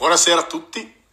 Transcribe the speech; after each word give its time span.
Buonasera 0.00 0.40
a 0.40 0.44
tutti, 0.44 1.04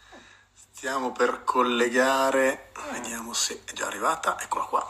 stiamo 0.53 1.11
per 1.11 1.43
collegare, 1.43 2.71
vediamo 2.91 3.33
se 3.33 3.63
è 3.65 3.73
già 3.73 3.87
arrivata, 3.87 4.39
eccola 4.39 4.63
qua. 4.63 4.89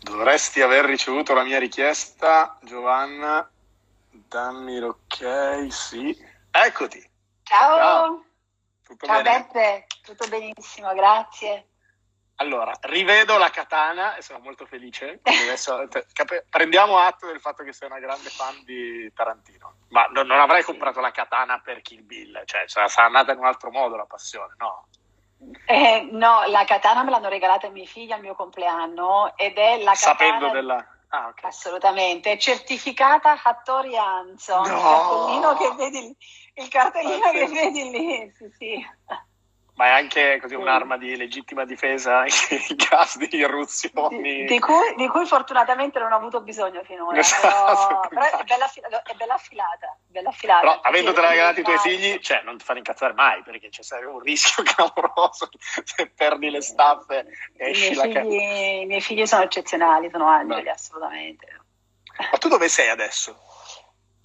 Dovresti 0.00 0.60
aver 0.60 0.84
ricevuto 0.84 1.34
la 1.34 1.42
mia 1.42 1.58
richiesta, 1.58 2.56
Giovanna, 2.62 3.50
dammi 4.10 4.78
l'ok, 4.78 5.66
sì, 5.72 6.16
eccoti. 6.52 7.10
Ciao, 7.42 7.76
Ciao, 7.76 8.24
tutto 8.84 9.06
Ciao 9.06 9.22
bene? 9.22 9.46
Beppe, 9.52 9.86
tutto 10.02 10.28
benissimo, 10.28 10.94
grazie. 10.94 11.66
Allora, 12.36 12.72
rivedo 12.82 13.38
la 13.38 13.50
katana 13.50 14.16
e 14.16 14.22
sono 14.22 14.40
molto 14.40 14.66
felice. 14.66 15.20
Adesso, 15.22 15.86
cap- 16.12 16.44
prendiamo 16.48 16.98
atto 16.98 17.26
del 17.26 17.40
fatto 17.40 17.62
che 17.62 17.72
sei 17.72 17.88
una 17.88 18.00
grande 18.00 18.28
fan 18.28 18.62
di 18.64 19.10
Tarantino. 19.14 19.74
Ma 19.90 20.06
non, 20.10 20.26
non 20.26 20.40
avrai 20.40 20.64
comprato 20.64 21.00
la 21.00 21.12
katana 21.12 21.60
per 21.60 21.80
Kill 21.82 22.04
Bill, 22.04 22.42
cioè, 22.44 22.64
sarà 22.66 23.08
nata 23.08 23.32
in 23.32 23.38
un 23.38 23.44
altro 23.44 23.70
modo 23.70 23.96
la 23.96 24.06
passione, 24.06 24.54
no? 24.58 24.88
Eh, 25.66 26.08
no, 26.10 26.44
la 26.46 26.64
katana 26.64 27.04
me 27.04 27.10
l'hanno 27.10 27.28
regalata 27.28 27.66
i 27.66 27.70
miei 27.70 27.86
figli 27.86 28.12
al 28.12 28.20
mio 28.20 28.34
compleanno 28.34 29.36
ed 29.36 29.56
è 29.56 29.82
la 29.82 29.92
katana... 29.92 30.16
Sapendo 30.16 30.48
della... 30.50 30.88
Ah, 31.08 31.28
okay. 31.28 31.48
Assolutamente, 31.48 32.36
certificata 32.38 33.40
Hattori 33.40 33.96
Hanzo. 33.96 34.56
No! 34.56 34.64
Il 34.64 34.72
cartellino 34.72 35.54
che 35.54 35.74
vedi 35.76 36.00
lì. 36.00 36.16
Il 36.54 36.68
cartellino 36.68 37.30
che 37.30 37.46
vedi 37.46 37.90
lì, 37.90 38.32
sì, 38.34 38.50
sì 38.58 38.86
ma 39.74 39.86
è 39.86 39.90
anche 39.90 40.38
così 40.40 40.54
un'arma 40.54 40.96
di 40.96 41.16
legittima 41.16 41.64
difesa 41.64 42.24
in 42.68 42.76
caso 42.76 43.18
di 43.18 43.28
irruzioni. 43.32 44.22
Di, 44.22 44.44
di, 44.44 44.58
cui, 44.60 44.94
di, 44.96 45.08
cui, 45.08 45.26
fortunatamente 45.26 45.98
non 45.98 46.12
ho 46.12 46.16
avuto 46.16 46.40
bisogno 46.42 46.82
finora, 46.84 47.18
esatto. 47.18 48.08
però, 48.08 48.08
però 48.08 48.38
è, 48.38 48.44
bella, 48.44 48.70
è, 48.70 49.14
bella, 49.14 49.34
affilata. 49.34 49.96
Bella 50.06 50.28
affilata 50.28 50.60
però 50.60 50.80
avendotela 50.80 51.28
regalati 51.28 51.60
i 51.60 51.64
tuoi 51.64 51.78
figli, 51.78 52.18
cioè, 52.20 52.42
non 52.44 52.56
ti 52.56 52.64
fanno 52.64 52.78
incazzare 52.78 53.14
mai, 53.14 53.42
perché 53.42 53.68
c'è 53.68 53.82
sempre 53.82 54.08
un 54.08 54.20
rischio 54.20 54.62
clamoroso 54.64 55.48
se 55.84 56.08
perdi 56.14 56.50
le 56.50 56.62
staffe 56.62 57.26
e 57.56 57.70
esci 57.70 57.94
la 57.94 58.02
figli, 58.04 58.82
I 58.82 58.86
miei 58.86 59.00
figli 59.00 59.26
sono 59.26 59.42
eccezionali, 59.42 60.08
sono 60.10 60.28
angeli, 60.28 60.68
assolutamente. 60.68 61.62
Ma 62.30 62.38
tu 62.38 62.46
dove 62.48 62.68
sei 62.68 62.90
adesso? 62.90 63.36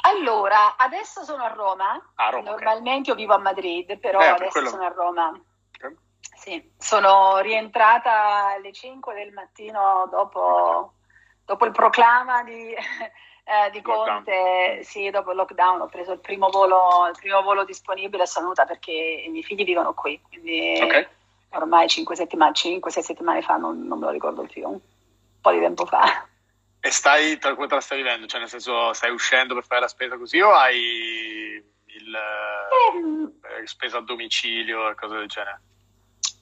Allora, 0.01 0.77
adesso 0.77 1.23
sono 1.23 1.43
a 1.43 1.53
Roma. 1.53 2.11
A 2.15 2.29
Roma 2.29 2.51
Normalmente 2.51 3.11
okay. 3.11 3.23
io 3.23 3.27
vivo 3.27 3.33
a 3.33 3.39
Madrid, 3.39 3.97
però 3.97 4.19
eh, 4.19 4.27
adesso 4.27 4.51
quello... 4.51 4.69
sono 4.69 4.85
a 4.85 4.93
Roma. 4.95 5.41
Okay. 5.75 5.95
Sì, 6.19 6.71
sono 6.77 7.39
rientrata 7.39 8.53
alle 8.53 8.71
5 8.71 9.13
del 9.13 9.33
mattino 9.33 10.07
dopo, 10.09 10.93
dopo 11.43 11.65
il 11.65 11.71
proclama 11.71 12.43
di, 12.43 12.73
eh, 13.43 13.69
di 13.71 13.81
Conte, 13.81 14.83
sì, 14.83 15.09
dopo 15.09 15.31
il 15.31 15.37
lockdown. 15.37 15.81
Ho 15.81 15.87
preso 15.87 16.13
il 16.13 16.19
primo 16.19 16.49
volo, 16.49 17.07
il 17.07 17.17
primo 17.19 17.41
volo 17.41 17.65
disponibile 17.65 18.25
sono 18.25 18.45
venuta 18.45 18.65
perché 18.65 18.91
i 18.91 19.29
miei 19.29 19.43
figli 19.43 19.65
vivono 19.65 19.93
qui. 19.93 20.21
Quindi 20.21 20.79
okay. 20.81 21.07
ormai 21.49 21.89
5 21.89 22.15
settimane, 22.15 22.53
5-6 22.53 22.99
settimane 22.99 23.41
fa, 23.41 23.57
non, 23.57 23.85
non 23.85 23.99
me 23.99 24.05
lo 24.05 24.11
ricordo 24.11 24.43
più, 24.43 24.65
un 24.65 24.79
po' 25.41 25.51
di 25.51 25.59
tempo 25.59 25.85
fa. 25.85 26.25
E 26.81 26.91
stai, 26.91 27.37
tra 27.37 27.55
come 27.55 27.67
te 27.67 27.75
la 27.75 27.81
stai 27.81 27.97
vivendo? 27.97 28.25
Cioè, 28.25 28.39
nel 28.39 28.49
senso, 28.49 28.93
stai 28.93 29.11
uscendo 29.11 29.53
per 29.53 29.65
fare 29.65 29.81
la 29.81 29.87
spesa 29.87 30.17
così 30.17 30.39
o 30.39 30.53
hai 30.53 31.61
il, 31.85 32.15
eh, 32.15 33.67
spesa 33.67 33.97
a 33.97 34.01
domicilio 34.01 34.89
e 34.89 34.95
cose 34.95 35.17
del 35.17 35.27
genere? 35.27 35.61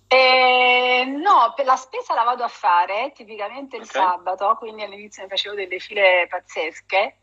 Eh, 0.08 1.05
no, 1.05 1.53
per 1.55 1.65
la 1.65 1.75
spesa 1.75 2.13
la 2.13 2.23
vado 2.23 2.43
a 2.43 2.47
fare 2.47 3.11
tipicamente 3.13 3.75
il 3.75 3.83
okay. 3.83 4.02
sabato, 4.02 4.55
quindi 4.58 4.83
all'inizio 4.83 5.23
mi 5.23 5.30
facevo 5.30 5.55
delle 5.55 5.80
file 5.80 6.27
pazzesche. 6.30 7.17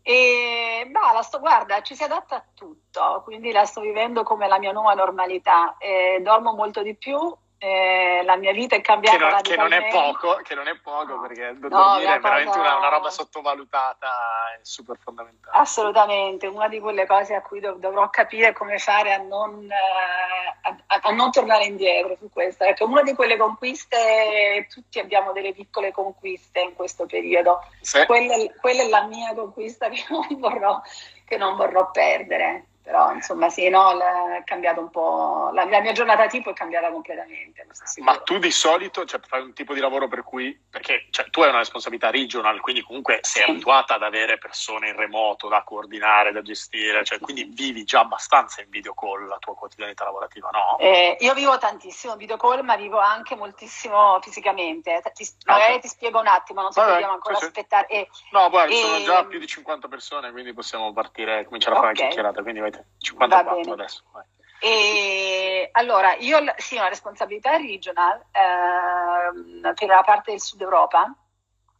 E 0.00 0.86
bah, 0.90 1.12
la 1.12 1.22
sto, 1.22 1.40
guarda, 1.40 1.82
ci 1.82 1.94
si 1.94 2.02
adatta 2.02 2.36
a 2.36 2.44
tutto, 2.54 3.22
quindi 3.24 3.52
la 3.52 3.64
sto 3.64 3.80
vivendo 3.80 4.22
come 4.22 4.46
la 4.46 4.58
mia 4.58 4.72
nuova 4.72 4.94
normalità. 4.94 5.76
Eh, 5.78 6.20
dormo 6.22 6.52
molto 6.52 6.82
di 6.82 6.94
più, 6.94 7.18
eh, 7.64 8.22
la 8.24 8.36
mia 8.36 8.52
vita 8.52 8.76
è 8.76 8.82
cambiata 8.82 9.40
che 9.40 9.56
non, 9.56 9.70
che 9.70 9.76
non 9.76 9.86
è 9.86 9.88
poco, 9.90 10.34
che 10.42 10.54
non 10.54 10.68
è 10.68 10.76
poco 10.76 11.18
perché 11.20 11.52
no, 11.52 11.68
dormire 11.68 12.16
è 12.16 12.20
veramente 12.20 12.58
una, 12.58 12.76
una, 12.76 12.88
roba 12.90 13.08
sottovalutata 13.08 14.08
è 14.54 14.58
super 14.60 14.98
fondamentale. 15.02 15.56
Assolutamente, 15.56 16.46
una 16.46 16.68
di 16.68 16.78
quelle 16.78 17.06
cose 17.06 17.34
a 17.34 17.40
cui 17.40 17.60
dov- 17.60 17.78
dovrò 17.78 18.10
capire 18.10 18.52
come 18.52 18.76
fare 18.76 19.14
a 19.14 19.16
non, 19.16 19.66
eh, 19.66 20.58
a, 20.88 21.00
a 21.00 21.10
non, 21.12 21.30
tornare 21.30 21.64
indietro 21.64 22.18
su 22.20 22.28
questo. 22.30 22.64
Ecco, 22.64 22.84
una 22.84 23.02
di 23.02 23.14
quelle 23.14 23.38
conquiste, 23.38 24.66
tutti 24.68 24.98
abbiamo 24.98 25.32
delle 25.32 25.54
piccole 25.54 25.90
conquiste 25.90 26.60
in 26.60 26.74
questo 26.74 27.06
periodo, 27.06 27.60
sì. 27.80 28.04
quella, 28.04 28.34
quella, 28.60 28.82
è 28.82 28.88
la 28.88 29.06
mia 29.06 29.32
conquista 29.32 29.88
che 29.90 30.04
non 30.10 30.26
vorrò, 30.38 30.82
che 31.24 31.38
non 31.38 31.56
vorrò 31.56 31.90
perdere 31.90 32.66
però 32.84 33.14
insomma 33.14 33.48
sì, 33.48 33.70
no, 33.70 33.98
è 33.98 34.44
cambiato 34.44 34.80
un 34.80 34.90
po', 34.90 35.48
la, 35.54 35.64
la, 35.64 35.80
mia 35.80 35.92
giornata 35.92 36.26
tipo 36.26 36.50
è 36.50 36.52
cambiata 36.52 36.90
completamente. 36.90 37.66
Ma 38.02 38.18
tu 38.18 38.36
di 38.36 38.50
solito 38.50 39.06
cioè, 39.06 39.20
fai 39.26 39.40
un 39.40 39.54
tipo 39.54 39.72
di 39.72 39.80
lavoro 39.80 40.06
per 40.06 40.22
cui, 40.22 40.56
perché 40.68 41.06
cioè, 41.08 41.30
tu 41.30 41.40
hai 41.40 41.48
una 41.48 41.58
responsabilità 41.58 42.10
regional, 42.10 42.60
quindi 42.60 42.82
comunque 42.82 43.20
sei 43.22 43.44
sì. 43.44 43.50
abituata 43.50 43.94
ad 43.94 44.02
avere 44.02 44.36
persone 44.36 44.90
in 44.90 44.96
remoto 44.96 45.48
da 45.48 45.62
coordinare, 45.62 46.30
da 46.32 46.42
gestire, 46.42 47.04
cioè, 47.04 47.20
quindi 47.20 47.44
vivi 47.54 47.84
già 47.84 48.00
abbastanza 48.00 48.60
in 48.60 48.68
video 48.68 48.92
call 48.92 49.28
la 49.28 49.38
tua 49.38 49.54
quotidianità 49.54 50.04
lavorativa, 50.04 50.50
no? 50.52 50.76
Eh, 50.78 51.16
io 51.20 51.32
vivo 51.32 51.56
tantissimo 51.56 52.12
in 52.12 52.18
video 52.18 52.36
call, 52.36 52.62
ma 52.64 52.76
vivo 52.76 52.98
anche 52.98 53.34
moltissimo 53.34 54.18
fisicamente. 54.20 55.00
Ti, 55.14 55.26
magari 55.46 55.70
okay. 55.70 55.80
ti 55.80 55.88
spiego 55.88 56.20
un 56.20 56.26
attimo, 56.26 56.60
non 56.60 56.70
so 56.70 56.82
se 56.82 56.90
dobbiamo 56.90 57.14
ancora 57.14 57.36
sì, 57.36 57.46
aspettare. 57.46 57.86
E, 57.86 58.10
no, 58.32 58.50
guarda, 58.50 58.74
e... 58.74 58.76
sono 58.76 59.02
già 59.02 59.24
più 59.24 59.38
di 59.38 59.46
50 59.46 59.88
persone, 59.88 60.32
quindi 60.32 60.52
possiamo 60.52 60.92
partire, 60.92 61.46
cominciare 61.46 61.76
a 61.76 61.78
fare 61.78 61.92
okay. 61.92 62.02
una 62.02 62.12
chiacchierata, 62.12 62.42
quindi 62.42 62.60
vai 62.60 62.72
54 62.98 63.72
adesso. 63.72 64.02
Vai. 64.12 64.24
E, 64.60 65.68
allora, 65.72 66.14
io 66.14 66.38
sì, 66.56 66.76
ho 66.76 66.78
una 66.78 66.88
responsabilità 66.88 67.56
regional 67.56 68.18
eh, 68.32 69.74
per 69.74 69.88
la 69.88 70.02
parte 70.02 70.30
del 70.30 70.40
sud 70.40 70.60
Europa, 70.60 71.14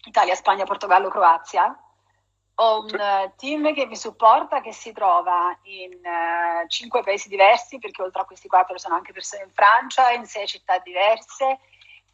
Italia, 0.05 0.35
Spagna, 0.35 0.65
Portogallo, 0.65 1.09
Croazia. 1.09 1.79
Ho 2.57 2.81
un 2.83 2.89
sì. 2.89 3.33
team 3.37 3.75
che 3.75 3.87
mi 3.87 3.97
supporta 3.97 4.61
che 4.61 4.73
si 4.73 4.93
trova 4.93 5.59
in 5.63 5.93
uh, 5.93 6.69
cinque 6.69 7.03
paesi 7.03 7.29
diversi, 7.29 7.79
perché 7.79 8.03
oltre 8.03 8.23
a 8.23 8.25
questi 8.27 8.47
quattro 8.47 8.79
sono 8.79 8.95
anche 8.95 9.13
persone 9.13 9.43
in 9.43 9.51
Francia, 9.51 10.11
in 10.11 10.25
sei 10.25 10.47
città 10.47 10.79
diverse 10.79 11.59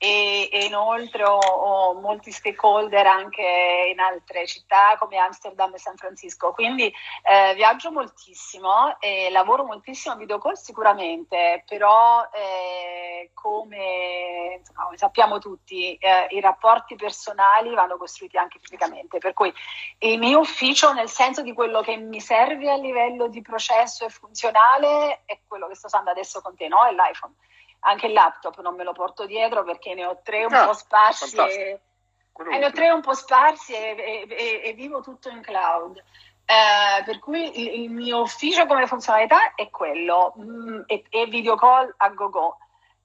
e, 0.03 0.49
e 0.50 0.65
inoltre 0.65 1.25
ho, 1.25 1.37
ho, 1.37 2.00
molti 2.00 2.31
stakeholder 2.31 3.06
anche 3.06 3.88
in 3.93 4.00
altre 4.00 4.47
città 4.47 4.97
come 4.99 5.19
Amsterdam 5.19 5.75
e 5.75 5.78
San 5.78 5.97
Francisco, 5.97 6.53
quindi 6.53 6.91
eh, 7.22 7.53
viaggio 7.55 7.93
moltissimo 7.93 8.99
e 8.99 9.28
lavoro 9.31 9.62
moltissimo 9.62 10.15
a 10.15 10.16
video 10.16 10.39
call 10.39 10.55
sicuramente, 10.55 11.65
però 11.66 12.27
eh, 12.33 13.31
come, 13.34 14.60
insomma, 14.60 14.89
sappiamo 14.94 15.39
tutti 15.39 15.94
eh, 15.97 16.28
i 16.31 16.41
rapporti 16.41 16.97
personali 16.97 17.75
vanno 17.75 17.99
costruiti 17.99 18.39
anche 18.39 18.59
fisicamente, 18.59 19.19
per 19.19 19.34
cui 19.34 19.53
il 19.99 20.19
mio 20.19 20.39
ufficio 20.39 20.94
nel 20.94 21.10
senso 21.10 21.43
di 21.43 21.53
quello 21.53 21.83
che 21.83 21.99
mi 21.99 22.21
serve 22.21 22.71
a 22.71 22.77
livello 22.77 23.28
di 23.28 23.43
processo 23.43 24.06
e 24.06 24.09
funzionale 24.09 25.25
è 25.27 25.41
quello 25.47 25.69
che 25.69 25.75
sto 25.75 25.89
usando 25.89 26.09
adesso 26.09 26.41
con 26.41 26.56
te, 26.56 26.69
no? 26.69 26.87
è 26.87 26.93
l'iPhone 26.93 27.34
anche 27.80 28.06
il 28.06 28.12
laptop 28.12 28.60
non 28.60 28.74
me 28.74 28.84
lo 28.84 28.92
porto 28.92 29.26
dietro 29.26 29.62
perché 29.64 29.94
ne 29.94 30.04
ho 30.04 30.20
tre 30.22 30.44
un 30.44 30.54
ah, 30.54 30.66
po' 30.66 30.72
sparsi 30.72 31.36
e, 31.36 31.80
e, 32.50 32.58
ne 32.58 32.64
ho 32.64 32.72
tre 32.72 32.91
un 32.91 33.00
po' 33.00 33.14
sparsi 33.14 33.74
e, 33.74 34.26
e, 34.28 34.60
e 34.64 34.72
vivo 34.74 35.00
tutto 35.00 35.28
in 35.28 35.41
cloud. 35.41 36.02
Eh, 36.44 37.04
per 37.04 37.20
cui 37.20 37.60
il, 37.60 37.82
il, 37.82 37.91
mio 37.91 38.22
ufficio 38.22 38.66
come 38.66 38.86
funzionalità 38.86 39.54
è 39.54 39.70
quello 39.70 40.34
mm, 40.36 40.80
e, 40.86 41.26
video 41.26 41.54
call 41.54 41.92
a 41.96 42.08
go 42.10 42.28
go. 42.28 42.56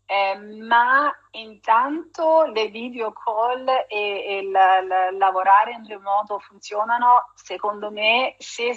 Eh, 0.07 0.35
ma 0.35 1.11
intanto 1.31 2.45
le 2.45 2.67
video 2.67 3.11
call 3.11 3.67
e, 3.67 3.87
e 3.87 4.49
la, 4.51 4.81
la, 4.81 5.11
lavorare 5.11 5.71
in 5.71 5.87
remoto 5.87 6.37
funzionano 6.39 7.31
secondo 7.33 7.89
me 7.89 8.35
se 8.37 8.75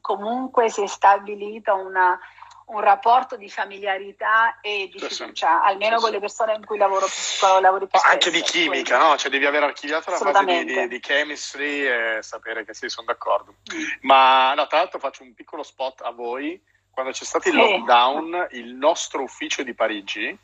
comunque 0.00 0.68
si 0.68 0.82
è 0.82 0.86
stabilita 0.86 1.74
una, 1.74 2.18
un 2.68 2.80
rapporto 2.80 3.36
di 3.36 3.48
familiarità 3.48 4.60
e 4.60 4.88
di 4.92 4.98
fiducia, 4.98 5.62
almeno 5.62 5.98
con 5.98 6.10
le 6.10 6.20
persone 6.20 6.54
in 6.54 6.64
cui 6.64 6.76
lavoro 6.76 7.06
più, 7.06 7.60
lavori 7.60 7.86
più 7.86 7.98
spesso. 7.98 8.12
Anche 8.12 8.30
di 8.30 8.42
chimica, 8.42 8.96
quindi. 8.96 9.10
no? 9.10 9.16
Cioè 9.16 9.30
devi 9.30 9.46
aver 9.46 9.62
archiviato 9.62 10.10
la 10.10 10.16
fase 10.16 10.44
di, 10.44 10.64
di, 10.64 10.88
di, 10.88 11.00
chemistry 11.00 11.86
e 11.86 12.18
sapere 12.20 12.64
che 12.64 12.74
sì, 12.74 12.88
sono 12.88 13.06
d'accordo. 13.06 13.54
Mm. 13.72 13.84
Ma 14.02 14.52
no, 14.54 14.66
tra 14.66 14.78
l'altro 14.78 14.98
faccio 14.98 15.22
un 15.22 15.34
piccolo 15.34 15.62
spot 15.62 16.02
a 16.02 16.10
voi. 16.10 16.60
Quando 16.90 17.12
c'è 17.12 17.24
stato 17.24 17.48
il 17.48 17.54
lockdown, 17.54 18.48
il 18.52 18.74
nostro 18.74 19.22
ufficio 19.22 19.62
di 19.62 19.72
Parigi, 19.72 20.36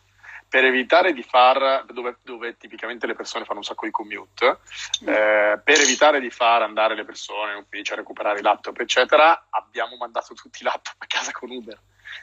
per 0.49 0.65
evitare 0.65 1.13
di 1.13 1.25
far, 1.25 1.85
dove, 1.87 2.19
dove, 2.23 2.57
tipicamente 2.57 3.09
le 3.09 3.17
persone 3.17 3.45
fanno 3.45 3.59
un 3.59 3.65
sacco 3.65 3.87
di 3.87 3.91
commute, 3.91 4.61
mm. 5.03 5.09
eh, 5.09 5.61
per 5.65 5.81
evitare 5.81 6.21
di 6.21 6.31
far 6.31 6.63
andare 6.63 6.95
le 6.95 7.05
persone 7.05 7.53
in 7.53 7.59
ufficio 7.59 7.95
a 7.95 7.97
recuperare 7.97 8.39
i 8.39 8.43
laptop, 8.43 8.79
eccetera, 8.79 9.47
abbiamo 9.51 9.97
mandato 9.97 10.33
tutti 10.35 10.63
i 10.63 10.65
laptop 10.65 10.95
a 10.99 11.07
casa 11.07 11.33
con 11.33 11.51
Uber 11.51 11.79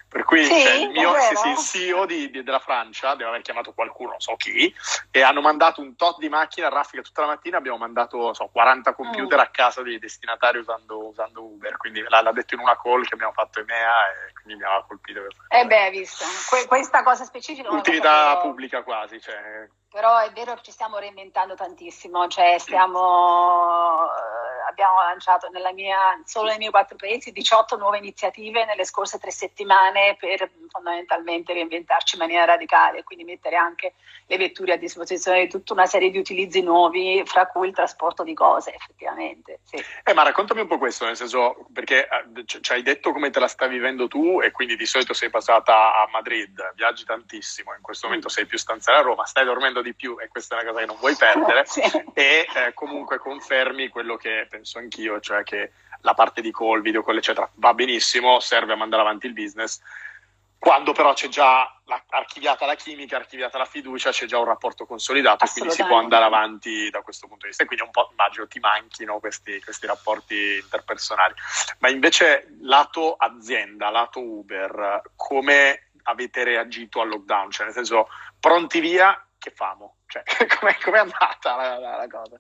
Per 0.08 0.24
cui 0.26 0.44
sì, 0.44 0.62
cioè, 0.62 0.74
il, 0.74 0.90
mio, 0.90 1.14
sì, 1.20 1.36
sì, 1.36 1.50
il 1.50 1.58
CEO 1.58 2.06
di, 2.06 2.30
di, 2.30 2.44
della 2.44 2.60
Francia 2.60 3.16
deve 3.16 3.30
aver 3.30 3.42
chiamato 3.42 3.74
qualcuno, 3.74 4.12
non 4.12 4.20
so 4.20 4.36
chi, 4.36 4.74
e 5.10 5.22
hanno 5.22 5.42
mandato 5.42 5.82
un 5.82 5.96
tot 5.96 6.18
di 6.20 6.28
macchine 6.30 6.66
a 6.66 6.70
raffica 6.70 7.02
tutta 7.02 7.22
la 7.22 7.28
mattina. 7.28 7.58
Abbiamo 7.58 7.78
mandato 7.78 8.34
so, 8.34 8.50
40 8.52 8.94
computer 8.94 9.38
mm. 9.38 9.42
a 9.42 9.48
casa 9.48 9.82
dei 9.82 10.00
destinatari 10.00 10.58
usando, 10.58 11.08
usando 11.08 11.44
Uber. 11.44 11.78
Quindi 11.78 12.04
l'ha, 12.08 12.22
l'ha, 12.22 12.32
detto 12.32 12.56
in 12.56 12.62
una 12.62 12.78
call 12.78 13.04
che 13.04 13.14
abbiamo 13.14 13.34
fatto 13.34 13.60
EMEA 13.60 14.10
e 14.10 14.34
quindi 14.34 14.62
mi 14.62 14.68
aveva 14.68 14.86
colpito. 14.86 15.22
Eh 15.48 15.66
beh, 15.66 15.90
visto. 15.92 16.26
Que- 16.50 16.68
questa 16.68 17.04
cosa 17.04 17.24
specifica. 17.24 17.72
Utilità 17.72 18.38
pubblica 18.38 18.84
quasi. 18.84 19.20
Cioè, 19.22 19.70
però 19.92 20.20
è 20.20 20.32
vero 20.32 20.54
che 20.56 20.62
ci 20.64 20.72
stiamo 20.72 20.98
reinventando 21.00 21.54
tantissimo, 21.54 22.28
cioè 22.30 22.58
stiamo, 22.60 24.06
eh, 24.06 24.41
abbiamo 24.72 25.02
lanciato 25.02 25.50
mia, 25.74 26.20
solo 26.26 26.50
nei 26.50 26.58
miei 26.58 26.72
quattro 26.72 26.96
paesi 26.96 27.32
18 27.32 27.78
nuove 27.78 27.98
iniziative 27.98 28.66
nelle 28.66 28.86
scorse 28.86 29.20
tre 29.20 29.32
settimane 29.32 30.16
per 30.20 30.50
fondamentalmente 30.70 31.54
reinventarci 31.54 32.16
in 32.16 32.22
maniera 32.22 32.46
radicale, 32.46 33.04
quindi 33.04 33.24
mettere 33.24 33.56
anche 33.56 33.94
le 34.32 34.38
vetture 34.38 34.74
a 34.74 34.78
disposizione 34.78 35.42
di 35.42 35.50
tutta 35.50 35.74
una 35.74 35.86
serie 35.86 36.10
di 36.10 36.18
utilizzi 36.18 36.62
nuovi, 36.62 37.22
fra 37.26 37.48
cui 37.48 37.68
il 37.68 37.74
trasporto 37.74 38.24
di 38.24 38.34
cose, 38.34 38.74
effettivamente. 38.74 39.60
Sì. 39.64 39.84
Eh, 40.04 40.14
ma 40.14 40.24
raccontami 40.24 40.62
un 40.62 40.68
po' 40.68 40.78
questo, 40.78 41.06
nel 41.06 41.18
senso, 41.18 41.66
perché 41.74 42.08
eh, 42.08 42.46
ci 42.46 42.72
hai 42.72 42.82
detto 42.82 43.12
come 43.12 43.30
te 43.30 43.40
la 43.40 43.50
stai 43.50 43.68
vivendo 43.68 44.08
tu 44.08 44.40
e 44.42 44.52
quindi 44.52 44.78
di 44.78 44.86
solito 44.86 45.14
sei 45.14 45.30
passata 45.30 46.02
a 46.02 46.08
Madrid, 46.12 46.74
viaggi 46.76 47.04
tantissimo, 47.04 47.74
in 47.76 47.82
questo 47.82 48.08
momento 48.08 48.30
sei 48.30 48.46
più 48.46 48.58
stanziale 48.58 49.00
a 49.00 49.02
Roma, 49.02 49.26
stai 49.26 49.44
dormendo 49.44 49.82
di 49.82 49.94
più 49.94 50.18
e 50.20 50.30
questa 50.30 50.58
è 50.58 50.62
una 50.62 50.72
cosa 50.72 50.82
che 50.82 50.88
non 50.88 50.98
vuoi 51.00 51.16
perdere 51.16 51.66
sì. 51.68 51.82
e 52.14 52.48
eh, 52.56 52.74
comunque 52.74 53.18
confermi 53.18 53.90
quello 53.90 54.16
che 54.16 54.48
penso 54.62 54.78
anch'io, 54.78 55.20
cioè 55.20 55.44
che 55.44 55.72
la 56.02 56.14
parte 56.14 56.42
di 56.42 56.52
call, 56.52 56.82
video 56.82 57.04
call 57.04 57.18
eccetera 57.18 57.50
va 57.56 57.74
benissimo, 57.74 58.40
serve 58.40 58.74
a 58.74 58.76
mandare 58.76 59.02
avanti 59.02 59.26
il 59.26 59.34
business, 59.34 59.82
quando 60.58 60.92
però 60.92 61.14
c'è 61.14 61.28
già 61.28 61.76
la, 61.86 62.04
archiviata 62.10 62.68
la 62.68 62.76
chimica, 62.76 63.18
archiviata 63.18 63.58
la 63.58 63.66
fiducia, 63.66 64.12
c'è 64.12 64.28
già 64.28 64.38
un 64.38 64.46
rapporto 64.46 64.86
consolidato 64.86 65.46
quindi 65.52 65.72
si 65.72 65.84
può 65.84 65.98
andare 65.98 66.24
avanti 66.24 66.90
da 66.92 67.02
questo 67.02 67.26
punto 67.26 67.44
di 67.44 67.48
vista 67.48 67.64
e 67.64 67.66
quindi 67.66 67.84
un 67.84 67.92
po' 67.92 68.10
immagino 68.12 68.48
ti 68.48 68.60
manchino 68.60 69.20
questi, 69.20 69.60
questi 69.62 69.88
rapporti 69.88 70.60
interpersonali. 70.62 71.34
Ma 71.80 71.90
invece 71.90 72.58
lato 72.62 73.16
azienda, 73.16 73.90
lato 73.90 74.22
Uber, 74.22 75.02
come 75.16 75.90
avete 76.04 76.44
reagito 76.44 77.02
al 77.02 77.10
lockdown? 77.10 77.50
Cioè 77.50 77.66
nel 77.66 77.74
senso 77.74 78.08
pronti 78.40 78.80
via 78.80 79.20
che 79.40 79.50
famo? 79.50 79.96
Cioè, 80.06 80.22
com'è, 80.60 80.78
com'è 80.78 81.00
andata 81.00 81.56
la, 81.56 81.80
la, 81.80 81.96
la 81.98 82.08
cosa? 82.08 82.40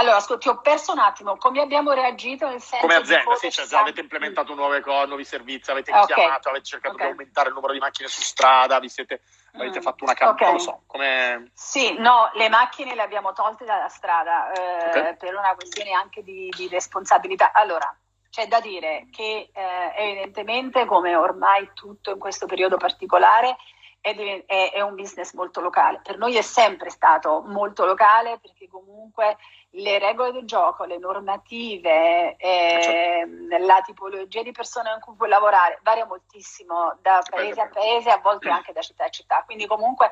Allora, 0.00 0.16
ascolti, 0.16 0.48
ho 0.48 0.58
perso 0.62 0.92
un 0.92 0.98
attimo, 0.98 1.36
come 1.36 1.60
abbiamo 1.60 1.92
reagito 1.92 2.48
nel 2.48 2.62
senso 2.62 2.86
Come 2.86 2.94
azienda, 2.94 3.34
sì, 3.34 3.50
cioè, 3.50 3.66
già 3.66 3.80
avete 3.80 4.00
implementato 4.00 4.54
nuove 4.54 4.80
cose, 4.80 5.06
nuovi 5.06 5.24
servizi, 5.24 5.70
avete 5.70 5.90
okay. 5.90 6.06
chiamato, 6.06 6.48
avete 6.48 6.64
cercato 6.64 6.94
okay. 6.94 7.06
di 7.08 7.12
aumentare 7.12 7.48
il 7.48 7.54
numero 7.54 7.74
di 7.74 7.80
macchine 7.80 8.08
su 8.08 8.22
strada, 8.22 8.78
vi 8.78 8.88
siete, 8.88 9.20
mm. 9.54 9.60
avete 9.60 9.82
fatto 9.82 10.04
una 10.04 10.14
campagna, 10.14 10.32
okay. 10.32 10.46
non 10.46 10.56
lo 10.56 10.62
so, 10.62 10.82
come... 10.86 11.50
Sì, 11.52 11.98
no, 11.98 12.30
le 12.32 12.48
macchine 12.48 12.94
le 12.94 13.02
abbiamo 13.02 13.34
tolte 13.34 13.66
dalla 13.66 13.88
strada 13.88 14.50
eh, 14.52 15.16
per 15.16 15.34
una 15.34 15.54
questione 15.54 15.92
anche 15.92 16.22
di, 16.22 16.48
di, 16.56 16.66
responsabilità. 16.68 17.52
Allora, 17.52 17.94
c'è 18.30 18.46
da 18.46 18.60
dire 18.60 19.08
che 19.12 19.50
eh, 19.52 19.92
evidentemente, 19.96 20.86
come 20.86 21.14
ormai 21.14 21.72
tutto 21.74 22.12
in 22.12 22.18
questo 22.18 22.46
periodo 22.46 22.78
particolare, 22.78 23.54
è, 24.00 24.44
è, 24.46 24.72
è, 24.72 24.80
un 24.80 24.94
business 24.94 25.32
molto 25.34 25.60
locale. 25.60 26.00
Per 26.02 26.16
noi 26.16 26.36
è 26.36 26.42
sempre 26.42 26.90
stato 26.90 27.42
molto 27.46 27.84
locale 27.84 28.38
perché 28.40 28.68
comunque 28.68 29.36
le 29.74 29.98
regole 29.98 30.32
del 30.32 30.46
gioco, 30.46 30.84
le 30.84 30.98
normative, 30.98 32.36
eh, 32.36 33.26
la 33.58 33.80
tipologia 33.82 34.42
di 34.42 34.52
persone 34.52 34.90
con 34.90 35.00
cui 35.00 35.14
puoi 35.14 35.28
lavorare 35.28 35.78
varia 35.82 36.06
moltissimo 36.06 36.96
da 37.00 37.22
paese 37.28 37.60
a 37.60 37.68
paese, 37.68 38.10
a 38.10 38.18
volte 38.18 38.48
anche 38.48 38.72
da 38.72 38.80
città 38.80 39.04
a 39.04 39.10
città. 39.10 39.42
Quindi 39.44 39.66
comunque 39.66 40.10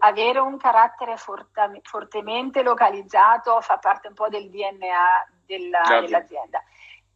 avere 0.00 0.38
un 0.38 0.58
carattere 0.58 1.16
forta, 1.16 1.70
fortemente 1.82 2.62
localizzato 2.62 3.60
fa 3.60 3.78
parte 3.78 4.08
un 4.08 4.14
po' 4.14 4.28
del 4.28 4.50
DNA 4.50 5.28
della, 5.46 6.00
dell'azienda. 6.00 6.62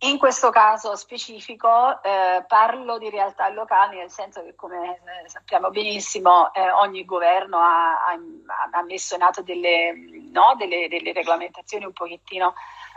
In 0.00 0.18
questo 0.18 0.50
caso 0.50 0.94
specifico 0.94 2.02
eh, 2.02 2.44
parlo 2.46 2.98
di 2.98 3.08
realtà 3.08 3.48
locali, 3.48 3.96
nel 3.96 4.10
senso 4.10 4.42
che 4.42 4.54
come 4.54 4.96
eh, 4.96 5.28
sappiamo 5.28 5.70
benissimo 5.70 6.52
eh, 6.52 6.70
ogni 6.70 7.06
governo 7.06 7.56
ha, 7.56 7.92
ha, 8.04 8.18
ha, 8.72 8.82
messo 8.82 9.14
in 9.14 9.22
atto 9.22 9.40
delle, 9.40 9.94
no, 10.30 10.54
delle, 10.58 10.88
delle 10.88 11.14
regolamentazioni 11.14 11.86
un 11.86 11.94
pochettino 11.94 12.52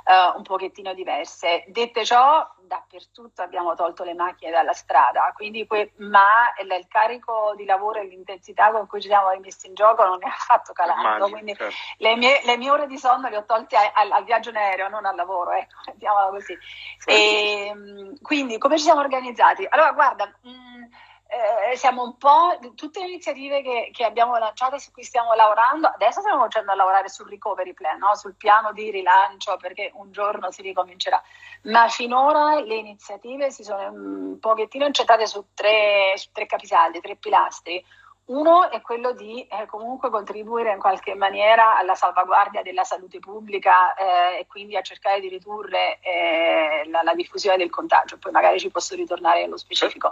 uh, 0.10 0.38
un 0.38 0.44
pochettino 0.44 0.94
diverse. 0.94 1.64
Dette 1.68 2.04
ciò, 2.04 2.48
dappertutto 2.62 3.42
abbiamo 3.42 3.76
tolto 3.76 4.04
le 4.04 4.16
macchine 4.16 4.52
dalla 4.52 4.74
strada, 4.74 5.32
quindi 5.36 5.68
que- 5.68 5.94
ma 5.98 6.52
il, 6.62 6.88
carico 6.88 7.54
di 7.56 7.66
lavoro 7.66 8.00
e 8.00 8.06
l'intensità 8.06 8.72
con 8.72 8.88
cui 8.88 9.02
ci 9.02 9.08
siamo 9.08 9.30
rimessi 9.30 9.68
in 9.68 9.76
gioco 9.76 10.04
non 10.04 10.20
è 10.24 10.28
affatto 10.28 10.74
calando. 10.74 11.30
quindi 11.30 11.56
certo. 11.56 11.76
le, 11.98 12.16
mie, 12.16 12.42
le, 12.44 12.58
mie, 12.58 12.72
ore 12.72 12.88
di 12.88 12.98
sonno 12.98 13.30
le 13.30 13.38
ho 13.38 13.46
tolte 13.46 13.76
a, 13.76 13.92
a, 13.94 14.16
al 14.16 14.24
viaggio 14.24 14.50
in 14.50 14.58
aereo, 14.58 14.90
non 14.90 15.06
al 15.06 15.16
lavoro, 15.16 15.52
ecco, 15.52 15.78
mettiamola 15.86 16.30
così. 16.30 16.58
E, 17.06 17.68
ehm, 17.68 18.22
quindi 18.22 18.58
come 18.58 18.78
ci 18.78 18.84
siamo 18.84 19.02
organizzati? 19.02 19.66
Allora, 19.70 19.92
guarda. 19.92 20.26
Mh, 20.42 20.50
mm, 20.50 20.84
eh, 21.32 21.76
siamo 21.76 22.02
un 22.02 22.18
po' 22.18 22.58
tutte 22.74 23.02
le 23.02 23.08
iniziative 23.08 23.62
che, 23.62 23.90
che, 23.94 24.04
abbiamo 24.04 24.36
lanciato 24.38 24.80
su 24.80 24.92
cui 24.92 25.04
stiamo 25.04 25.34
lavorando. 25.36 25.88
Adesso 25.88 26.22
stiamo 26.22 26.38
cominciando 26.38 26.72
a 26.72 26.76
lavorare 26.76 27.08
sul 27.08 27.30
recovery 27.30 27.74
plan, 27.74 28.00
no? 28.00 28.16
sul 28.16 28.36
piano 28.36 28.74
di 28.74 28.90
rilancio, 28.90 29.56
perché 29.58 29.92
un 29.94 30.12
giorno 30.12 30.50
si 30.50 30.64
ricomincerà. 30.64 31.22
Ma 31.64 31.88
finora 31.88 32.60
le 32.60 32.76
iniziative 32.76 33.52
si 33.52 33.64
sono 33.64 33.92
un 33.92 34.40
pochettino 34.40 34.88
incentrate 34.88 35.28
su 35.28 35.46
tre, 35.54 36.14
su 36.16 36.30
tre 36.32 36.48
capisaldi, 36.48 37.00
tre 37.00 37.16
pilastri. 37.16 37.86
Uno 38.30 38.70
è 38.70 38.80
quello 38.82 39.14
di 39.14 39.42
eh, 39.48 39.66
comunque 39.66 40.12
contribuire 40.12 40.72
in 40.72 40.80
qualche 40.80 41.16
maniera 41.16 41.78
alla 41.78 41.96
salvaguardia 41.96 42.62
della 42.62 42.84
salute 42.84 43.18
pubblica 43.18 43.96
eh, 43.96 44.40
e 44.42 44.48
quindi 44.48 44.78
a 44.78 44.82
cercare 44.82 45.20
di 45.20 45.30
ridurre 45.30 46.00
eh, 46.02 46.88
la, 46.90 47.02
la, 47.02 47.16
diffusione 47.16 47.58
del 47.58 47.72
contagio. 47.72 48.20
Poi 48.20 48.32
magari 48.32 48.60
ci 48.60 48.70
posso 48.70 48.94
ritornare 48.94 49.42
nello 49.42 49.58
specifico. 49.58 50.12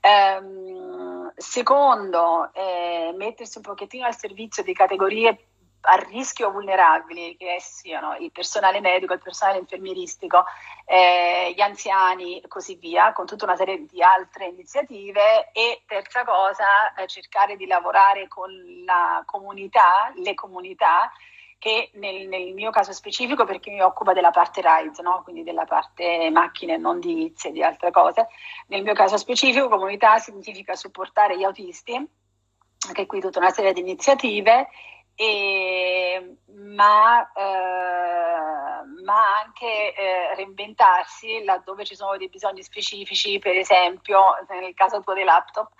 Ehm, 0.00 1.32
secondo, 1.36 2.50
eh, 2.52 3.14
mettersi 3.16 3.56
un 3.56 3.64
pochettino 3.64 4.04
al 4.04 4.16
servizio 4.16 4.62
di 4.62 4.74
categorie 4.74 5.46
a 5.84 5.96
rischio 5.96 6.50
vulnerabili, 6.50 7.36
che 7.36 7.56
siano 7.60 8.16
il 8.16 8.30
personale 8.32 8.80
medico, 8.80 9.12
il 9.12 9.22
personale 9.22 9.58
infermieristico, 9.58 10.44
eh, 10.86 11.52
gli 11.54 11.60
anziani 11.60 12.40
e 12.40 12.48
così 12.48 12.76
via, 12.76 13.12
con 13.12 13.26
tutta 13.26 13.44
una 13.44 13.56
serie 13.56 13.84
di 13.86 14.02
altre 14.02 14.46
iniziative. 14.46 15.50
E 15.52 15.82
terza 15.86 16.24
cosa, 16.24 16.94
eh, 16.94 17.06
cercare 17.06 17.56
di 17.56 17.66
lavorare 17.66 18.28
con 18.28 18.50
la 18.84 19.22
comunità, 19.26 20.12
le 20.16 20.34
comunità, 20.34 21.10
che 21.58 21.90
nel, 21.94 22.28
nel, 22.28 22.52
mio 22.52 22.70
caso 22.70 22.92
specifico, 22.92 23.46
perché 23.46 23.70
mi 23.70 23.80
occupa 23.80 24.12
della 24.12 24.30
parte 24.30 24.60
rides, 24.60 24.98
no? 24.98 25.22
quindi 25.22 25.42
della 25.44 25.64
parte 25.64 26.28
macchine, 26.30 26.76
non 26.76 27.00
di 27.00 27.14
vizi 27.14 27.48
e 27.48 27.52
di 27.52 27.62
altre 27.62 27.90
cose, 27.90 28.28
nel 28.66 28.82
mio 28.82 28.92
caso 28.92 29.16
specifico 29.16 29.68
comunità 29.68 30.18
significa 30.18 30.74
supportare 30.74 31.38
gli 31.38 31.42
autisti, 31.42 31.94
anche 32.86 33.06
qui 33.06 33.20
tutta 33.20 33.38
una 33.38 33.50
serie 33.50 33.72
di 33.72 33.80
iniziative 33.80 34.68
e, 35.16 36.36
ma, 36.46 37.30
eh, 37.32 39.02
ma, 39.04 39.40
anche 39.44 39.94
eh, 39.94 40.34
reinventarsi 40.34 41.44
laddove 41.44 41.84
ci 41.84 41.94
sono 41.94 42.16
dei 42.16 42.28
bisogni 42.28 42.62
specifici, 42.62 43.38
per 43.38 43.56
esempio 43.56 44.20
nel 44.48 44.74
caso 44.74 45.00
tuo 45.00 45.14
dei 45.14 45.24
laptop, 45.24 45.70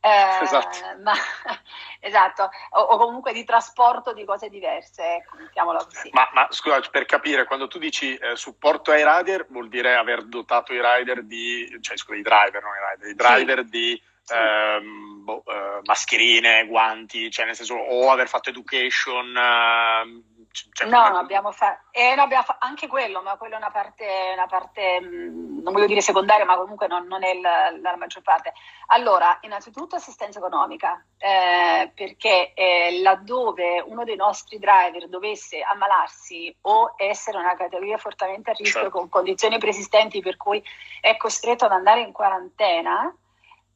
eh, 0.00 0.38
esatto, 0.42 0.78
ma, 1.02 1.12
esatto 1.98 2.50
o, 2.70 2.80
o, 2.80 2.96
comunque 2.98 3.32
di 3.32 3.44
trasporto 3.44 4.12
di 4.12 4.24
cose 4.24 4.48
diverse, 4.48 5.16
ecco, 5.16 5.36
mettiamola 5.38 5.84
così. 5.84 6.10
Ma, 6.12 6.28
ma 6.32 6.46
scusa, 6.50 6.80
per 6.90 7.04
capire, 7.04 7.46
quando 7.46 7.66
tu 7.66 7.78
dici 7.78 8.14
eh, 8.14 8.36
supporto 8.36 8.92
ai 8.92 9.04
rider, 9.04 9.46
vuol 9.48 9.68
dire 9.68 9.96
aver 9.96 10.24
dotato 10.26 10.72
i 10.72 10.80
rider 10.80 11.24
di, 11.24 11.78
cioè 11.80 11.96
scusa, 11.96 12.18
i 12.18 12.22
driver, 12.22 12.62
non 12.62 12.72
i 12.74 12.92
rider, 12.92 13.10
i 13.10 13.14
driver 13.14 13.64
sì. 13.64 13.70
di 13.70 14.02
ehm, 14.28 15.24
boh, 15.24 15.42
eh, 15.46 15.80
mascherine, 15.84 16.66
guanti, 16.66 17.30
cioè 17.30 17.46
nel 17.46 17.56
senso 17.56 17.74
o 17.74 18.10
aver 18.10 18.28
fatto 18.28 18.50
education. 18.50 19.36
Eh, 19.36 20.32
cioè, 20.72 20.88
no, 20.88 21.08
no, 21.08 21.18
abbiamo 21.18 21.50
fatto 21.50 21.84
eh, 21.90 22.14
no, 22.14 22.22
abbiamo 22.22 22.42
fa- 22.44 22.58
anche 22.60 22.86
quello, 22.86 23.22
ma 23.22 23.36
quello 23.36 23.54
è 23.54 23.56
una 23.56 23.70
parte, 23.70 24.04
una 24.32 24.46
parte 24.46 25.00
mh, 25.00 25.06
mm, 25.06 25.62
non 25.62 25.72
voglio 25.72 25.86
dire 25.86 26.00
secondaria, 26.00 26.44
ma 26.44 26.56
comunque 26.56 26.86
non, 26.86 27.06
non 27.06 27.24
è 27.24 27.34
la, 27.38 27.70
la, 27.80 27.96
maggior 27.96 28.22
parte. 28.22 28.52
Allora, 28.86 29.38
innanzitutto 29.42 29.96
assistenza 29.96 30.38
economica, 30.38 31.04
eh, 31.18 31.92
perché 31.94 32.52
eh, 32.54 33.00
laddove 33.00 33.80
uno 33.86 34.02
dei 34.02 34.16
nostri 34.16 34.58
driver 34.58 35.08
dovesse 35.08 35.60
ammalarsi 35.60 36.52
o 36.62 36.94
essere 36.96 37.38
una 37.38 37.54
categoria 37.54 37.96
fortemente 37.96 38.50
a 38.50 38.54
rischio 38.54 38.82
certo. 38.82 38.98
con 38.98 39.08
condizioni 39.08 39.58
preesistenti 39.58 40.20
per 40.20 40.36
cui 40.36 40.62
è 41.00 41.16
costretto 41.16 41.64
ad 41.64 41.72
andare 41.72 42.00
in 42.00 42.10
quarantena, 42.10 43.12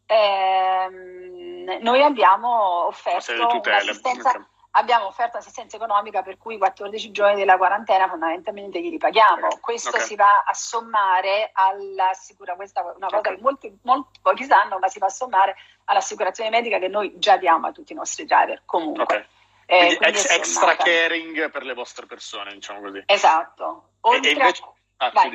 ehm, 0.09 1.79
noi 1.83 2.03
abbiamo 2.03 2.87
offerto 2.87 3.33
un'assistenza, 3.33 4.49
abbiamo 4.73 5.07
offerto 5.07 5.37
assistenza 5.37 5.77
economica 5.77 6.23
per 6.23 6.39
cui 6.39 6.55
i 6.55 6.59
14 6.59 7.11
giorni 7.11 7.37
della 7.37 7.59
quarantena 7.59 8.09
fondamentalmente 8.09 8.81
li 8.81 8.89
ripaghiamo. 8.89 9.59
Questo 9.61 9.91
okay. 9.91 10.01
si 10.01 10.17
va 10.17 10.45
a 10.47 10.55
sommare 10.55 11.51
all'assicurazione, 11.53 12.57
questa 12.57 12.81
è 12.81 12.97
una 12.97 13.07
cosa 13.07 13.19
okay. 13.19 13.35
che 13.37 13.43
molti, 13.43 13.79
molti, 13.83 14.19
pochi 14.23 14.45
sanno, 14.45 14.79
ma 14.79 14.89
si 14.89 14.99
va 14.99 15.07
a 15.07 15.11
sommare 15.11 15.57
all'assicurazione 15.85 16.51
medica 16.51 16.79
che 16.79 16.89
noi 16.89 17.19
già 17.19 17.37
diamo 17.37 17.67
a 17.67 17.73
tutti 17.73 17.93
i 17.93 17.97
nostri 17.97 18.25
driver 18.25 18.63
comunque. 18.65 19.03
Okay. 19.03 19.27
Eh, 19.67 19.79
quindi, 19.79 19.97
quindi 19.97 20.19
ex, 20.19 20.31
extra 20.31 20.77
caring 20.77 21.51
per 21.51 21.63
le 21.63 21.75
vostre 21.75 22.07
persone, 22.07 22.55
diciamo 22.55 22.81
così. 22.81 23.03
Esatto. 23.05 23.91
Oltre 24.01 24.31
e, 24.31 24.33
invece... 24.33 24.63
a... 24.97 25.07
ah, 25.07 25.31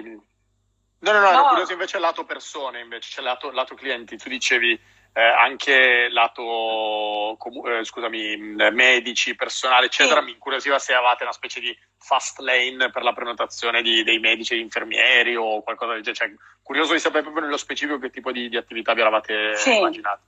No, 1.03 1.11
no, 1.11 1.19
no, 1.19 1.31
no. 1.31 1.47
curioso 1.49 1.73
invece 1.73 1.99
lato 1.99 2.23
persone, 2.23 2.79
invece, 2.79 3.09
cioè 3.11 3.23
lato, 3.23 3.51
lato 3.51 3.75
clienti. 3.75 4.15
Tu 4.15 4.29
dicevi 4.29 4.71
eh, 5.11 5.21
anche 5.21 6.07
lato, 6.09 7.37
eh, 7.67 7.83
scusami, 7.83 8.37
medici, 8.71 9.35
personale, 9.35 9.87
eccetera. 9.87 10.19
Sì. 10.21 10.27
Mi 10.27 10.31
incuriosiva 10.31 10.79
se 10.79 10.93
avevate 10.93 11.23
una 11.23 11.33
specie 11.33 11.59
di 11.59 11.77
fast 11.97 12.39
lane 12.39 12.89
per 12.89 13.03
la 13.03 13.11
prenotazione 13.11 13.81
di, 13.81 14.03
dei 14.03 14.19
medici 14.19 14.53
e 14.53 14.59
infermieri 14.59 15.35
o 15.35 15.61
qualcosa 15.61 15.91
del 15.91 16.03
genere. 16.03 16.25
Cioè, 16.25 16.37
curioso 16.61 16.93
di 16.93 16.99
sapere 16.99 17.23
proprio 17.23 17.43
nello 17.43 17.57
specifico 17.57 17.99
che 17.99 18.09
tipo 18.09 18.31
di, 18.31 18.47
di 18.47 18.55
attività 18.55 18.93
vi 18.93 19.01
eravate 19.01 19.55
sì. 19.57 19.75
immaginate. 19.75 20.21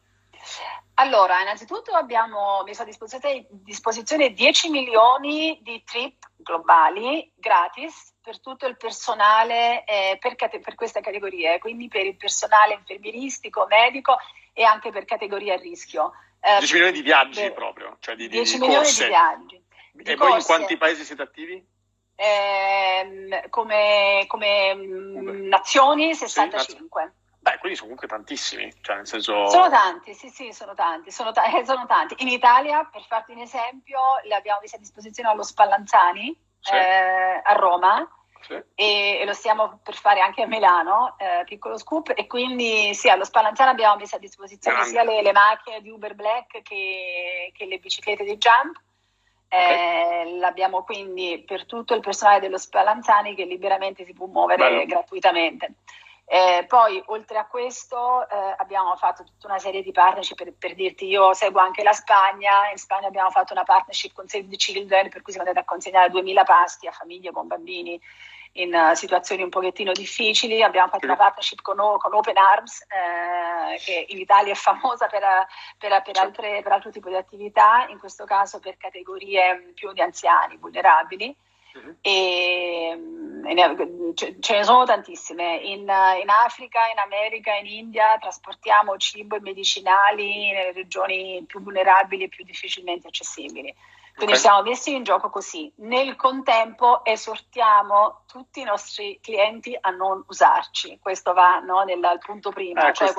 Allora, 0.97 1.41
innanzitutto 1.41 1.91
abbiamo 1.91 2.63
messo 2.63 2.83
a 2.83 2.85
disposizione, 2.85 3.45
disposizione 3.49 4.31
10 4.31 4.69
milioni 4.69 5.59
di 5.61 5.83
trip 5.83 6.29
globali 6.37 7.33
gratis 7.35 8.15
per 8.21 8.39
tutto 8.39 8.65
il 8.65 8.77
personale 8.77 9.83
eh, 9.83 10.17
per, 10.19 10.35
cate- 10.35 10.61
per, 10.61 10.75
queste 10.75 11.01
categorie, 11.01 11.59
quindi 11.59 11.89
per 11.89 12.05
il 12.05 12.15
personale 12.15 12.75
infermieristico, 12.75 13.65
medico 13.67 14.17
e 14.53 14.63
anche 14.63 14.91
per 14.91 15.03
categorie 15.03 15.53
a 15.53 15.57
rischio. 15.57 16.13
Eh, 16.39 16.59
10 16.59 16.73
milioni 16.73 16.93
di 16.93 17.01
viaggi 17.01 17.41
per, 17.41 17.53
proprio, 17.53 17.97
cioè 17.99 18.15
di, 18.15 18.29
10 18.29 18.53
di 18.53 18.59
milioni 18.61 18.87
di 18.87 19.05
viaggi. 19.05 19.63
Di 19.91 20.03
e 20.03 20.15
corse. 20.15 20.29
voi 20.29 20.39
in 20.39 20.45
quanti 20.45 20.77
paesi 20.77 21.03
siete 21.03 21.21
attivi? 21.23 21.73
Eh, 22.15 23.47
come, 23.49 24.23
come 24.27 24.75
mm, 24.75 25.47
nazioni 25.47 26.15
65. 26.15 27.03
Sì, 27.03 27.24
Beh, 27.45 27.59
quindi 27.59 27.77
sono 27.77 27.91
comunque 27.91 28.07
tantissimi, 28.07 28.73
cioè 28.81 28.95
nel 28.95 29.05
senso... 29.05 29.47
Sono 29.49 29.69
tanti, 29.69 30.15
sì, 30.15 30.29
sì, 30.29 30.51
sono 30.51 30.73
tanti, 30.73 31.11
sono, 31.11 31.31
ta- 31.31 31.43
sono 31.63 31.85
tanti. 31.85 32.15
In 32.23 32.27
Italia, 32.27 32.89
per 32.91 33.03
farti 33.03 33.33
un 33.33 33.41
esempio, 33.41 33.99
li 34.23 34.33
abbiamo 34.33 34.61
messi 34.61 34.73
a 34.73 34.79
disposizione 34.79 35.29
allo 35.29 35.43
Spallanzani, 35.43 36.35
sì. 36.59 36.73
eh, 36.73 37.41
a 37.43 37.53
Roma, 37.53 38.03
sì. 38.41 38.53
e, 38.73 39.19
e, 39.19 39.25
lo 39.25 39.33
stiamo 39.33 39.79
per 39.83 39.93
fare 39.93 40.21
anche 40.21 40.41
a 40.41 40.47
Milano, 40.47 41.13
eh, 41.19 41.43
piccolo 41.45 41.77
scoop, 41.77 42.13
e 42.15 42.25
quindi 42.25 42.95
sì, 42.95 43.09
allo 43.09 43.25
Spallanzani 43.25 43.69
abbiamo 43.69 43.97
messo 43.97 44.15
a 44.15 44.19
disposizione 44.19 44.77
Grande. 44.77 44.91
sia 44.91 45.03
le, 45.03 45.21
le, 45.21 45.31
macchine 45.31 45.81
di 45.81 45.91
Uber 45.91 46.15
Black 46.15 46.63
che, 46.63 47.51
che 47.55 47.65
le 47.65 47.77
biciclette 47.77 48.23
di 48.23 48.37
Jump, 48.37 48.81
Okay. 49.47 50.33
Eh, 50.33 50.37
l'abbiamo 50.39 50.83
quindi 50.83 51.43
per 51.45 51.67
tutto 51.67 51.93
il 51.93 52.01
personale 52.01 52.39
dello 52.39 52.57
Spallanzani 52.57 53.35
che 53.35 53.45
liberamente 53.45 54.03
si 54.03 54.11
può 54.11 54.25
muovere 54.25 54.69
Bello. 54.69 54.85
gratuitamente. 54.85 55.75
Eh, 56.27 56.65
poi, 56.67 57.01
oltre 57.07 57.37
a 57.37 57.45
questo, 57.45 58.27
eh, 58.27 58.55
abbiamo 58.57 58.95
fatto 58.95 59.23
tutta 59.23 59.47
una 59.47 59.59
serie 59.59 59.83
di 59.83 59.91
partnership. 59.91 60.35
Per, 60.35 60.53
per, 60.57 60.73
dirti, 60.73 61.05
io 61.05 61.33
seguo 61.33 61.61
anche 61.61 61.83
la 61.83 61.93
Spagna. 61.93 62.69
In 62.71 62.77
Spagna 62.77 63.07
abbiamo 63.07 63.29
fatto 63.29 63.53
una 63.53 63.63
partnership 63.63 64.13
con 64.13 64.27
Save 64.27 64.47
the 64.47 64.55
Children, 64.55 65.09
per 65.09 65.21
cui 65.21 65.31
siamo 65.31 65.47
andati 65.47 65.63
a 65.65 65.69
consegnare 65.69 66.09
2000 66.09 66.43
pasti 66.43 66.87
a 66.87 66.91
famiglie 66.91 67.31
con 67.31 67.47
bambini 67.47 67.99
in 68.57 68.73
uh, 68.73 68.93
situazioni 68.95 69.43
un 69.43 69.49
pochettino 69.49 69.91
difficili. 69.91 70.63
Abbiamo 70.63 70.87
fatto 70.89 71.05
una 71.05 71.15
partnership 71.15 71.61
con, 71.61 71.77
con 71.97 72.13
Open 72.13 72.37
Arms, 72.37 72.81
eh, 72.81 73.77
che 73.77 74.05
in 74.09 74.19
Italia 74.19 74.53
è 74.53 74.55
famosa 74.55 75.07
per, 75.07 75.21
per, 75.77 76.01
per, 76.01 76.17
altre, 76.17 76.61
per 76.63 76.71
altro 76.71 76.89
tipo 76.89 77.09
di 77.09 77.15
attività, 77.15 77.85
in 77.89 77.99
questo 77.99 78.25
caso 78.25 78.59
per 78.59 78.77
categorie 78.77 79.71
più 79.75 79.91
di 79.93 80.01
anziani, 80.01 80.57
vulnerabili. 80.57 81.35
Uh-huh. 81.75 81.95
E, 82.01 82.95
mm, 82.95 84.13
ce, 84.13 84.37
ce, 84.39 84.55
ne 84.55 84.63
sono 84.63 84.85
tantissime. 84.85 85.57
In, 85.57 85.81
in, 85.81 86.29
Africa, 86.45 86.79
in 86.91 86.99
America, 86.99 87.53
in 87.53 87.65
India 87.65 88.17
trasportiamo 88.19 88.97
cibo 88.97 89.35
e 89.35 89.41
medicinali 89.41 90.51
nelle 90.51 90.71
regioni 90.71 91.43
più 91.45 91.61
vulnerabili 91.61 92.23
e 92.23 92.29
più 92.29 92.45
difficilmente 92.45 93.07
accessibili. 93.07 93.73
Quindi 94.15 94.35
okay. 94.35 94.45
siamo 94.45 94.61
messi 94.61 94.95
in 94.95 95.03
gioco 95.03 95.29
così. 95.29 95.69
Nel 95.77 96.15
contempo 96.15 97.03
esortiamo 97.03 98.21
tutti 98.25 98.61
i 98.61 98.63
nostri 98.63 99.19
clienti 99.21 99.77
a 99.79 99.89
non 99.89 100.23
usarci. 100.27 100.99
Questo 101.01 101.33
va 101.33 101.59
no, 101.59 101.83
nel 101.83 101.99
punto 102.25 102.49
prima. 102.49 102.87
Eh, 102.87 102.93
cioè 102.93 103.09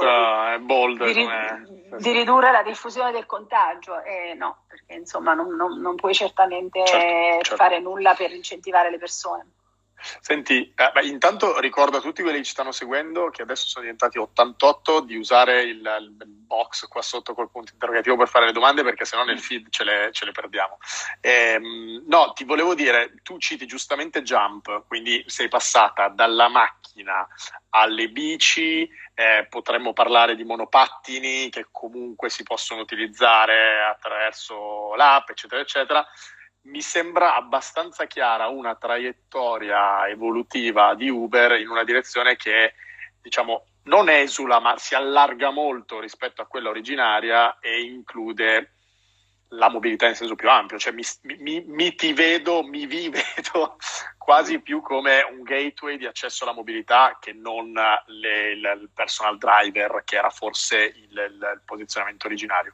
è 0.55 0.59
bold. 0.59 1.05
Di, 1.05 1.13
ri- 1.13 1.99
di, 1.99 2.13
ridurre 2.13 2.51
la 2.51 2.63
diffusione 2.63 3.13
del 3.13 3.27
contagio. 3.27 4.03
Eh, 4.03 4.33
no, 4.35 4.63
perché 4.67 4.95
insomma 4.95 5.35
non, 5.35 5.55
non, 5.55 5.79
non 5.81 5.97
puoi 5.97 6.15
certamente 6.15 6.83
certo, 6.87 7.45
certo. 7.45 7.57
fare 7.57 7.79
nulla 7.79 8.15
per 8.15 8.33
incentivare 8.33 8.89
le 8.89 8.99
persone. 8.99 9.51
Senti, 10.21 10.73
eh, 10.75 10.91
beh, 10.93 11.07
intanto 11.07 11.59
ricordo 11.59 11.97
a 11.97 12.01
tutti 12.01 12.23
quelli 12.23 12.39
che 12.39 12.45
ci 12.45 12.51
stanno 12.51 12.73
seguendo 12.73 13.31
che 13.31 13.43
adesso 13.43 13.67
sono 13.67 13.85
diventati 13.85 14.19
88 14.19 15.01
di 15.01 15.17
usare 15.17 15.63
il, 15.63 15.81
il 16.01 16.27
box 16.27 16.87
qua 16.87 17.03
sotto 17.03 17.35
col 17.35 17.51
punto 17.51 17.73
interrogativo 17.73 18.17
per 18.17 18.29
fare 18.29 18.47
le 18.47 18.53
domande 18.53 18.83
perché 18.83 19.05
sennò 19.05 19.25
nel 19.25 19.41
feed 19.41 19.69
ce 19.71 19.85
le, 19.85 20.09
ce 20.13 20.25
le 20.25 20.33
perdiamo. 20.33 20.79
Ehm, 21.21 22.05
no, 22.07 22.33
ti 22.35 22.45
volevo 22.45 22.75
dire, 22.75 23.15
tu 23.23 23.39
citi 23.39 23.67
giustamente 23.67 24.23
Jump, 24.23 24.85
quindi 24.87 25.25
sei 25.27 25.49
passata 25.49 26.09
dalla 26.09 26.49
macchina 26.49 27.27
alle 27.71 28.09
bici, 28.09 28.89
eh, 29.15 29.47
potremmo 29.49 29.93
parlare 29.93 30.37
di 30.37 30.45
monopattini 30.45 31.49
che 31.51 31.67
comunque 31.71 32.31
si 32.31 32.43
possono 32.43 32.81
utilizzare 32.81 33.83
attraverso 33.83 34.95
l'app, 34.95 35.31
eccetera, 35.31 35.61
eccetera 35.61 36.07
mi 36.67 36.81
sembra 36.81 37.35
abbastanza 37.35 38.07
chiara 38.07 38.49
una 38.49 38.75
traiettoria 38.75 40.07
evolutiva 40.09 40.95
di 40.95 41.09
Uber 41.09 41.59
in 41.61 41.69
una 41.69 41.85
direzione 41.85 42.37
che, 42.37 42.75
diciamo, 43.21 43.67
non 43.85 44.09
esula, 44.09 44.59
ma 44.59 44.77
si 44.77 44.95
allarga 44.95 45.51
molto 45.51 46.01
rispetto 46.01 46.43
a 46.43 46.47
quella 46.47 46.71
originaria 46.71 47.59
e 47.61 47.83
include 47.83 48.76
la 49.51 49.69
mobilità 49.71 50.07
in 50.09 50.15
senso 50.15 50.35
più 50.35 50.51
ampio, 50.51 50.79
cioè 50.79 50.93
mi, 50.93 51.03
mi, 51.39 51.63
mi, 51.67 51.95
ti 51.95 52.13
vedo, 52.13 52.63
mi 52.63 52.87
vi 52.87 53.09
vedo 53.11 53.77
quasi 54.19 54.59
più 54.59 54.81
come 54.81 55.23
un 55.23 55.43
gateway 55.43 55.97
di 55.97 56.05
accesso 56.05 56.43
alla 56.43 56.53
mobilità 56.53 57.17
che 57.21 57.33
non 57.33 57.73
le, 57.73 58.51
il, 58.51 58.79
il, 58.81 58.91
personal 58.93 59.39
driver 59.39 60.03
che 60.05 60.17
era 60.17 60.31
forse 60.31 60.79
il, 60.79 61.13
il, 61.13 61.61
posizionamento 61.65 62.27
originario. 62.27 62.73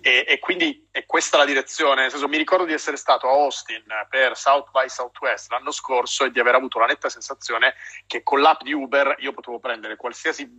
E, 0.00 0.24
e, 0.26 0.38
quindi 0.40 0.88
è 0.90 1.06
questa 1.06 1.36
la 1.36 1.44
direzione, 1.44 2.00
nel 2.00 2.10
senso 2.10 2.26
mi 2.26 2.36
ricordo 2.36 2.64
di 2.64 2.72
essere 2.72 2.96
stato 2.96 3.28
a 3.28 3.32
Austin 3.32 3.84
per 4.10 4.36
South 4.36 4.70
by 4.72 4.88
Southwest 4.88 5.52
l'anno 5.52 5.70
scorso 5.70 6.24
e 6.24 6.32
di 6.32 6.40
aver 6.40 6.56
avuto 6.56 6.80
la 6.80 6.86
netta 6.86 7.08
sensazione 7.08 7.74
che 8.08 8.24
con 8.24 8.40
l'app 8.40 8.62
di 8.62 8.72
Uber 8.72 9.14
io 9.20 9.32
potevo 9.32 9.60
prendere 9.60 9.94
qualsiasi 9.94 10.50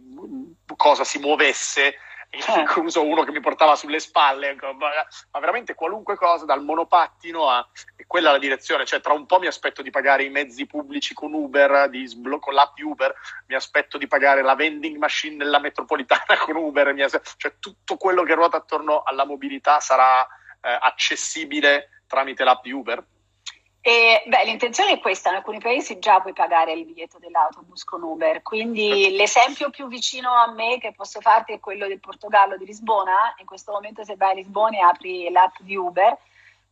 cosa 0.77 1.03
si 1.03 1.19
muovesse 1.19 1.95
incluso 2.59 3.03
uno 3.03 3.23
che 3.23 3.31
mi 3.31 3.39
portava 3.39 3.75
sulle 3.75 3.99
spalle, 3.99 4.49
ecco, 4.49 4.73
ma 4.73 4.89
veramente 5.39 5.73
qualunque 5.73 6.15
cosa, 6.15 6.45
dal 6.45 6.63
monopattino 6.63 7.49
a... 7.49 7.67
Quella 8.05 8.31
la 8.31 8.39
direzione, 8.39 8.85
cioè 8.85 9.01
tra 9.01 9.13
un 9.13 9.27
po' 9.27 9.37
mi 9.37 9.45
aspetto 9.45 9.83
di 9.83 9.91
pagare 9.91 10.23
i 10.23 10.29
mezzi 10.29 10.65
pubblici 10.65 11.13
con 11.13 11.33
Uber, 11.33 11.89
di 11.89 12.07
sblo- 12.07 12.39
con 12.39 12.55
l'app 12.55 12.77
Uber, 12.79 13.13
mi 13.47 13.53
aspetto 13.53 13.99
di 13.99 14.07
pagare 14.07 14.41
la 14.41 14.55
vending 14.55 14.97
machine 14.97 15.35
nella 15.35 15.59
metropolitana 15.59 16.37
con 16.43 16.55
Uber, 16.55 16.95
cioè 17.37 17.53
tutto 17.59 17.97
quello 17.97 18.23
che 18.23 18.33
ruota 18.33 18.57
attorno 18.57 19.03
alla 19.03 19.25
mobilità 19.25 19.79
sarà 19.79 20.23
eh, 20.23 20.77
accessibile 20.81 22.03
tramite 22.07 22.43
l'app 22.43 22.65
Uber. 22.65 23.03
E, 23.81 24.23
beh, 24.25 24.43
l'intenzione 24.43 24.91
è 24.91 24.99
questa, 24.99 25.29
in 25.29 25.35
alcuni 25.35 25.59
paesi 25.59 25.99
già 25.99 26.19
puoi 26.19 26.33
pagare 26.33 26.73
il 26.73 26.85
biglietto 26.85 27.17
dell'autobus 27.17 27.85
con 27.85 28.03
Uber, 28.03 28.41
quindi 28.41 29.15
l'esempio 29.15 29.69
più 29.69 29.87
vicino 29.87 30.31
a 30.31 30.51
me 30.51 30.79
che 30.79 30.91
posso 30.91 31.21
farti 31.21 31.53
è 31.53 31.59
quello 31.61 31.87
del 31.87 32.01
Portogallo 32.01 32.57
di 32.57 32.65
Lisbona, 32.65 33.33
in 33.37 33.45
questo 33.45 33.71
momento 33.71 34.03
se 34.03 34.17
vai 34.17 34.31
a 34.31 34.33
Lisbona 34.33 34.77
e 34.77 34.81
apri 34.81 35.29
l'app 35.31 35.55
di 35.59 35.77
Uber, 35.77 36.17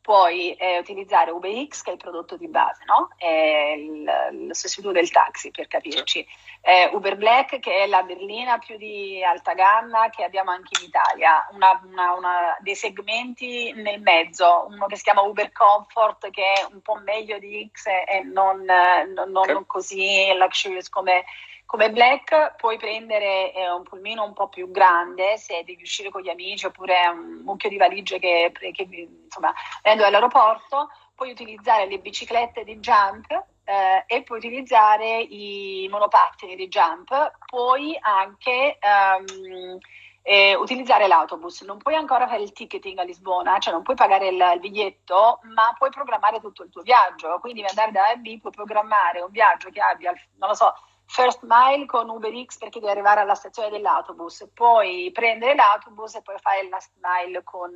puoi 0.07 0.53
eh, 0.53 0.77
utilizzare 0.77 1.31
UberX 1.31 1.81
che 1.81 1.89
è 1.89 1.93
il 1.95 1.99
prodotto 1.99 2.37
di 2.37 2.47
base, 2.47 2.85
no? 2.85 3.09
è 3.17 3.73
il, 3.75 4.09
il 4.45 4.55
sostituto 4.55 4.93
del 4.93 5.11
taxi 5.11 5.51
per 5.51 5.67
capirci, 5.67 6.25
eh, 6.61 6.89
Uber 6.93 7.17
Black 7.17 7.59
che 7.59 7.83
è 7.83 7.87
la 7.87 8.03
berlina 8.03 8.57
più 8.57 8.77
di 8.77 9.21
alta 9.21 9.53
gamma 9.53 10.09
che 10.09 10.23
abbiamo 10.23 10.51
anche 10.51 10.79
in 10.79 10.87
Italia, 10.87 11.45
una, 11.51 11.81
una, 11.83 12.13
una, 12.13 12.57
dei 12.61 12.75
segmenti 12.75 13.73
nel 13.73 13.99
mezzo, 13.99 14.67
uno 14.69 14.85
che 14.85 14.95
si 14.95 15.03
chiama 15.03 15.23
Uber 15.23 15.51
Comfort 15.51 16.29
che 16.29 16.53
è 16.53 16.65
un 16.71 16.79
po' 16.81 16.95
meglio 17.03 17.37
di 17.37 17.69
X 17.69 17.87
e 17.87 18.21
non, 18.23 18.63
non, 18.63 19.29
non, 19.29 19.45
non 19.45 19.65
così 19.65 20.33
luxurious 20.37 20.87
come 20.87 21.25
come 21.67 21.91
Black 21.91 22.55
puoi 22.55 22.77
prendere 22.77 23.53
eh, 23.53 23.69
un 23.69 23.83
pulmino 23.83 24.23
un 24.23 24.33
po' 24.33 24.47
più 24.47 24.71
grande 24.71 25.37
se 25.37 25.63
devi 25.65 25.81
uscire 25.81 26.09
con 26.09 26.21
gli 26.21 26.29
amici 26.29 26.65
oppure 26.65 27.05
un 27.09 27.41
mucchio 27.43 27.67
di 27.67 27.75
valigie 27.75 28.19
che, 28.19 28.51
che 28.53 28.87
insomma 28.89 29.53
venendo 29.83 30.05
dall'aeroporto, 30.05 30.89
puoi 31.13 31.29
utilizzare 31.31 31.85
le 31.85 31.99
biciclette 31.99 32.63
di 32.63 32.77
jump 32.77 33.29
eh, 33.65 34.03
e 34.07 34.23
puoi 34.23 34.37
utilizzare 34.37 35.19
i 35.19 35.87
monopattini 35.91 36.55
di 36.55 36.69
jump, 36.69 37.33
puoi 37.45 37.97
anche 37.99 38.79
um, 38.81 39.77
eh, 40.21 40.55
utilizzare 40.55 41.05
l'autobus. 41.07 41.63
Non 41.63 41.79
puoi 41.79 41.95
ancora 41.95 42.27
fare 42.27 42.43
il 42.43 42.53
ticketing 42.53 42.97
a 42.99 43.03
Lisbona, 43.03 43.59
cioè 43.59 43.73
non 43.73 43.83
puoi 43.83 43.97
pagare 43.97 44.29
il, 44.29 44.51
il, 44.53 44.59
biglietto, 44.61 45.39
ma 45.53 45.73
puoi 45.77 45.89
programmare 45.89 46.39
tutto 46.39 46.63
il 46.63 46.69
tuo 46.69 46.81
viaggio. 46.81 47.39
Quindi 47.41 47.65
andare 47.65 47.91
da 47.91 48.03
A 48.07 48.19
puoi 48.39 48.53
programmare 48.53 49.19
un 49.19 49.31
viaggio 49.31 49.69
che 49.69 49.81
abbia, 49.81 50.13
non 50.37 50.49
lo 50.49 50.55
so, 50.55 50.73
first 51.07 51.39
mile 51.43 51.85
con 51.85 52.09
UberX 52.09 52.57
perché 52.57 52.79
devi 52.79 52.91
arrivare 52.91 53.21
alla 53.21 53.33
stazione 53.33 53.69
dell'autobus, 53.69 54.49
poi 54.53 55.09
prendere 55.11 55.55
l'autobus 55.55 56.15
e 56.15 56.21
poi 56.21 56.37
fare 56.39 56.61
il 56.61 56.69
last 56.69 56.93
mile 57.01 57.43
con, 57.43 57.75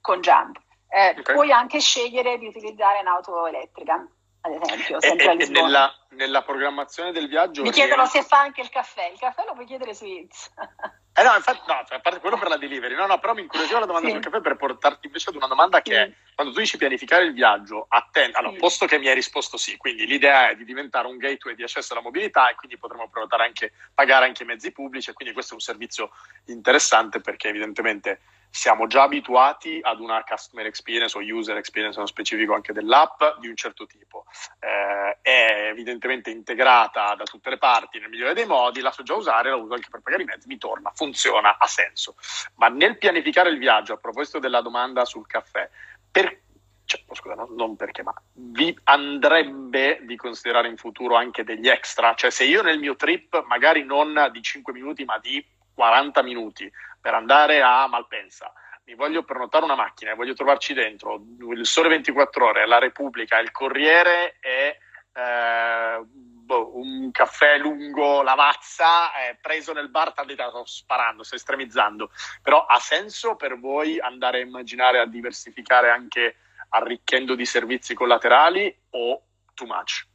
con 0.00 0.20
Jump. 0.20 0.58
Eh, 0.88 1.16
okay. 1.18 1.34
Puoi 1.34 1.52
anche 1.52 1.80
scegliere 1.80 2.38
di 2.38 2.46
utilizzare 2.46 3.00
un'auto 3.00 3.46
elettrica 3.46 4.06
ad 4.44 4.60
esempio, 4.60 5.00
sempre 5.00 5.24
e, 5.24 5.28
a 5.28 5.32
Lisbona. 5.34 5.62
Nella, 5.62 5.94
nella, 6.10 6.42
programmazione 6.42 7.12
del 7.12 7.28
viaggio... 7.28 7.62
Mi 7.62 7.70
chiedono 7.70 8.06
se 8.06 8.22
fa 8.22 8.40
anche 8.40 8.60
il 8.60 8.70
caffè, 8.70 9.08
il 9.12 9.18
caffè 9.18 9.44
lo 9.46 9.54
puoi 9.54 9.66
chiedere 9.66 9.94
su 9.94 10.04
It's. 10.04 10.50
Eh 11.22 11.24
no, 11.24 11.36
infatti, 11.36 11.60
no, 11.68 11.74
a 11.74 12.00
parte 12.00 12.18
quello 12.18 12.36
per 12.36 12.48
la 12.48 12.56
delivery, 12.56 12.96
no, 12.96 13.06
no, 13.06 13.20
però 13.20 13.32
mi 13.32 13.42
incuriosiva 13.42 13.78
la 13.78 13.86
domanda 13.86 14.08
sì. 14.08 14.14
sul 14.14 14.24
caffè 14.24 14.40
per 14.40 14.56
portarti 14.56 15.06
invece 15.06 15.30
ad 15.30 15.36
una 15.36 15.46
domanda 15.46 15.80
che 15.80 15.92
sì. 15.92 15.96
è, 15.96 16.12
quando 16.34 16.52
tu 16.52 16.58
dici 16.58 16.76
pianificare 16.76 17.22
il 17.22 17.32
viaggio, 17.32 17.86
attento, 17.88 18.38
allora, 18.38 18.54
sì. 18.54 18.58
posto 18.58 18.86
che 18.86 18.98
mi 18.98 19.06
hai 19.06 19.14
risposto 19.14 19.56
sì, 19.56 19.76
quindi 19.76 20.04
l'idea 20.04 20.48
è 20.48 20.56
di 20.56 20.64
diventare 20.64 21.06
un 21.06 21.18
gateway 21.18 21.54
di 21.54 21.62
accesso 21.62 21.92
alla 21.92 22.02
mobilità 22.02 22.50
e 22.50 22.56
quindi 22.56 22.76
potremo 22.76 23.08
prenotare 23.08 23.44
anche, 23.44 23.72
pagare 23.94 24.24
anche 24.24 24.42
i 24.42 24.46
mezzi 24.46 24.72
pubblici 24.72 25.10
e 25.10 25.12
quindi 25.12 25.32
questo 25.32 25.52
è 25.52 25.54
un 25.54 25.62
servizio 25.62 26.10
interessante 26.46 27.20
perché 27.20 27.46
evidentemente 27.46 28.20
siamo 28.54 28.86
già 28.86 29.04
abituati 29.04 29.80
ad 29.80 29.98
una 29.98 30.22
customer 30.24 30.66
experience 30.66 31.16
o 31.16 31.22
user 31.22 31.56
experience 31.56 31.96
nello 31.96 32.08
specifico 32.08 32.52
anche 32.52 32.74
dell'app 32.74 33.38
di 33.40 33.48
un 33.48 33.56
certo 33.56 33.86
tipo. 33.86 34.26
Eh, 34.60 35.18
è 35.22 35.68
evidentemente 35.70 36.28
integrata 36.28 37.14
da 37.14 37.24
tutte 37.24 37.48
le 37.48 37.56
parti 37.56 37.98
nel 37.98 38.10
migliore 38.10 38.34
dei 38.34 38.44
modi, 38.44 38.82
la 38.82 38.92
so 38.92 39.02
già 39.02 39.14
usare, 39.14 39.48
la 39.48 39.56
uso 39.56 39.72
anche 39.72 39.88
per 39.90 40.02
pagare 40.02 40.24
i 40.24 40.26
mezzi, 40.26 40.48
mi 40.48 40.58
torna, 40.58 40.92
funziona, 40.94 41.56
ha 41.56 41.66
senso. 41.66 42.14
Ma 42.56 42.68
nel 42.68 42.98
pianificare 42.98 43.48
il 43.48 43.58
viaggio, 43.58 43.94
a 43.94 43.96
proposito 43.96 44.38
della 44.38 44.60
domanda 44.60 45.06
sul 45.06 45.26
caffè, 45.26 45.70
per 46.10 46.40
cioè, 46.84 47.00
oh, 47.06 47.14
scusa, 47.14 47.34
no, 47.34 47.48
non 47.56 47.74
perché, 47.74 48.02
ma 48.02 48.12
vi 48.34 48.78
andrebbe 48.84 50.00
di 50.02 50.14
considerare 50.16 50.68
in 50.68 50.76
futuro 50.76 51.16
anche 51.16 51.42
degli 51.42 51.68
extra? 51.68 52.12
Cioè, 52.14 52.30
se 52.30 52.44
io 52.44 52.60
nel 52.60 52.78
mio 52.78 52.96
trip, 52.96 53.44
magari 53.46 53.82
non 53.82 54.28
di 54.30 54.42
5 54.42 54.74
minuti, 54.74 55.04
ma 55.04 55.18
di 55.18 55.42
40 55.74 56.22
minuti, 56.22 56.70
per 57.02 57.14
andare 57.14 57.60
a 57.60 57.86
Malpensa, 57.88 58.52
mi 58.84 58.94
voglio 58.94 59.24
prenotare 59.24 59.64
una 59.64 59.74
macchina 59.74 60.12
e 60.12 60.14
voglio 60.14 60.34
trovarci 60.34 60.72
dentro. 60.72 61.20
Il 61.50 61.66
Sole 61.66 61.88
24 61.88 62.46
Ore, 62.46 62.66
la 62.66 62.78
Repubblica, 62.78 63.38
il 63.40 63.50
Corriere 63.50 64.36
e 64.40 64.78
eh, 65.12 66.00
boh, 66.04 66.76
un 66.76 67.10
caffè 67.10 67.58
lungo, 67.58 68.22
la 68.22 68.36
mazza, 68.36 69.12
eh, 69.14 69.36
preso 69.40 69.72
nel 69.72 69.90
bar, 69.90 70.12
tantità, 70.12 70.48
sto 70.48 70.64
sparando, 70.64 71.24
sto 71.24 71.34
estremizzando, 71.34 72.10
però 72.40 72.64
ha 72.66 72.78
senso 72.78 73.34
per 73.34 73.58
voi 73.58 73.98
andare 73.98 74.38
a 74.38 74.44
immaginare 74.44 75.00
a 75.00 75.06
diversificare 75.06 75.90
anche 75.90 76.36
arricchendo 76.70 77.34
di 77.34 77.44
servizi 77.44 77.94
collaterali 77.94 78.74
o 78.90 79.22
too 79.54 79.66
much? 79.66 80.06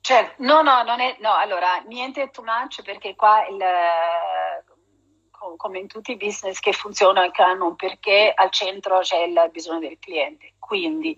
Cioè, 0.00 0.34
no, 0.38 0.62
no, 0.62 0.82
non 0.84 1.00
è, 1.00 1.16
no, 1.18 1.34
allora, 1.34 1.82
niente 1.86 2.30
too 2.30 2.44
much 2.44 2.82
perché 2.82 3.14
qua 3.16 3.44
il 3.46 3.58
come 5.56 5.78
in 5.78 5.86
tutti 5.86 6.12
i 6.12 6.16
business 6.16 6.58
che 6.58 6.72
funzionano 6.72 7.26
e 7.26 7.42
hanno 7.42 7.66
un 7.66 7.76
perché, 7.76 8.32
al 8.34 8.50
centro 8.50 9.00
c'è 9.00 9.22
il 9.22 9.48
bisogno 9.52 9.80
del 9.80 9.98
cliente. 9.98 10.54
Quindi 10.58 11.16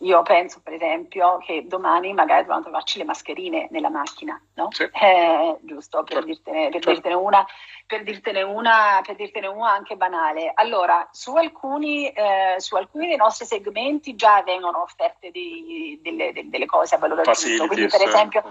io 0.00 0.22
penso, 0.22 0.60
per 0.62 0.74
esempio, 0.74 1.38
che 1.38 1.66
domani 1.66 2.12
magari 2.12 2.42
dobbiamo 2.42 2.62
trovarci 2.62 2.98
le 2.98 3.04
mascherine 3.04 3.68
nella 3.70 3.88
macchina, 3.88 4.38
no? 4.54 4.68
Sì. 4.70 4.82
Eh, 4.92 5.56
giusto, 5.62 6.02
per, 6.02 6.12
certo. 6.12 6.26
dirtene, 6.26 6.68
per, 6.68 6.72
certo. 6.72 6.90
dirtene 6.90 7.14
una, 7.14 7.46
per, 7.86 8.02
dirtene 8.02 8.42
una, 8.42 9.00
per 9.02 9.16
dirtene 9.16 9.46
una 9.46 9.70
anche 9.70 9.96
banale. 9.96 10.52
Allora, 10.54 11.08
su 11.12 11.34
alcuni, 11.34 12.10
eh, 12.10 12.56
su 12.58 12.76
alcuni 12.76 13.06
dei 13.06 13.16
nostri 13.16 13.46
segmenti 13.46 14.14
già 14.14 14.42
vengono 14.42 14.82
offerte 14.82 15.30
di, 15.30 15.98
delle, 16.02 16.32
delle, 16.44 16.66
cose 16.66 16.96
a 16.96 16.98
valore 16.98 17.22
aggiunto. 17.22 17.66
Quindi, 17.66 17.86
per 17.86 18.02
esempio, 18.02 18.42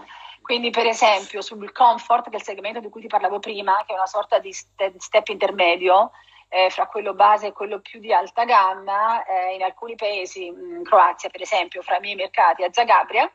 quindi, 0.45 0.69
per 0.69 0.85
esempio, 0.85 1.41
sul 1.41 1.71
comfort, 1.71 2.29
che 2.29 2.35
è 2.35 2.39
il 2.39 2.43
segmento 2.43 2.79
di 2.79 2.89
cui 2.89 3.01
ti 3.01 3.07
parlavo 3.07 3.39
prima, 3.39 3.83
che 3.83 3.93
è 3.93 3.95
una 3.95 4.05
sorta 4.05 4.37
di 4.37 4.53
step 4.53 5.29
intermedio, 5.29 6.11
eh, 6.49 6.69
fra 6.69 6.85
quello 6.85 7.15
base 7.15 7.47
e 7.47 7.51
quello 7.51 7.79
più 7.79 7.99
di 7.99 8.13
alta 8.13 8.45
gamma, 8.45 9.25
eh, 9.25 9.55
in 9.55 9.63
alcuni 9.63 9.95
paesi, 9.95 10.45
in 10.45 10.83
Croazia 10.83 11.29
per 11.29 11.41
esempio, 11.41 11.81
fra 11.81 11.97
i 11.97 11.99
miei 11.99 12.13
mercati 12.13 12.63
a 12.63 12.71
Zagabria, 12.71 13.27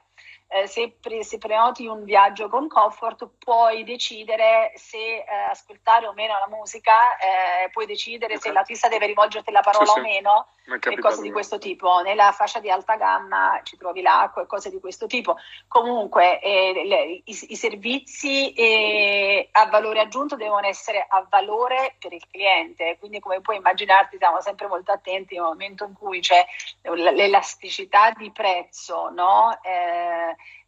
eh, 0.52 0.66
se, 0.66 0.96
pre- 1.00 1.22
se, 1.22 1.38
prenoti 1.38 1.86
un 1.86 2.02
viaggio 2.02 2.48
con 2.48 2.66
comfort 2.66 3.28
puoi 3.38 3.84
decidere 3.84 4.72
se 4.74 5.18
eh, 5.18 5.24
ascoltare 5.48 6.08
o 6.08 6.12
meno 6.12 6.34
la 6.38 6.48
musica, 6.48 7.16
eh, 7.18 7.70
puoi 7.70 7.86
decidere 7.86 8.34
okay. 8.34 8.48
se 8.48 8.52
l'artista 8.52 8.88
deve 8.88 9.06
rivolgerti 9.06 9.52
la 9.52 9.60
parola 9.60 9.92
sì, 9.92 9.98
o 9.98 10.02
meno 10.02 10.46
e 10.64 10.98
cose 10.98 11.22
di 11.22 11.30
questo 11.30 11.58
tipo. 11.58 12.00
Nella 12.00 12.32
fascia 12.32 12.58
di 12.58 12.68
alta 12.68 12.96
gamma 12.96 13.60
ci 13.62 13.76
trovi 13.76 14.02
l'acqua 14.02 14.42
e 14.42 14.46
cose 14.46 14.70
di 14.70 14.80
questo 14.80 15.06
tipo. 15.06 15.36
Comunque 15.68 16.40
eh, 16.40 16.82
le, 16.84 17.04
i, 17.04 17.22
i, 17.24 17.56
servizi 17.56 18.52
eh, 18.52 19.48
a 19.52 19.66
valore 19.66 20.00
aggiunto 20.00 20.36
devono 20.36 20.66
essere 20.66 21.04
a 21.08 21.24
valore 21.28 21.94
per 21.98 22.12
il 22.12 22.24
cliente, 22.28 22.96
quindi 22.98 23.20
come 23.20 23.40
puoi 23.40 23.56
immaginarti 23.56 24.16
siamo 24.18 24.40
sempre 24.40 24.66
molto 24.66 24.90
attenti 24.92 25.34
nel 25.34 25.44
momento 25.44 25.84
in 25.84 25.92
cui 25.92 26.20
c'è 26.20 26.44
l'elasticità 26.82 28.10
di 28.10 28.30
prezzo, 28.32 29.10
no? 29.10 29.58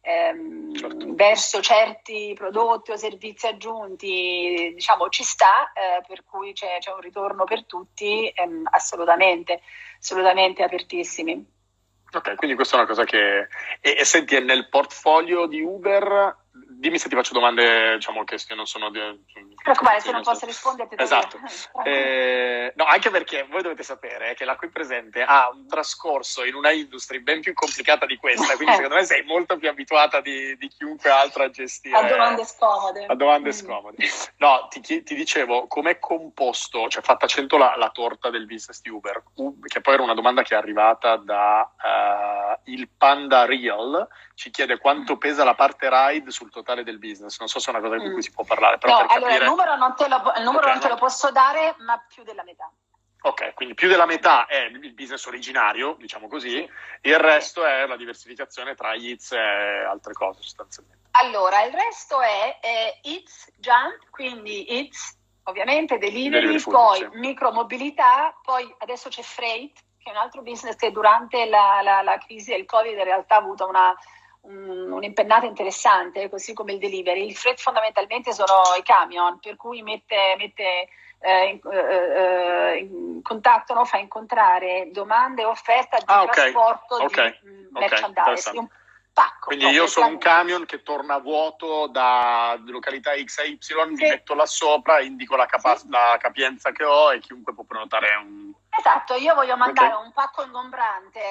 Eh, 0.05 0.11
ehm, 0.11 0.75
certo. 0.75 1.13
verso 1.15 1.61
certi 1.61 2.33
prodotti 2.35 2.91
o 2.91 2.97
servizi 2.97 3.47
aggiunti, 3.47 4.73
diciamo, 4.75 5.07
ci 5.07 5.23
sta, 5.23 5.71
eh, 5.71 6.03
per 6.05 6.25
cui 6.25 6.51
c'è, 6.51 6.77
c'è, 6.79 6.91
un 6.91 6.99
ritorno 6.99 7.45
per 7.45 7.65
tutti, 7.65 8.27
ehm, 8.27 8.67
assolutamente, 8.69 9.61
assolutamente 9.97 10.61
apertissimi. 10.61 11.51
Ok, 12.11 12.35
quindi 12.35 12.55
questa 12.55 12.75
è 12.75 12.79
una 12.79 12.87
cosa 12.87 13.05
che... 13.05 13.47
E, 13.79 13.95
e 13.97 14.05
senti, 14.05 14.39
nel 14.43 14.67
portfolio 14.69 15.47
di 15.47 15.61
Uber 15.61 16.41
dimmi 16.53 16.99
se 16.99 17.09
ti 17.09 17.15
faccio 17.15 17.33
domande 17.33 17.95
diciamo, 17.95 18.23
che 18.23 18.37
non 18.55 18.67
sono... 18.67 18.89
Di, 18.89 18.99
preoccupare 19.61 19.99
se 20.01 20.11
non 20.11 20.21
posso 20.21 20.45
rispondere. 20.45 20.89
Esatto. 20.97 21.39
Eh, 21.83 22.71
no, 22.75 22.85
anche 22.85 23.09
perché 23.09 23.45
voi 23.49 23.61
dovete 23.61 23.83
sapere 23.83 24.35
che 24.35 24.45
la 24.45 24.55
qui 24.55 24.69
presente 24.69 25.21
ha 25.21 25.49
un 25.49 25.67
trascorso 25.67 26.45
in 26.45 26.55
una 26.55 26.71
industria 26.71 27.19
ben 27.19 27.41
più 27.41 27.53
complicata 27.53 28.05
di 28.05 28.15
questa, 28.15 28.55
quindi 28.55 28.75
secondo 28.75 28.95
me 28.95 29.03
sei 29.03 29.23
molto 29.23 29.57
più 29.57 29.67
abituata 29.67 30.21
di, 30.21 30.55
di 30.55 30.67
chiunque 30.69 31.09
altro 31.09 31.43
a 31.43 31.49
gestire... 31.49 31.97
A 31.97 32.07
domande 32.07 32.45
scomode. 32.45 33.05
A 33.05 33.15
domande 33.15 33.49
mm. 33.49 33.51
scomode. 33.51 33.97
No, 34.37 34.67
ti, 34.69 35.03
ti 35.03 35.15
dicevo, 35.15 35.67
com'è 35.67 35.99
composto, 35.99 36.87
cioè 36.87 37.01
fatta 37.01 37.27
100 37.27 37.57
la, 37.57 37.75
la, 37.75 37.89
torta 37.89 38.29
del 38.29 38.45
business 38.45 38.81
di 38.81 38.89
Uber, 38.89 39.23
che 39.67 39.81
poi 39.81 39.93
era 39.95 40.03
una 40.03 40.13
domanda 40.13 40.41
che 40.43 40.53
è 40.53 40.57
arrivata 40.57 41.17
da 41.17 41.61
uh, 41.61 42.71
il 42.71 42.87
Panda 42.89 43.45
Real, 43.45 44.07
ci 44.35 44.49
chiede 44.49 44.77
quanto 44.77 45.17
pesa 45.17 45.43
la 45.43 45.55
parte 45.55 45.89
ride 45.89 46.31
sul 46.43 46.51
totale 46.51 46.83
del 46.83 46.99
business. 46.99 47.39
Non 47.39 47.47
so 47.47 47.59
se 47.59 47.71
è 47.71 47.75
una 47.75 47.81
cosa 47.81 47.97
di 47.97 48.09
cui 48.09 48.17
mm. 48.17 48.19
si 48.19 48.31
può 48.31 48.43
parlare. 48.43 48.77
Però 48.77 48.93
no, 48.93 49.07
per 49.07 49.15
allora 49.15 49.31
capire... 49.31 49.45
il 49.45 49.49
numero, 49.49 49.75
non 49.77 49.95
te, 49.95 50.07
lo, 50.07 50.15
il 50.35 50.43
numero 50.43 50.65
okay, 50.65 50.71
non 50.71 50.81
te 50.81 50.89
lo 50.89 50.95
posso 50.95 51.31
dare, 51.31 51.75
ma 51.79 52.03
più 52.07 52.23
della 52.23 52.43
metà. 52.43 52.69
Ok, 53.25 53.53
quindi 53.53 53.73
più 53.73 53.87
della 53.87 54.05
metà 54.05 54.47
è 54.47 54.65
il 54.65 54.93
business 54.93 55.25
originario, 55.27 55.95
diciamo 55.97 56.27
così, 56.27 56.49
sì. 56.49 56.69
il 57.03 57.17
resto 57.17 57.65
è 57.65 57.87
la 57.87 57.95
diversificazione 57.95 58.75
tra 58.75 58.93
Eats 58.95 59.31
e 59.31 59.37
altre 59.39 60.11
cose 60.11 60.41
sostanzialmente. 60.41 61.07
Allora, 61.11 61.63
il 61.63 61.71
resto 61.71 62.19
è, 62.19 62.59
è 62.59 62.99
Eats 63.01 63.49
Jump, 63.55 64.09
quindi 64.09 64.67
Eats 64.67 65.17
ovviamente 65.43 65.97
delivery, 65.97 66.47
delivery 66.47 66.59
food, 66.59 66.73
poi 66.73 66.97
sì. 66.97 67.07
micromobilità, 67.13 68.37
poi 68.43 68.75
adesso 68.79 69.07
c'è 69.07 69.21
Freight, 69.21 69.79
che 69.99 70.09
è 70.09 70.11
un 70.11 70.17
altro 70.17 70.41
business 70.41 70.75
che 70.75 70.91
durante 70.91 71.45
la, 71.45 71.79
la, 71.81 72.01
la 72.01 72.17
crisi 72.17 72.51
del 72.51 72.65
Covid 72.65 72.97
in 72.97 73.05
realtà 73.05 73.35
ha 73.35 73.39
avuto 73.39 73.65
una 73.65 73.87
un, 73.89 73.97
un'impennata 74.43 75.45
interessante, 75.45 76.29
così 76.29 76.53
come 76.53 76.73
il 76.73 76.79
delivery. 76.79 77.25
Il 77.25 77.35
freight 77.35 77.59
fondamentalmente 77.59 78.33
sono 78.33 78.61
i 78.77 78.83
camion, 78.83 79.39
per 79.39 79.55
cui 79.55 79.81
mette, 79.81 80.35
mette 80.37 80.89
eh, 81.19 81.45
in, 81.45 81.59
eh, 81.71 81.77
eh 81.77 82.77
in, 82.79 83.21
contatto, 83.21 83.73
no? 83.73 83.85
fa 83.85 83.97
incontrare 83.97 84.89
domande 84.91 85.43
e 85.43 85.45
offerta 85.45 85.97
di 85.97 86.03
ah, 86.07 86.25
trasporto 86.25 86.95
okay. 86.95 87.07
di 87.41 87.47
okay. 87.47 87.69
merchandise. 87.71 88.49
Okay. 88.49 88.67
Pacco, 89.13 89.45
Quindi 89.45 89.67
io 89.67 89.85
sono 89.85 90.07
un 90.07 90.17
camion 90.17 90.65
che 90.65 90.81
torna 90.81 91.19
vuoto 91.19 91.85
da 91.85 92.59
località 92.65 93.11
X 93.15 93.37
a 93.37 93.43
Y, 93.43 93.57
sì. 93.59 93.75
mi 93.75 93.93
metto 93.93 94.33
là 94.33 94.47
sopra, 94.47 95.01
indico 95.01 95.35
la, 95.35 95.45
capa- 95.45 95.75
sì. 95.75 95.87
la, 95.87 96.17
capienza 96.19 96.71
che 96.71 96.83
ho 96.83 97.13
e 97.13 97.19
chiunque 97.19 97.53
può 97.53 97.63
prenotare 97.63 98.07
un, 98.15 98.51
Esatto, 98.75 99.13
io 99.15 99.35
voglio 99.35 99.55
mandare 99.55 99.93
okay. 99.93 100.05
un 100.05 100.11
pacco 100.13 100.43
ingombrante 100.43 101.21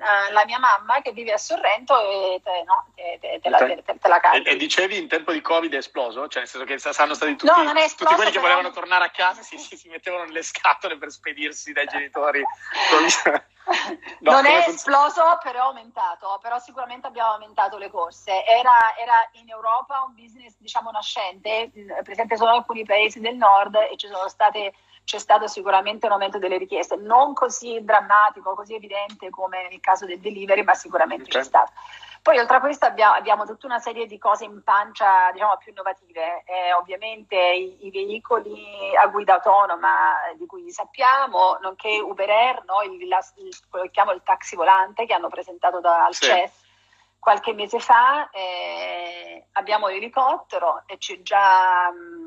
alla 0.00 0.44
mia 0.46 0.58
mamma 0.58 1.02
che 1.02 1.12
vive 1.12 1.32
a 1.32 1.38
Sorrento 1.38 1.94
e 2.00 2.40
te, 2.42 2.64
no, 2.66 2.86
te, 2.94 3.18
te, 3.20 3.38
te 3.42 3.48
okay. 3.48 3.84
la, 4.08 4.20
te. 4.20 4.36
E, 4.36 4.52
e, 4.52 4.56
dicevi 4.56 4.96
in 4.96 5.06
tempo 5.06 5.32
di 5.32 5.42
Covid 5.42 5.72
è 5.74 5.76
esploso? 5.76 6.26
Cioè 6.26 6.40
nel 6.40 6.48
senso 6.48 6.66
che 6.66 6.78
saranno 6.78 7.14
stati 7.14 7.36
tutti, 7.36 7.52
no, 7.52 7.70
esploso, 7.72 7.96
tutti 7.96 8.14
quelli 8.14 8.30
che 8.30 8.38
volevano 8.38 8.70
tornare 8.70 9.04
a 9.04 9.10
casa 9.14 9.42
si, 9.42 9.58
si, 9.58 9.76
si, 9.76 9.88
mettevano 9.88 10.24
nelle 10.24 10.42
scatole 10.42 10.96
per 10.96 11.10
spedirsi 11.10 11.72
dai 11.72 11.86
genitori. 11.86 12.42
No, 14.20 14.32
non 14.32 14.44
è 14.44 14.66
esploso, 14.68 15.38
però 15.42 15.60
è 15.60 15.66
aumentato, 15.68 16.38
però 16.42 16.58
sicuramente 16.58 17.06
abbiamo 17.06 17.32
aumentato 17.32 17.78
le 17.78 17.90
corse. 17.90 18.44
Era, 18.44 18.94
era, 19.00 19.14
in 19.32 19.48
Europa 19.48 20.02
un 20.06 20.14
business 20.14 20.54
diciamo 20.58 20.90
nascente, 20.90 21.70
presente 22.02 22.36
solo 22.36 22.50
in 22.50 22.56
alcuni 22.58 22.84
paesi 22.84 23.20
del 23.20 23.36
nord 23.36 23.74
e 23.74 23.96
state, 24.28 24.74
c'è 25.04 25.18
stato 25.18 25.46
sicuramente 25.46 26.06
un 26.06 26.12
aumento 26.12 26.38
delle 26.38 26.58
richieste, 26.58 26.96
non 26.96 27.34
così 27.34 27.78
drammatico, 27.82 28.54
così 28.54 28.74
evidente 28.74 29.30
come 29.30 29.68
nel 29.68 29.80
caso 29.80 30.06
del 30.06 30.18
delivery, 30.18 30.62
ma 30.62 30.74
sicuramente 30.74 31.24
okay. 31.24 31.40
c'è 31.40 31.46
stato. 31.46 31.72
Poi 32.22 32.38
oltre 32.38 32.56
a 32.56 32.60
questo 32.60 32.86
abbiamo, 32.86 33.14
abbiamo, 33.14 33.44
tutta 33.44 33.66
una 33.66 33.80
serie 33.80 34.06
di 34.06 34.16
cose 34.16 34.46
in 34.46 34.62
pancia 34.62 35.30
diciamo, 35.30 35.58
più 35.58 35.72
innovative, 35.72 36.42
eh, 36.46 36.72
ovviamente 36.72 37.36
i, 37.36 37.86
i, 37.86 37.90
veicoli 37.90 38.96
a 38.96 39.06
guida 39.08 39.34
autonoma 39.34 40.14
di 40.34 40.46
cui 40.46 40.70
sappiamo, 40.70 41.58
nonché 41.60 42.00
Uber 42.00 42.30
Air, 42.30 42.64
no? 42.64 42.80
il, 42.90 43.08
la, 43.08 43.22
il, 43.36 43.54
quello 43.68 43.84
che 43.84 43.90
chiamo 43.90 44.12
il 44.12 44.22
taxi 44.24 44.56
volante 44.56 45.04
che 45.04 45.12
hanno 45.12 45.28
presentato 45.28 45.80
da, 45.80 46.06
al 46.06 46.14
sì. 46.14 46.24
CES 46.24 46.62
qualche 47.24 47.54
mese 47.54 47.78
fa, 47.78 48.28
eh, 48.28 49.46
abbiamo 49.52 49.88
l'elicottero 49.88 50.82
e 50.84 50.98
c'è 50.98 51.22
già 51.22 51.90
mh, 51.90 52.23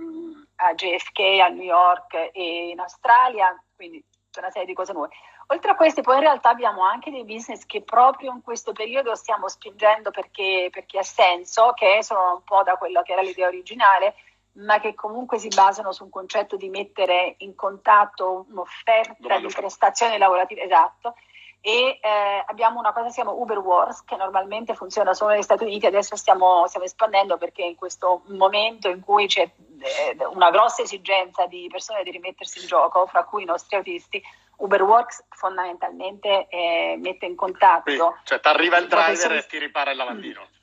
a 0.57 0.73
JFK, 0.73 1.19
a 1.41 1.47
New 1.47 1.63
York 1.63 2.31
e 2.33 2.69
in 2.69 2.79
Australia, 2.79 3.55
quindi 3.75 4.03
c'è 4.29 4.39
una 4.39 4.51
serie 4.51 4.67
di 4.67 4.73
cose 4.73 4.93
nuove. 4.93 5.09
Oltre 5.47 5.71
a 5.71 5.75
questi, 5.75 6.01
poi 6.01 6.15
in 6.15 6.21
realtà 6.21 6.49
abbiamo 6.49 6.83
anche 6.83 7.09
dei 7.09 7.23
business 7.23 7.65
che 7.65 7.81
proprio 7.81 8.31
in 8.31 8.41
questo 8.41 8.73
periodo 8.73 9.15
stiamo 9.15 9.47
spingendo 9.47 10.11
perché, 10.11 10.67
perché 10.71 10.99
ha 10.99 11.03
senso, 11.03 11.71
che 11.73 12.03
sono 12.03 12.33
un 12.33 12.43
po' 12.43 12.63
da 12.63 12.75
quello 12.75 13.01
che 13.01 13.13
era 13.13 13.21
l'idea 13.21 13.47
originale, 13.47 14.15
ma 14.57 14.79
che 14.79 14.93
comunque 14.93 15.37
si 15.37 15.47
basano 15.47 15.91
su 15.91 16.03
un 16.03 16.09
concetto 16.09 16.57
di 16.57 16.69
mettere 16.69 17.35
in 17.39 17.55
contatto 17.55 18.45
un'offerta 18.49 19.39
di 19.39 19.47
prestazioni 19.47 20.17
lavorative, 20.17 20.63
esatto, 20.63 21.15
e 21.61 21.99
eh, 22.01 22.43
abbiamo 22.45 22.79
una 22.79 22.93
cosa 22.93 23.05
che 23.05 23.11
si 23.11 23.21
chiama 23.21 23.31
Uber 23.31 23.57
Wars 23.59 24.03
che 24.03 24.15
normalmente 24.15 24.75
funziona 24.75 25.13
solo 25.13 25.31
negli 25.31 25.41
Stati 25.41 25.63
Uniti, 25.63 25.85
adesso 25.85 26.15
stiamo, 26.15 26.65
stiamo 26.67 26.85
espandendo 26.85 27.37
perché 27.37 27.63
in 27.63 27.75
questo 27.75 28.21
momento 28.27 28.89
in 28.89 29.01
cui 29.01 29.27
c'è 29.27 29.41
eh, 29.41 30.25
una 30.27 30.49
grossa 30.49 30.81
esigenza 30.81 31.45
di 31.45 31.67
persone 31.69 32.03
di 32.03 32.11
rimettersi 32.11 32.61
in 32.61 32.67
gioco, 32.67 33.05
fra 33.07 33.23
cui 33.23 33.43
i 33.43 33.45
nostri 33.45 33.75
autisti, 33.75 34.21
UberWorks 34.57 35.25
fondamentalmente 35.29 36.47
eh, 36.47 36.97
mette 36.99 37.25
in 37.25 37.35
contatto. 37.35 37.83
Quindi, 37.83 38.15
cioè, 38.23 38.39
ti 38.39 38.47
arriva 38.47 38.77
il 38.77 38.87
driver 38.87 39.31
e 39.33 39.45
ti 39.45 39.57
ripara 39.59 39.91
il 39.91 39.97
lavandino. 39.97 40.47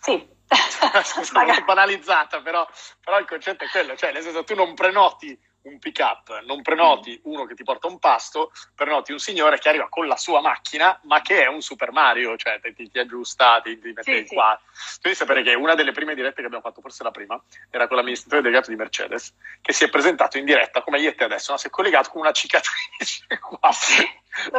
Sì. 0.00 0.26
Scusa, 1.04 1.40
un 1.40 1.64
banalizzata, 1.66 2.40
però, 2.40 2.66
però, 3.04 3.18
il 3.18 3.26
concetto 3.26 3.64
è 3.64 3.68
quello, 3.68 3.94
cioè 3.96 4.12
nel 4.12 4.22
senso 4.22 4.44
tu 4.44 4.54
non 4.54 4.72
prenoti 4.74 5.38
un 5.62 5.78
pick 5.78 5.98
up, 6.00 6.42
non 6.44 6.62
prenoti 6.62 7.12
mm. 7.12 7.32
uno 7.32 7.44
che 7.44 7.54
ti 7.54 7.64
porta 7.64 7.86
un 7.86 7.98
pasto, 7.98 8.52
prenoti 8.74 9.12
un 9.12 9.18
signore 9.18 9.58
che 9.58 9.68
arriva 9.68 9.88
con 9.88 10.06
la 10.06 10.16
sua 10.16 10.40
macchina, 10.40 10.98
ma 11.04 11.20
che 11.20 11.42
è 11.42 11.46
un 11.46 11.60
Super 11.60 11.92
Mario, 11.92 12.36
cioè 12.36 12.60
ti, 12.60 12.90
ti 12.90 12.98
aggiusta, 12.98 13.60
ti, 13.62 13.78
ti 13.78 13.92
mette 13.92 14.26
sì, 14.26 14.34
qua. 14.34 14.58
Sì. 14.72 14.94
Tu 14.94 15.00
devi 15.02 15.14
sapere 15.14 15.42
che 15.42 15.54
una 15.54 15.74
delle 15.74 15.92
prime 15.92 16.14
dirette 16.14 16.40
che 16.40 16.46
abbiamo 16.46 16.62
fatto, 16.62 16.80
forse 16.80 17.02
la 17.02 17.10
prima, 17.10 17.40
era 17.70 17.86
con 17.86 17.96
l'amministratore 17.96 18.42
delegato 18.42 18.70
di 18.70 18.76
Mercedes, 18.76 19.34
che 19.60 19.72
si 19.72 19.84
è 19.84 19.90
presentato 19.90 20.38
in 20.38 20.44
diretta 20.44 20.82
come 20.82 21.00
io 21.00 21.10
e 21.10 21.14
te 21.14 21.24
adesso, 21.24 21.52
no? 21.52 21.58
si 21.58 21.66
è 21.66 21.70
collegato 21.70 22.10
con 22.10 22.22
una 22.22 22.32
cicatrice 22.32 23.26
qua. 23.40 23.70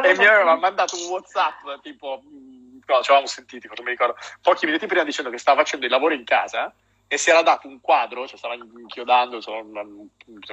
E 0.02 0.16
mi 0.16 0.26
aveva 0.26 0.54
mandato 0.56 0.96
un 0.96 1.08
WhatsApp 1.08 1.80
tipo, 1.82 2.22
mm, 2.24 2.80
no, 2.86 2.94
ci 3.02 3.10
avevamo 3.10 3.26
sentiti, 3.26 3.66
non 3.66 3.84
mi 3.84 3.90
ricordo, 3.90 4.16
pochi 4.40 4.66
minuti 4.66 4.86
prima 4.86 5.02
dicendo 5.02 5.30
che 5.30 5.38
stava 5.38 5.62
facendo 5.62 5.86
i 5.86 5.88
lavori 5.88 6.14
in 6.14 6.24
casa 6.24 6.72
e 7.12 7.18
si 7.18 7.28
era 7.28 7.42
dato 7.42 7.68
un 7.68 7.78
quadro, 7.78 8.26
cioè 8.26 8.38
stava 8.38 8.54
inchiodando 8.54 9.38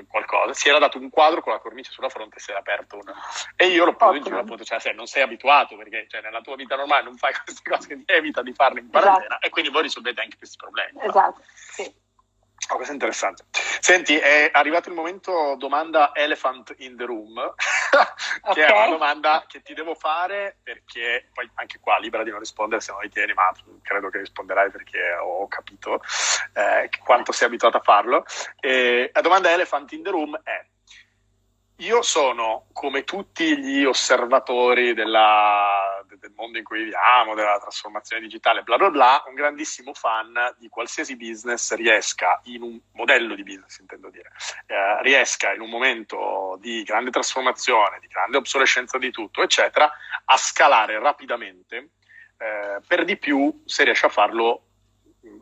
qualcosa, 0.10 0.54
si 0.54 0.68
era 0.68 0.78
dato 0.78 0.98
un 0.98 1.10
quadro 1.10 1.42
con 1.42 1.54
la 1.54 1.60
cornice 1.60 1.90
sulla 1.90 2.10
fronte 2.10 2.36
e 2.36 2.40
si 2.42 2.50
era 2.50 2.60
aperto 2.60 2.98
una. 2.98 3.16
E 3.56 3.68
io 3.68 3.86
l'ho 3.86 3.96
preso 3.96 4.16
in 4.16 4.24
giro 4.24 4.40
appunto, 4.40 4.66
cioè 4.66 4.78
se 4.78 4.92
non 4.92 5.08
sei 5.08 5.22
abituato 5.22 5.78
perché 5.78 6.06
cioè, 6.10 6.20
nella 6.20 6.42
tua 6.42 6.58
vita 6.58 6.76
normale 6.76 7.04
non 7.04 7.16
fai 7.16 7.32
queste 7.46 7.70
cose, 7.70 8.04
evita 8.06 8.42
di 8.42 8.52
farle 8.52 8.82
in 8.82 8.90
quarantena 8.90 9.26
esatto. 9.26 9.46
e 9.46 9.50
quindi 9.50 9.72
voi 9.72 9.84
risolvete 9.84 10.20
anche 10.20 10.36
questi 10.36 10.58
problemi. 10.58 11.00
Esatto, 11.02 11.42
sì. 11.48 11.94
Oh, 12.68 12.76
questo 12.76 12.92
è 12.92 12.94
interessante. 12.94 13.46
Senti, 13.52 14.18
è 14.18 14.50
arrivato 14.52 14.90
il 14.90 14.96
momento 14.96 15.56
domanda 15.58 16.12
elephant 16.14 16.76
in 16.80 16.98
the 16.98 17.06
room, 17.06 17.34
che 18.54 18.64
okay. 18.64 18.64
è 18.64 18.72
una 18.72 18.90
domanda 18.90 19.46
che 19.48 19.62
ti 19.62 19.74
devo 19.74 19.96
fare 19.96 20.58
perché 20.62 21.30
poi 21.34 21.50
anche 21.56 21.80
qua 21.80 21.98
libera 21.98 22.24
di 22.24 22.30
non 22.30 22.40
rispondere 22.40 22.82
se 22.82 22.92
non 22.92 23.02
ritieni, 23.02 23.34
ma 23.34 23.52
credo 23.82 24.10
che 24.10 24.20
risponderai 24.20 24.70
perché 24.70 25.14
ho 25.14 25.48
capito 25.48 26.02
eh, 26.54 26.90
quanto 27.04 27.32
sei 27.32 27.48
abituato 27.48 27.78
a 27.78 27.82
farlo. 27.82 28.26
E 28.60 29.10
la 29.14 29.22
domanda 29.22 29.52
elephant 29.52 29.92
in 29.94 30.04
the 30.04 30.12
room 30.12 30.40
è 30.44 30.66
io 31.80 32.02
sono, 32.02 32.66
come 32.74 33.06
tutti 33.06 33.58
gli 33.58 33.86
osservatori 33.86 34.94
della, 34.94 35.99
del 35.99 35.99
mondo 36.40 36.58
in 36.58 36.64
cui 36.64 36.84
viviamo, 36.84 37.36
della 37.36 37.60
trasformazione 37.60 38.22
digitale, 38.22 38.64
bla 38.64 38.78
bla 38.78 38.90
bla, 38.90 39.24
un 39.28 39.34
grandissimo 39.34 39.94
fan 39.94 40.56
di 40.58 40.70
qualsiasi 40.70 41.16
business 41.18 41.74
riesca, 41.76 42.40
in 42.46 42.62
un 42.62 42.80
modello 42.94 43.36
di 43.36 43.44
business 43.44 43.78
intendo 43.80 44.10
dire, 44.10 44.32
eh, 44.68 45.02
riesca 45.02 45.54
in 45.54 45.62
un 45.62 45.70
momento 45.70 46.58
di 46.60 46.84
grande 46.84 47.12
trasformazione, 47.12 48.00
di 48.00 48.08
grande 48.08 48.38
obsolescenza 48.38 48.98
di 48.98 49.12
tutto, 49.12 49.44
eccetera, 49.44 49.92
a 50.26 50.38
scalare 50.38 50.98
rapidamente, 51.00 51.90
eh, 52.38 52.80
per 52.88 53.04
di 53.04 53.18
più 53.18 53.64
se 53.66 53.84
riesce 53.84 54.06
a 54.06 54.10
farlo 54.10 54.64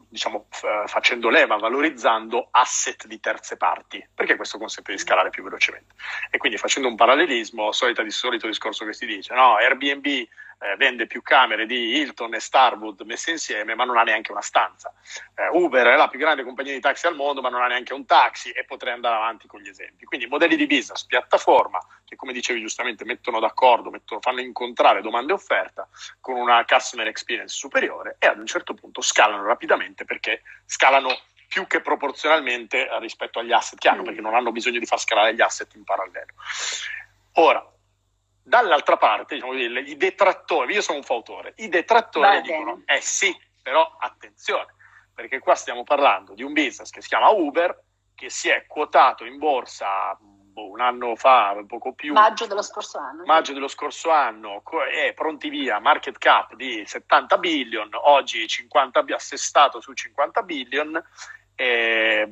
diciamo, 0.09 0.47
f- 0.49 0.87
facendo 0.87 1.29
leva, 1.29 1.57
valorizzando 1.57 2.47
asset 2.51 3.05
di 3.05 3.19
terze 3.19 3.57
parti, 3.57 4.05
perché 4.13 4.35
questo 4.35 4.57
consente 4.57 4.91
di 4.91 4.97
scalare 4.97 5.29
più 5.29 5.43
velocemente. 5.43 5.93
E 6.31 6.37
quindi 6.37 6.57
facendo 6.57 6.87
un 6.87 6.95
parallelismo, 6.95 7.71
solita, 7.71 8.01
di 8.01 8.11
solito 8.11 8.47
discorso 8.47 8.85
che 8.85 8.93
si 8.93 9.05
dice, 9.05 9.33
no, 9.33 9.55
Airbnb 9.55 10.27
eh, 10.59 10.75
vende 10.77 11.07
più 11.07 11.21
camere 11.21 11.65
di 11.65 11.97
Hilton 11.97 12.33
e 12.33 12.39
Starwood 12.39 13.01
messe 13.01 13.31
insieme, 13.31 13.75
ma 13.75 13.85
non 13.85 13.97
ha 13.97 14.03
neanche 14.03 14.31
una 14.31 14.41
stanza. 14.41 14.91
Eh, 15.35 15.47
Uber 15.51 15.85
è 15.85 15.95
la 15.95 16.07
più 16.07 16.19
grande 16.19 16.43
compagnia 16.43 16.73
di 16.73 16.79
taxi 16.79 17.07
al 17.07 17.15
mondo, 17.15 17.41
ma 17.41 17.49
non 17.49 17.61
ha 17.61 17.67
neanche 17.67 17.93
un 17.93 18.05
taxi 18.05 18.51
e 18.51 18.63
potrei 18.63 18.93
andare 18.93 19.15
avanti 19.15 19.47
con 19.47 19.61
gli 19.61 19.67
esempi. 19.67 20.05
Quindi 20.05 20.25
modelli 20.27 20.55
di 20.55 20.65
business, 20.65 21.05
piattaforma, 21.05 21.79
che 22.05 22.15
come 22.15 22.33
dicevi 22.33 22.59
giustamente 22.59 23.05
mettono 23.05 23.39
d'accordo, 23.39 23.89
mettono, 23.89 24.19
fanno 24.21 24.41
incontrare 24.41 25.01
domanda 25.01 25.33
e 25.33 25.35
offerta 25.35 25.87
con 26.19 26.35
una 26.35 26.65
customer 26.65 27.07
experience 27.07 27.55
superiore 27.55 28.15
e 28.19 28.27
ad 28.27 28.39
un 28.39 28.45
certo 28.45 28.73
punto 28.73 29.01
scalano 29.01 29.43
rapidamente 29.43 30.05
perché 30.05 30.41
scalano 30.65 31.15
più 31.47 31.65
che 31.67 31.81
proporzionalmente 31.81 32.87
rispetto 32.99 33.39
agli 33.39 33.51
asset 33.51 33.79
che 33.79 33.87
hanno, 33.87 34.01
mm. 34.01 34.05
perché 34.05 34.21
non 34.21 34.35
hanno 34.35 34.51
bisogno 34.51 34.79
di 34.79 34.85
far 34.85 34.99
scalare 34.99 35.33
gli 35.33 35.41
asset 35.41 35.73
in 35.75 35.83
parallelo. 35.83 36.33
Ora, 37.33 37.65
Dall'altra 38.47 38.95
parte, 38.95 39.35
diciamo, 39.35 39.53
i 39.53 39.97
detrattori, 39.97 40.73
io 40.73 40.81
sono 40.81 40.99
un 40.99 41.03
fautore, 41.03 41.51
i 41.57 41.67
detrattori 41.67 42.39
dicono, 42.39 42.81
eh 42.85 43.01
sì, 43.01 43.37
però 43.61 43.97
attenzione, 43.99 44.73
perché 45.13 45.39
qua 45.39 45.53
stiamo 45.53 45.83
parlando 45.83 46.33
di 46.33 46.43
un 46.43 46.53
business 46.53 46.89
che 46.89 47.01
si 47.01 47.09
chiama 47.09 47.27
Uber, 47.27 47.77
che 48.15 48.29
si 48.29 48.47
è 48.47 48.65
quotato 48.65 49.25
in 49.25 49.37
borsa 49.37 50.17
boh, 50.21 50.69
un 50.69 50.79
anno 50.79 51.17
fa, 51.17 51.61
poco 51.67 51.91
più. 51.91 52.13
Maggio 52.13 52.47
dello 52.47 52.61
scorso 52.61 52.99
anno. 52.99 53.25
Maggio 53.25 53.51
dello 53.51 53.67
scorso 53.67 54.11
anno, 54.11 54.63
è 54.89 55.13
pronti 55.13 55.49
via, 55.49 55.79
market 55.79 56.17
cap 56.17 56.55
di 56.55 56.85
70 56.85 57.37
billion, 57.39 57.89
oggi 57.91 58.47
50, 58.47 59.03
assestato 59.09 59.81
su 59.81 59.91
50 59.91 60.41
billion, 60.43 61.03
eh, 61.53 62.31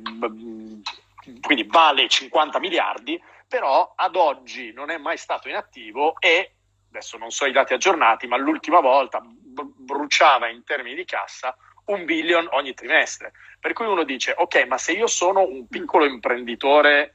quindi 1.42 1.64
vale 1.64 2.08
50 2.08 2.58
miliardi 2.58 3.22
però 3.48 3.92
ad 3.94 4.16
oggi 4.16 4.72
non 4.72 4.90
è 4.90 4.98
mai 4.98 5.16
stato 5.16 5.48
in 5.48 5.54
attivo 5.54 6.18
e, 6.20 6.54
adesso 6.88 7.18
non 7.18 7.30
so 7.30 7.46
i 7.46 7.52
dati 7.52 7.74
aggiornati, 7.74 8.26
ma 8.26 8.36
l'ultima 8.36 8.80
volta 8.80 9.20
bruciava 9.22 10.48
in 10.48 10.64
termini 10.64 10.94
di 10.94 11.04
cassa 11.04 11.56
un 11.86 12.04
billion 12.04 12.48
ogni 12.50 12.74
trimestre. 12.74 13.32
Per 13.60 13.72
cui 13.72 13.86
uno 13.86 14.04
dice, 14.04 14.34
ok, 14.36 14.66
ma 14.66 14.78
se 14.78 14.92
io 14.92 15.06
sono 15.06 15.42
un 15.42 15.66
piccolo 15.68 16.04
imprenditore 16.04 17.12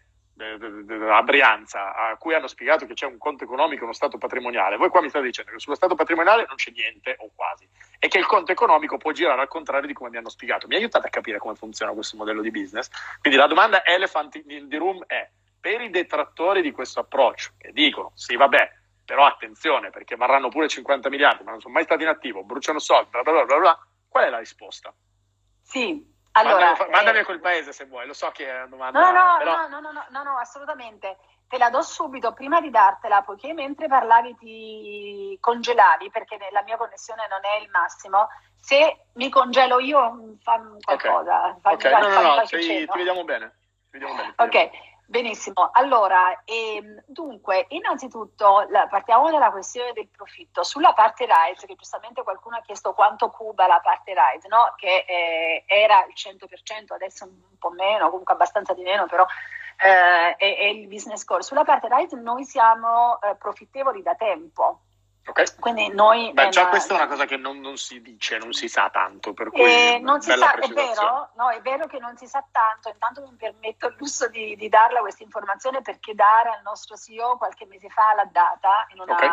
a 1.12 1.22
Brianza, 1.22 1.94
a 1.94 2.18
cui 2.18 2.34
hanno 2.34 2.48
spiegato 2.48 2.88
che 2.88 2.94
c'è 2.94 3.06
un 3.06 3.20
conto 3.20 3.44
economico 3.44 3.82
e 3.82 3.84
uno 3.84 3.94
stato 3.94 4.18
patrimoniale, 4.18 4.78
voi 4.78 4.90
qua 4.90 5.02
mi 5.02 5.10
state 5.10 5.26
dicendo 5.26 5.52
che 5.52 5.60
sullo 5.60 5.76
stato 5.76 5.94
patrimoniale 5.94 6.46
non 6.48 6.56
c'è 6.56 6.72
niente 6.72 7.16
o 7.20 7.30
quasi, 7.36 7.70
e 8.00 8.08
che 8.08 8.18
il 8.18 8.26
conto 8.26 8.52
economico 8.52 8.98
può 8.98 9.12
girare 9.12 9.42
al 9.42 9.48
contrario 9.48 9.86
di 9.86 9.94
come 9.94 10.10
mi 10.10 10.18
hanno 10.18 10.30
spiegato. 10.30 10.66
Mi 10.68 10.76
aiutate 10.76 11.08
a 11.08 11.10
capire 11.12 11.38
come 11.38 11.54
funziona 11.54 11.92
questo 11.92 12.18
modello 12.18 12.42
di 12.42 12.50
business? 12.50 12.90
Quindi 13.20 13.38
la 13.38 13.46
domanda 13.46 13.86
elephant 13.86 14.42
in 14.48 14.68
the 14.68 14.78
room 14.78 15.04
è, 15.06 15.30
per 15.62 15.80
i 15.80 15.90
detrattori 15.90 16.62
di 16.62 16.72
questo 16.72 17.00
approccio, 17.00 17.52
che 17.58 17.72
dicono 17.72 18.12
sì 18.16 18.36
vabbè, 18.36 18.70
però 19.06 19.26
attenzione 19.26 19.92
perché 19.92 20.16
varranno 20.16 20.50
pure 20.50 20.68
50 20.68 21.10
miliardi, 21.10 21.44
ma 21.44 21.52
non 21.52 21.62
sono 21.62 21.74
mai 21.74 21.84
stati 21.84 22.02
in 22.02 22.10
attivo, 22.10 22.44
bruciano 22.44 22.80
soldi, 22.80 23.12
bla 23.12 23.22
bla 23.22 23.46
bla 23.46 23.58
bla, 23.60 23.80
qual 24.10 24.26
è 24.26 24.30
la 24.30 24.40
risposta? 24.40 24.94
Sì, 25.62 26.04
allora... 26.34 26.72
Mandami, 26.72 26.92
mandami 26.92 27.18
eh, 27.18 27.22
a 27.22 27.26
quel 27.26 27.40
paese 27.40 27.74
se 27.74 27.86
vuoi, 27.86 28.08
lo 28.08 28.14
so 28.14 28.30
che 28.32 28.48
è 28.48 28.56
una 28.56 28.68
domanda... 28.68 29.00
No, 29.00 29.12
no, 29.68 29.80
no, 29.80 29.92
no, 30.10 30.24
no, 30.24 30.38
assolutamente. 30.38 31.18
Te 31.48 31.58
la 31.58 31.70
do 31.70 31.82
subito, 31.82 32.34
prima 32.34 32.62
di 32.62 32.70
dartela, 32.70 33.22
poiché 33.24 33.54
mentre 33.54 33.88
parlavi 33.88 34.38
ti 34.38 35.38
congelavi, 35.42 36.10
perché 36.10 36.38
la 36.52 36.64
mia 36.64 36.78
connessione 36.78 37.28
non 37.30 37.42
è 37.44 37.62
il 37.62 37.70
massimo, 37.70 38.30
se 38.58 39.08
mi 39.14 39.30
congelo 39.30 39.80
io, 39.80 40.38
fammi 40.42 40.82
qualcosa. 40.82 41.58
Ok, 41.62 41.84
no, 41.84 42.00
no, 42.00 42.36
no, 42.36 42.42
ti, 42.44 42.88
vediamo 42.96 43.26
bene. 43.26 43.56
Ok, 44.38 44.70
Benissimo, 45.12 45.72
allora, 45.74 46.42
ehm, 46.46 47.04
dunque, 47.06 47.66
innanzitutto 47.72 48.66
la, 48.70 48.88
partiamo 48.88 49.30
dalla 49.30 49.52
questione 49.52 49.92
del 49.92 50.08
profitto. 50.08 50.64
Sulla 50.64 50.94
parte 50.94 51.26
RISE, 51.26 51.68
che 51.68 51.76
giustamente 51.76 52.24
qualcuno 52.24 52.56
ha 52.56 52.62
chiesto 52.62 52.94
quanto 52.94 53.30
cuba 53.30 53.68
la 53.68 53.82
parte 53.82 54.14
RISE, 54.14 54.48
no? 54.48 54.74
che 54.78 55.04
eh, 55.06 55.66
era 55.68 56.06
il 56.06 56.14
100%, 56.16 56.94
adesso 56.94 57.26
un 57.26 57.58
po' 57.60 57.72
meno, 57.72 58.10
comunque 58.10 58.36
abbastanza 58.36 58.74
di 58.74 58.84
meno, 58.84 59.06
però 59.06 59.26
eh, 59.84 60.38
è, 60.38 60.58
è, 60.58 60.66
il 60.68 60.88
business 60.88 61.26
core. 61.26 61.44
Sulla 61.44 61.66
parte 61.66 61.90
RISE 61.92 62.16
noi 62.16 62.46
siamo 62.46 63.20
eh, 63.20 63.36
profittevoli 63.36 64.02
da 64.02 64.16
tempo, 64.16 64.80
Okay. 65.24 65.46
Quindi 65.60 65.88
noi, 65.90 66.32
Beh, 66.34 66.50
già 66.50 66.68
questa 66.68 66.96
è 66.96 66.98
una 66.98 67.08
cosa 67.08 67.26
che 67.26 67.38
non, 67.38 67.60
non, 67.60 67.78
si 67.78 68.02
dice, 68.02 68.40
non 68.40 68.54
si 68.54 68.68
sa 68.68 68.90
tanto, 68.90 69.34
per 69.34 69.52
cui 69.52 69.62
eh, 69.62 70.00
non 70.02 70.20
si 70.20 70.32
sa, 70.32 70.56
è 70.56 70.68
vero, 70.68 71.30
no, 71.36 71.50
è 71.50 71.62
vero 71.62 71.86
che 71.86 72.00
non 72.00 72.18
si 72.18 72.26
sa 72.26 72.44
tanto, 72.52 72.90
intanto 72.90 73.22
mi 73.22 73.36
permetto 73.38 73.88
il 73.88 73.96
lusso 74.00 74.28
di, 74.30 74.56
di 74.56 74.68
darla 74.68 75.00
questa 75.02 75.22
informazione 75.22 75.82
perché 75.82 76.16
Dara, 76.16 76.56
il 76.56 76.64
nostro 76.64 76.98
CEO, 76.98 77.38
qualche 77.38 77.68
mese 77.68 77.88
fa 77.90 78.16
l'ha 78.16 78.28
data 78.32 78.88
in 78.94 79.00
una, 79.00 79.14
okay. 79.14 79.30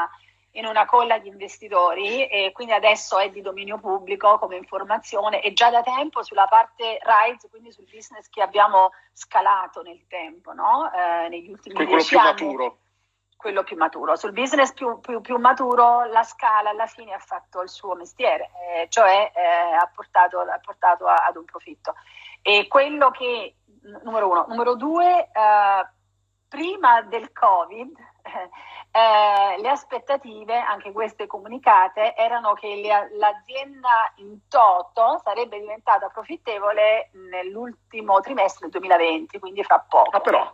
in 0.52 0.66
una 0.66 0.84
colla 0.84 1.18
di 1.18 1.28
investitori 1.28 2.26
e 2.26 2.52
quindi 2.52 2.74
adesso 2.74 3.18
è 3.18 3.30
di 3.30 3.40
dominio 3.40 3.78
pubblico 3.78 4.38
come 4.38 4.56
informazione 4.56 5.40
e 5.40 5.54
già 5.54 5.70
da 5.70 5.82
tempo 5.82 6.22
sulla 6.22 6.46
parte 6.46 6.98
RISE, 7.02 7.48
quindi 7.48 7.72
sul 7.72 7.88
business 7.90 8.28
che 8.28 8.42
abbiamo 8.42 8.90
scalato 9.14 9.80
nel 9.80 10.04
tempo, 10.06 10.52
no? 10.52 10.92
eh, 10.92 11.28
negli 11.30 11.48
ultimi 11.48 11.74
Quello 11.74 11.92
dieci 11.92 12.08
più 12.08 12.18
anni. 12.18 12.28
maturo 12.28 12.78
quello 13.38 13.62
più 13.62 13.76
maturo. 13.76 14.16
Sul 14.16 14.32
business 14.32 14.72
più, 14.72 14.98
più, 14.98 15.20
più, 15.20 15.38
maturo 15.38 16.04
la 16.06 16.24
scala 16.24 16.70
alla 16.70 16.86
fine 16.86 17.14
ha 17.14 17.18
fatto 17.20 17.62
il 17.62 17.68
suo 17.68 17.94
mestiere, 17.94 18.50
eh, 18.66 18.88
cioè 18.88 19.30
eh, 19.32 19.74
ha 19.74 19.88
portato, 19.94 20.40
ha 20.40 20.60
portato 20.60 21.06
a, 21.06 21.24
ad 21.26 21.36
un 21.36 21.44
profitto. 21.44 21.94
E 22.42 22.66
quello 22.66 23.10
che, 23.10 23.54
numero 24.02 24.28
uno, 24.28 24.44
numero 24.48 24.74
due, 24.74 25.30
eh, 25.32 25.88
prima 26.48 27.00
del 27.02 27.32
Covid, 27.32 27.96
eh, 28.90 29.60
le 29.60 29.68
aspettative, 29.68 30.58
anche 30.58 30.90
queste 30.90 31.28
comunicate, 31.28 32.16
erano 32.16 32.54
che 32.54 32.74
le, 32.74 33.16
l'azienda 33.18 34.12
in 34.16 34.48
toto 34.48 35.20
sarebbe 35.22 35.60
diventata 35.60 36.08
profittevole 36.08 37.10
nell'ultimo 37.12 38.18
trimestre 38.18 38.68
del 38.68 38.80
2020, 38.80 39.38
quindi 39.38 39.62
fra 39.62 39.78
poco. 39.78 40.16
Ah, 40.16 40.20
però 40.20 40.52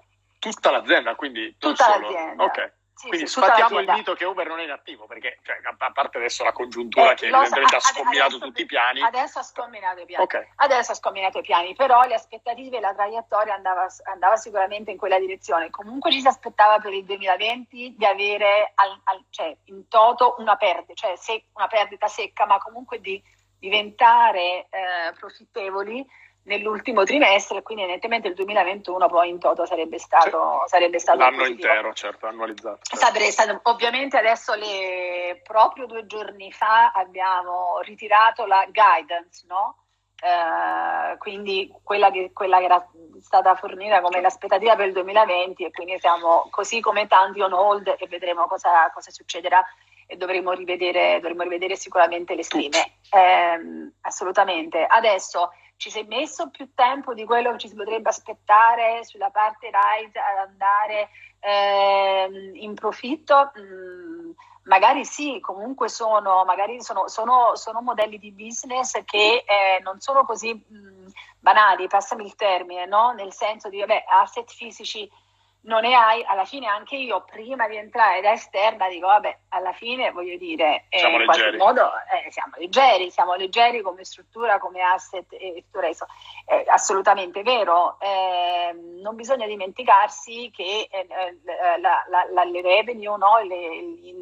tutta 0.50 0.70
l'azienda, 0.70 1.14
quindi 1.14 1.56
tutta 1.58 1.98
l'azienda. 1.98 2.44
Ok. 2.44 2.72
Sì, 2.94 3.08
quindi 3.08 3.26
sì, 3.26 3.32
sfattiamo 3.32 3.80
il 3.80 3.90
mito 3.90 4.14
che 4.14 4.24
Uber 4.24 4.46
non 4.46 4.60
è 4.60 4.62
in 4.62 4.70
attivo, 4.70 5.06
perché 5.06 5.38
cioè, 5.42 5.58
a 5.62 5.90
parte 5.90 6.18
adesso 6.18 6.44
la 6.44 6.52
congiuntura 6.52 7.10
eh, 7.10 7.14
che 7.16 7.26
evidentemente 7.26 7.74
ha 7.74 7.80
scombinato 7.80 8.38
tutti 8.38 8.62
i 8.62 8.66
piani. 8.66 9.00
Adesso 9.02 9.40
ha 9.40 9.42
scombinato 9.42 10.00
i 10.00 10.04
piani. 10.04 10.22
Okay. 10.22 10.48
Adesso 10.54 10.92
ha 10.92 10.94
scombinato 10.94 11.38
i 11.38 11.42
piani, 11.42 11.74
però 11.74 12.02
le 12.04 12.14
aspettative 12.14 12.76
e 12.76 12.80
la 12.80 12.94
traiettoria 12.94 13.54
andava, 13.54 13.88
andava, 14.04 14.36
sicuramente 14.36 14.92
in 14.92 14.96
quella 14.96 15.18
direzione. 15.18 15.70
Comunque 15.70 16.12
ci 16.12 16.20
si 16.20 16.28
aspettava 16.28 16.78
per 16.78 16.92
il 16.92 17.04
2020 17.04 17.94
di 17.96 18.04
avere 18.06 18.70
al, 18.76 19.00
al, 19.04 19.24
cioè, 19.30 19.56
in 19.64 19.88
toto 19.88 20.36
una 20.38 20.54
perdita, 20.54 20.94
cioè 20.94 21.16
se, 21.16 21.46
una 21.54 21.66
perdita 21.66 22.06
secca, 22.06 22.46
ma 22.46 22.58
comunque 22.58 23.00
di 23.00 23.20
diventare 23.58 24.68
eh, 24.70 25.12
profittevoli 25.18 26.06
nell'ultimo 26.44 27.04
trimestre, 27.04 27.62
quindi 27.62 27.84
evidentemente 27.84 28.28
il 28.28 28.34
2021 28.34 29.08
poi 29.08 29.28
in 29.28 29.38
toto 29.38 29.64
sarebbe 29.66 29.98
stato, 29.98 30.60
sì. 30.62 30.68
sarebbe 30.68 30.98
stato 30.98 31.18
l'anno 31.18 31.38
positivo. 31.38 31.68
intero, 31.68 31.92
certo, 31.92 32.26
annualizzato. 32.26 32.78
Certo. 32.82 33.30
Stato, 33.30 33.60
ovviamente 33.64 34.18
adesso 34.18 34.54
le, 34.54 35.40
proprio 35.42 35.86
due 35.86 36.06
giorni 36.06 36.52
fa 36.52 36.92
abbiamo 36.92 37.80
ritirato 37.82 38.46
la 38.46 38.66
guidance, 38.70 39.44
no? 39.48 39.78
Eh, 40.16 41.16
quindi 41.18 41.70
quella 41.82 42.10
che, 42.10 42.30
quella 42.32 42.58
che, 42.58 42.64
era 42.64 42.88
stata 43.20 43.54
fornita 43.56 44.00
come 44.00 44.20
l'aspettativa 44.20 44.76
per 44.76 44.86
il 44.86 44.92
2020 44.92 45.64
e 45.64 45.70
quindi 45.70 45.98
siamo 45.98 46.46
così 46.50 46.80
come 46.80 47.06
tanti 47.06 47.40
on 47.40 47.52
hold 47.52 47.94
e 47.98 48.06
vedremo 48.06 48.46
cosa, 48.46 48.90
cosa 48.92 49.10
succederà 49.10 49.64
e 50.06 50.16
dovremo 50.16 50.52
rivedere, 50.52 51.18
dovremo 51.20 51.42
rivedere 51.42 51.76
sicuramente 51.76 52.34
le 52.34 52.42
stime. 52.42 52.96
Eh, 53.10 53.90
assolutamente. 54.02 54.84
Adesso 54.86 55.50
ci 55.76 55.90
sei 55.90 56.04
messo 56.04 56.50
più 56.50 56.72
tempo 56.74 57.14
di 57.14 57.24
quello 57.24 57.52
che 57.52 57.58
ci 57.58 57.68
si 57.68 57.74
potrebbe 57.74 58.08
aspettare 58.08 59.04
sulla 59.04 59.30
parte 59.30 59.70
RISE 59.70 60.18
ad 60.18 60.48
andare 60.48 61.10
eh, 61.40 62.50
in 62.54 62.74
profitto? 62.74 63.52
Mm, 63.58 64.30
magari 64.64 65.04
sì, 65.04 65.40
comunque 65.40 65.88
sono, 65.88 66.44
sono, 66.78 67.08
sono, 67.08 67.56
sono 67.56 67.80
modelli 67.82 68.18
di 68.18 68.32
business 68.32 68.92
che 69.04 69.44
eh, 69.46 69.80
non 69.82 70.00
sono 70.00 70.24
così 70.24 70.54
mh, 70.54 70.76
mm, 70.76 71.06
banali, 71.38 71.86
passami 71.88 72.24
il 72.24 72.34
termine, 72.34 72.86
no? 72.86 73.12
nel 73.12 73.32
senso 73.32 73.68
di 73.68 73.80
vabbè, 73.80 74.04
asset 74.08 74.50
fisici 74.50 75.10
non 75.64 75.82
ne 75.82 75.94
hai, 75.94 76.22
alla 76.26 76.44
fine 76.44 76.66
anche 76.66 76.96
io 76.96 77.22
prima 77.22 77.66
di 77.68 77.76
entrare 77.76 78.20
da 78.20 78.32
esterna 78.32 78.88
dico 78.88 79.06
vabbè, 79.06 79.38
alla 79.50 79.72
fine 79.72 80.10
voglio 80.10 80.36
dire, 80.36 80.86
eh, 80.88 81.08
in 81.08 81.24
qualche 81.24 81.56
modo 81.56 81.90
eh, 82.12 82.30
siamo 82.30 82.52
leggeri, 82.56 83.10
siamo 83.10 83.34
leggeri 83.34 83.80
come 83.80 84.04
struttura, 84.04 84.58
come 84.58 84.82
asset 84.82 85.26
e 85.32 85.62
tutto 85.64 85.78
il 85.78 85.84
resto. 85.84 86.06
È 86.44 86.64
assolutamente 86.68 87.42
vero, 87.42 87.98
eh, 88.00 88.74
non 89.00 89.16
bisogna 89.16 89.46
dimenticarsi 89.46 90.50
che 90.54 90.88
eh, 90.90 91.06
eh, 91.08 91.80
la, 91.80 92.04
la, 92.08 92.26
la, 92.30 92.44
le 92.44 92.60
revenue, 92.60 93.16
no? 93.16 93.38
le, 93.38 93.82
gli 93.82 94.14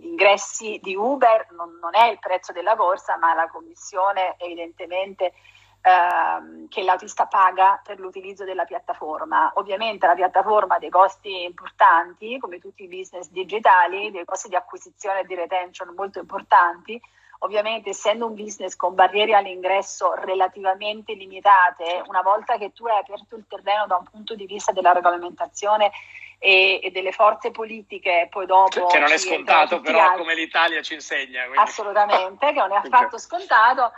ingressi 0.00 0.78
di 0.82 0.96
Uber 0.96 1.48
non, 1.50 1.78
non 1.80 1.94
è 1.94 2.06
il 2.06 2.18
prezzo 2.18 2.52
della 2.52 2.74
borsa, 2.74 3.18
ma 3.18 3.34
la 3.34 3.48
commissione 3.48 4.36
evidentemente 4.38 5.34
ehm, 5.82 6.68
che 6.68 6.82
l'autista 6.82 7.26
paga 7.26 7.80
per 7.82 7.98
l'utilizzo 7.98 8.44
della 8.44 8.64
piattaforma. 8.64 9.52
Ovviamente 9.54 10.06
la 10.06 10.14
piattaforma 10.14 10.76
ha 10.76 10.78
dei 10.78 10.90
costi 10.90 11.44
importanti, 11.44 12.38
come 12.38 12.58
tutti 12.58 12.84
i 12.84 12.88
business 12.88 13.28
digitali, 13.28 14.10
dei 14.10 14.24
costi 14.24 14.48
di 14.48 14.56
acquisizione 14.56 15.20
e 15.20 15.24
di 15.24 15.34
retention 15.34 15.94
molto 15.94 16.18
importanti. 16.18 17.00
Ovviamente, 17.40 17.90
essendo 17.90 18.26
un 18.26 18.34
business 18.34 18.74
con 18.76 18.94
barriere 18.94 19.34
all'ingresso 19.34 20.14
relativamente 20.14 21.12
limitate, 21.12 22.02
una 22.06 22.22
volta 22.22 22.56
che 22.56 22.72
tu 22.72 22.86
hai 22.86 22.98
aperto 22.98 23.36
il 23.36 23.44
terreno 23.46 23.86
da 23.86 23.96
un 23.96 24.04
punto 24.10 24.34
di 24.34 24.46
vista 24.46 24.72
della 24.72 24.92
regolamentazione 24.92 25.90
e, 26.38 26.80
e 26.82 26.90
delle 26.90 27.12
forze 27.12 27.50
politiche, 27.50 28.28
poi 28.30 28.46
dopo. 28.46 28.86
Che 28.86 28.98
non 28.98 29.12
è 29.12 29.18
scontato, 29.18 29.80
però, 29.80 30.00
altri. 30.00 30.18
come 30.18 30.34
l'Italia 30.34 30.80
ci 30.80 30.94
insegna. 30.94 31.42
Quindi... 31.42 31.58
Assolutamente, 31.58 32.52
che 32.52 32.58
non 32.58 32.72
è 32.72 32.76
affatto 32.82 33.18
scontato 33.18 33.92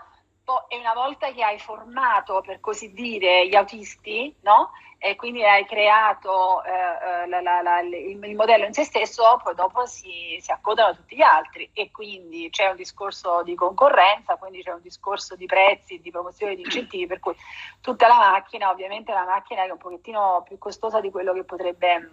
e 0.69 0.79
una 0.79 0.95
volta 0.95 1.31
che 1.33 1.43
hai 1.43 1.59
formato, 1.59 2.41
per 2.41 2.61
così 2.61 2.93
dire, 2.93 3.47
gli 3.49 3.55
autisti, 3.55 4.35
no? 4.41 4.71
E 5.01 5.15
quindi 5.15 5.45
hai 5.45 5.65
creato 5.65 6.65
eh, 6.65 6.71
eh 6.71 7.29
la, 7.29 7.41
la, 7.41 7.63
la, 7.63 7.81
il, 7.81 7.93
il, 7.95 8.35
modello 8.35 8.65
in 8.65 8.73
se 8.73 8.85
stesso, 8.85 9.23
poi 9.43 9.55
dopo 9.55 9.87
si, 9.87 10.39
si, 10.41 10.51
accodano 10.51 10.97
tutti 10.97 11.15
gli 11.15 11.23
altri 11.23 11.71
e 11.73 11.91
quindi 11.93 12.49
c'è 12.51 12.71
un 12.71 12.77
discorso 12.77 13.43
di 13.45 13.55
concorrenza, 13.55 14.37
quindi 14.37 14.63
c'è 14.63 14.73
un 14.73 14.83
discorso 14.83 15.37
di 15.37 15.47
prezzi, 15.47 16.01
di 16.01 16.11
promozione 16.11 16.57
di 16.57 16.63
incentivi, 16.63 17.07
per 17.07 17.21
cui 17.21 17.37
tutta 17.81 18.09
la 18.09 18.19
macchina, 18.19 18.71
ovviamente 18.71 19.13
la 19.13 19.25
macchina 19.25 19.65
è 19.65 19.71
un 19.71 19.79
pochettino 19.79 20.43
più 20.45 20.59
costosa 20.59 21.01
di 21.01 21.11
quello 21.11 21.33
che 21.33 21.45
potrebbe 21.45 22.11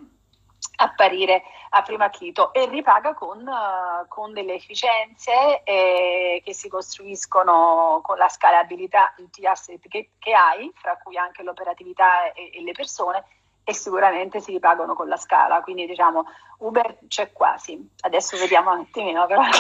apparire 0.78 1.44
a 1.70 1.82
primo 1.82 2.04
acchito 2.04 2.54
e 2.54 2.68
ripaga 2.68 3.14
con, 3.14 3.46
uh, 3.46 4.08
con 4.08 4.34
delle 4.34 4.56
efficienze 4.56 5.62
eh, 5.64 6.42
che 6.44 6.54
si 6.54 6.70
costruiscono 6.70 8.00
con 8.04 8.18
la 8.18 8.30
scalabilità 8.30 9.14
di 9.16 9.24
tutti 9.24 9.42
gli 9.42 9.46
asset 9.46 9.88
che, 9.88 10.12
che 10.20 10.34
hai, 10.34 10.72
fra 10.76 10.98
cui 11.02 11.18
anche 11.18 11.44
l'operatività 11.44 12.32
e, 12.34 12.52
e, 12.54 12.64
le 12.64 12.72
persone, 12.72 13.24
e 13.64 13.74
sicuramente 13.74 14.40
si 14.40 14.52
ripagano 14.52 14.94
con 14.94 15.08
la 15.08 15.18
scala. 15.18 15.62
Quindi 15.62 15.86
diciamo 15.86 16.26
Uber 16.60 17.00
c'è 17.08 17.32
quasi. 17.32 17.90
Adesso 18.02 18.38
vediamo 18.38 18.72
un 18.72 18.82
attimino 18.82 19.26
però. 19.26 19.42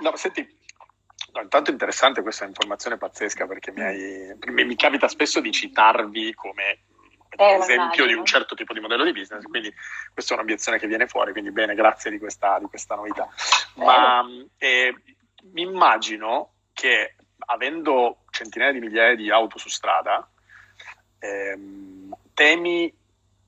No, 0.00 0.14
senti, 0.16 0.56
No, 1.32 1.42
intanto 1.42 1.70
interessante 1.70 2.22
questa 2.22 2.46
informazione 2.46 2.96
pazzesca 2.96 3.46
perché 3.46 3.70
mi, 3.70 3.82
hai, 3.82 4.34
mi, 4.46 4.64
mi, 4.64 4.76
capita 4.76 5.08
spesso 5.08 5.40
di 5.40 5.52
citarvi 5.52 6.32
come 6.32 6.78
eh, 7.36 7.54
esempio 7.54 8.06
di 8.06 8.14
un 8.14 8.24
certo 8.24 8.54
tipo 8.54 8.72
di 8.72 8.80
modello 8.80 9.04
di 9.04 9.12
business, 9.12 9.44
quindi 9.44 9.72
questa 10.12 10.34
è 10.34 10.36
un'obiezione 10.36 10.78
che 10.78 10.86
viene 10.86 11.06
fuori, 11.06 11.32
quindi 11.32 11.50
bene, 11.50 11.74
grazie 11.74 12.10
di 12.10 12.18
questa, 12.18 12.58
di 12.58 12.66
questa 12.66 12.94
novità. 12.94 13.28
Ma 13.74 14.24
eh, 14.56 14.94
mi 15.52 15.62
immagino 15.62 16.52
che 16.72 17.14
avendo 17.46 18.24
centinaia 18.30 18.72
di 18.72 18.80
migliaia 18.80 19.14
di 19.14 19.30
auto 19.30 19.58
su 19.58 19.68
strada, 19.68 20.28
ehm, 21.18 22.14
temi 22.34 22.94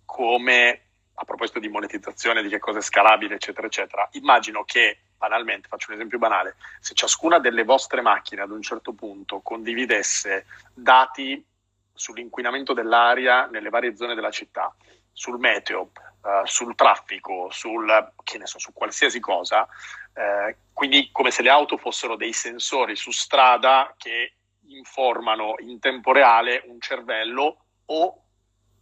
come, 0.05 0.83
a 1.15 1.25
proposito 1.25 1.59
di 1.59 1.69
monetizzazione, 1.69 2.43
di 2.43 2.49
che 2.49 2.59
cosa 2.59 2.79
è 2.79 2.83
scalabile, 2.83 3.35
eccetera, 3.35 3.67
eccetera, 3.67 4.09
immagino 4.13 4.65
che 4.65 5.01
banalmente, 5.21 5.69
faccio 5.69 5.91
un 5.91 5.97
esempio 5.97 6.19
banale, 6.19 6.57
se 6.81 6.95
ciascuna 6.95 7.39
delle 7.39 7.63
vostre 7.63 8.01
macchine 8.01 8.41
ad 8.41 8.51
un 8.51 8.63
certo 8.63 8.95
punto 8.95 9.41
condividesse 9.41 10.47
dati 10.73 11.45
sull'inquinamento 12.01 12.73
dell'aria 12.73 13.47
nelle 13.47 13.69
varie 13.69 13.95
zone 13.95 14.15
della 14.15 14.31
città, 14.31 14.75
sul 15.13 15.39
meteo, 15.39 15.91
uh, 16.23 16.47
sul 16.47 16.75
traffico, 16.75 17.49
sul, 17.51 18.13
so, 18.45 18.59
su 18.59 18.73
qualsiasi 18.73 19.21
cosa, 19.21 19.69
eh, 20.15 20.57
quindi 20.73 21.11
come 21.13 21.31
se 21.31 21.43
le 21.43 21.51
auto 21.51 21.77
fossero 21.77 22.17
dei 22.17 22.33
sensori 22.33 22.97
su 22.97 23.11
strada 23.11 23.95
che 23.99 24.37
informano 24.69 25.57
in 25.59 25.79
tempo 25.79 26.13
reale 26.13 26.63
un 26.69 26.81
cervello 26.81 27.65
o 27.85 28.23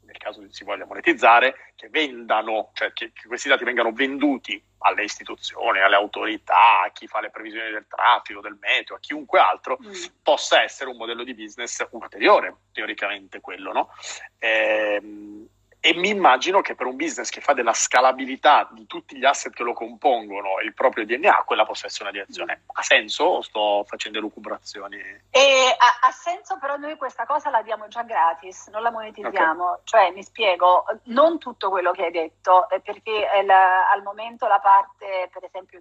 nel 0.09 0.17
caso 0.17 0.43
si 0.49 0.65
voglia 0.65 0.87
monetizzare, 0.87 1.73
che 1.77 1.91
vendano, 1.91 2.71
cioè 2.73 2.95
che, 2.95 3.13
che, 3.13 3.29
questi 3.29 3.49
dati 3.49 3.63
vengano 3.63 3.93
venduti 3.93 4.61
alle 4.79 5.05
istituzioni, 5.05 5.81
alle 5.81 5.97
autorità, 5.97 6.85
a 6.85 6.91
chi 6.93 7.07
fa 7.07 7.21
le 7.21 7.31
previsioni 7.31 7.71
del 7.71 7.87
traffico, 7.87 8.41
del 8.41 8.57
meteo, 8.59 8.97
a 8.97 9.01
chiunque 9.01 9.39
altro, 9.39 9.77
mm. 9.81 9.93
possa 10.23 10.63
essere 10.63 10.89
un 10.89 10.97
modello 10.97 11.25
di 11.25 11.35
business 11.35 11.87
ulteriore, 11.91 12.57
teoricamente 12.73 13.41
quello, 13.41 13.73
no? 13.73 13.91
Ehm, 14.39 15.47
e 15.81 15.95
mi 15.95 16.09
immagino 16.09 16.61
che 16.61 16.75
per 16.75 16.87
un 16.87 16.97
business 16.97 17.31
che 17.31 17.41
fa 17.41 17.53
della 17.53 17.73
scalabilità 17.73 18.69
di 18.73 18.87
tutti 18.87 19.17
gli 19.17 19.25
asset 19.25 19.53
che 19.53 19.63
lo 19.63 19.73
compongono 19.73 20.59
il 20.63 20.75
proprio 20.75 21.07
DNA, 21.07 21.45
quella 21.45 21.65
possa 21.65 21.87
essere 21.87 22.05
una 22.11 22.13
direzione. 22.13 22.63
Ha 22.73 22.83
senso 22.83 23.25
o 23.25 23.43
sto 23.43 23.85
facendo 23.87 24.19
lucubrazioni? 24.19 24.97
E 25.31 25.77
ha, 25.79 26.07
ha, 26.07 26.11
senso, 26.11 26.59
però 26.59 26.77
noi 26.77 26.97
questa 26.97 27.27
cosa 27.27 27.51
la 27.51 27.63
diamo 27.63 27.87
già 27.87 28.03
gratis, 28.03 28.69
non 28.73 28.83
la 28.83 28.91
monetizziamo. 28.91 29.65
Okay. 29.65 29.81
Cioè, 29.85 30.11
mi 30.11 30.25
spiego, 30.25 30.85
non 31.05 31.39
tutto 31.39 31.71
quello 31.71 31.93
che 31.93 32.07
hai 32.07 32.11
detto, 32.11 32.69
eh, 32.71 32.81
perché 32.81 33.29
la, 33.45 33.89
al 33.89 34.03
momento 34.03 34.49
la 34.49 34.59
parte, 34.59 35.31
per 35.33 35.45
esempio, 35.45 35.81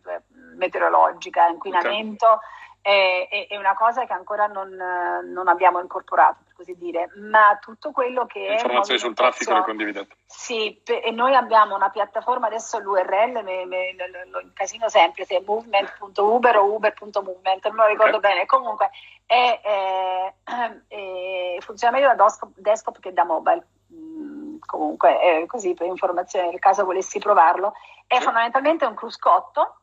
meteorologica, 0.55 1.47
inquinamento, 1.47 2.25
okay 2.25 2.65
è, 2.81 3.47
è, 3.49 3.57
una 3.57 3.75
cosa 3.75 4.05
che 4.05 4.13
ancora 4.13 4.47
non, 4.47 4.69
non, 4.69 5.47
abbiamo 5.47 5.79
incorporato, 5.81 6.43
per 6.45 6.53
così 6.53 6.77
dire, 6.77 7.09
ma 7.15 7.57
tutto 7.59 7.91
quello 7.91 8.25
che. 8.25 8.39
Informazioni 8.39 8.99
sul 8.99 9.13
traffico 9.13 9.53
le 9.53 9.63
condividete. 9.63 10.15
Sì, 10.25 10.81
e 10.83 11.11
noi 11.11 11.35
abbiamo 11.35 11.75
una 11.75 11.89
piattaforma, 11.89 12.47
adesso 12.47 12.79
l'URL 12.79 13.43
me, 13.43 13.65
me, 13.65 13.95
lo 14.29 14.39
incasino 14.39 14.87
sempre, 14.87 15.25
se 15.25 15.37
è 15.37 15.43
movement.uber 15.45 16.57
o 16.57 16.73
uber.movement, 16.73 17.67
non 17.67 17.75
lo 17.75 17.87
ricordo 17.87 18.17
okay. 18.17 18.31
bene, 18.31 18.45
comunque 18.45 18.89
è, 19.25 19.59
è, 19.61 20.33
è, 20.87 21.57
funziona 21.59 21.93
meglio 21.93 22.07
da 22.07 22.23
desktop, 22.23 22.51
desktop 22.55 22.99
che 22.99 23.11
da 23.11 23.25
mobile 23.25 23.67
mm, 23.93 24.57
comunque 24.65 25.19
è 25.19 25.45
così 25.45 25.73
per 25.73 25.87
informazione 25.87 26.49
nel 26.49 26.59
caso 26.59 26.85
volessi 26.85 27.19
provarlo, 27.19 27.73
è 28.07 28.15
sì. 28.15 28.23
fondamentalmente 28.23 28.85
un 28.85 28.95
cruscotto 28.95 29.81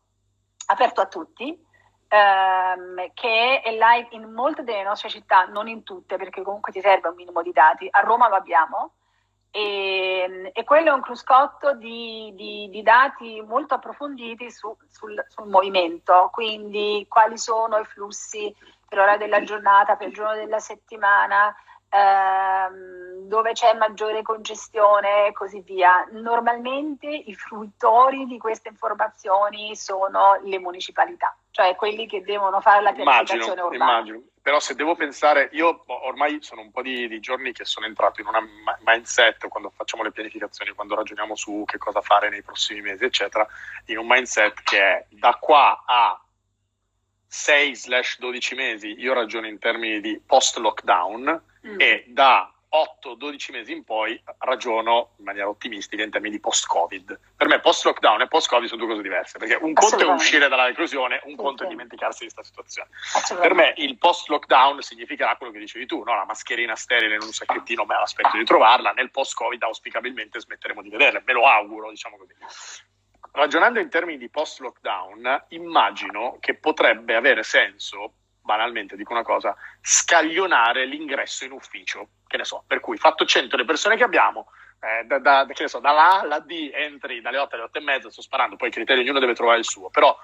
aperto 0.66 1.02
a 1.02 1.06
tutti 1.06 1.63
ehm, 2.14 3.10
che 3.12 3.60
è 3.60 3.70
live 3.70 4.08
in 4.10 4.32
molte 4.32 4.62
delle 4.62 4.84
nostre 4.84 5.08
città, 5.08 5.46
non 5.46 5.66
in 5.68 5.82
tutte, 5.82 6.16
perché 6.16 6.42
comunque 6.42 6.72
ti 6.72 6.80
serve 6.80 7.08
un 7.08 7.16
minimo 7.16 7.42
di 7.42 7.52
dati. 7.52 7.88
A 7.90 8.00
Roma 8.00 8.28
lo 8.28 8.36
abbiamo. 8.36 8.92
E, 9.50 10.50
e 10.52 10.64
quello 10.64 10.90
è 10.90 10.92
un 10.92 11.00
cruscotto 11.00 11.74
di, 11.74 12.32
di, 12.34 12.68
di 12.70 12.82
dati 12.82 13.40
molto 13.46 13.74
approfonditi 13.74 14.50
su, 14.50 14.76
sul, 14.88 15.24
sul 15.28 15.48
movimento, 15.48 16.28
quindi 16.32 17.06
quali 17.08 17.38
sono 17.38 17.78
i 17.78 17.84
flussi 17.84 18.52
per 18.88 18.98
ora 18.98 19.16
della 19.16 19.44
giornata, 19.44 19.94
per 19.94 20.08
il 20.08 20.14
giorno 20.14 20.34
della 20.34 20.58
settimana, 20.58 21.54
ehm, 21.94 23.28
dove 23.28 23.52
c'è 23.52 23.72
maggiore 23.74 24.22
congestione 24.22 25.26
e 25.26 25.32
così 25.32 25.60
via. 25.60 26.06
Normalmente 26.10 27.06
i 27.06 27.34
fruitori 27.34 28.26
di 28.26 28.38
queste 28.38 28.68
informazioni 28.68 29.76
sono 29.76 30.40
le 30.42 30.58
municipalità, 30.58 31.36
cioè 31.50 31.74
quelli 31.76 32.06
che 32.06 32.22
devono 32.22 32.60
fare 32.60 32.82
la 32.82 32.92
pianificazione 32.92 33.44
immagino, 33.44 33.66
urbana. 33.66 33.92
Immagino. 33.92 34.22
Però 34.42 34.60
se 34.60 34.74
devo 34.74 34.94
pensare, 34.94 35.48
io 35.52 35.84
ormai 35.86 36.36
sono 36.42 36.60
un 36.60 36.70
po' 36.70 36.82
di, 36.82 37.08
di 37.08 37.18
giorni 37.18 37.52
che 37.52 37.64
sono 37.64 37.86
entrato 37.86 38.20
in 38.20 38.26
una 38.26 38.42
mindset 38.84 39.48
quando 39.48 39.70
facciamo 39.74 40.02
le 40.02 40.12
pianificazioni, 40.12 40.72
quando 40.72 40.94
ragioniamo 40.94 41.34
su 41.34 41.64
che 41.64 41.78
cosa 41.78 42.02
fare 42.02 42.28
nei 42.28 42.42
prossimi 42.42 42.82
mesi, 42.82 43.04
eccetera, 43.04 43.46
in 43.86 43.96
un 43.96 44.06
mindset 44.06 44.62
che 44.62 44.78
è 44.78 45.06
da 45.08 45.38
qua 45.40 45.84
a 45.86 46.20
6-12 47.34 48.54
mesi, 48.54 48.94
io 48.96 49.12
ragiono 49.12 49.48
in 49.48 49.58
termini 49.58 50.00
di 50.00 50.20
post-lockdown 50.24 51.42
mm. 51.66 51.80
e 51.80 52.04
da 52.06 52.48
8-12 52.74 53.52
mesi 53.52 53.72
in 53.72 53.84
poi 53.84 54.20
ragiono 54.38 55.10
in 55.18 55.24
maniera 55.24 55.48
ottimistica 55.48 56.02
in 56.02 56.10
termini 56.10 56.34
di 56.34 56.40
post-Covid. 56.40 57.18
Per 57.36 57.46
me 57.48 57.60
post-lockdown 57.60 58.22
e 58.22 58.28
post-Covid 58.28 58.68
sono 58.68 58.80
due 58.80 58.90
cose 58.90 59.02
diverse, 59.02 59.38
perché 59.38 59.54
un 59.54 59.72
conto 59.74 59.98
è 59.98 60.12
uscire 60.12 60.48
dalla 60.48 60.66
reclusione, 60.66 61.20
un 61.24 61.30
sì, 61.30 61.36
conto 61.36 61.62
sì. 61.62 61.64
è 61.64 61.68
dimenticarsi 61.68 62.26
di 62.26 62.32
questa 62.32 62.42
situazione. 62.42 62.90
Per 63.40 63.54
me 63.54 63.74
il 63.76 63.96
post-lockdown 63.98 64.80
significherà 64.82 65.36
quello 65.36 65.52
che 65.52 65.58
dicevi 65.58 65.86
tu, 65.86 66.02
no? 66.02 66.14
la 66.14 66.24
mascherina 66.24 66.76
sterile 66.76 67.14
in 67.16 67.22
un 67.22 67.32
sacchettino, 67.32 67.84
me 67.84 67.94
l'aspetto 67.94 68.36
di 68.36 68.44
trovarla, 68.44 68.90
nel 68.92 69.10
post-Covid 69.10 69.62
auspicabilmente 69.62 70.40
smetteremo 70.40 70.82
di 70.82 70.88
vederla, 70.88 71.22
me 71.24 71.32
lo 71.32 71.46
auguro, 71.46 71.90
diciamo 71.90 72.16
così. 72.16 72.34
Ragionando 73.36 73.80
in 73.80 73.88
termini 73.88 74.16
di 74.16 74.28
post-lockdown, 74.28 75.46
immagino 75.48 76.36
che 76.38 76.54
potrebbe 76.54 77.16
avere 77.16 77.42
senso 77.42 78.14
banalmente 78.40 78.94
dico 78.94 79.12
una 79.12 79.24
cosa, 79.24 79.56
scaglionare 79.80 80.84
l'ingresso 80.84 81.44
in 81.44 81.50
ufficio, 81.50 82.10
che 82.28 82.36
ne 82.36 82.44
so, 82.44 82.62
per 82.64 82.78
cui 82.78 82.96
fatto 82.96 83.24
100 83.24 83.56
le 83.56 83.64
persone 83.64 83.96
che 83.96 84.04
abbiamo, 84.04 84.46
eh, 84.80 85.04
da, 85.06 85.18
da, 85.18 85.46
che 85.48 85.62
ne 85.62 85.68
so, 85.68 85.80
dalla 85.80 86.12
A 86.12 86.20
alla 86.20 86.38
D 86.38 86.70
entri 86.72 87.20
dalle 87.20 87.38
8 87.38 87.54
alle 87.56 87.64
8 87.64 87.78
e 87.78 87.82
mezza, 87.82 88.10
sto 88.10 88.22
sparando, 88.22 88.54
poi 88.54 88.68
i 88.68 88.70
criteri 88.70 89.00
ognuno 89.00 89.18
deve 89.18 89.34
trovare 89.34 89.58
il 89.58 89.64
suo, 89.64 89.90
però 89.90 90.16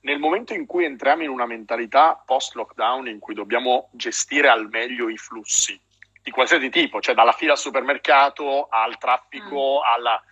nel 0.00 0.18
momento 0.18 0.52
in 0.52 0.66
cui 0.66 0.84
entriamo 0.84 1.22
in 1.22 1.30
una 1.30 1.46
mentalità 1.46 2.22
post-lockdown 2.22 3.08
in 3.08 3.18
cui 3.18 3.32
dobbiamo 3.32 3.88
gestire 3.92 4.48
al 4.48 4.68
meglio 4.68 5.08
i 5.08 5.16
flussi, 5.16 5.80
di 6.22 6.30
qualsiasi 6.30 6.68
tipo, 6.68 7.00
cioè 7.00 7.14
dalla 7.14 7.32
fila 7.32 7.52
al 7.52 7.58
supermercato 7.58 8.66
al 8.68 8.98
traffico, 8.98 9.78
mm. 9.78 9.94
alla 9.94 10.22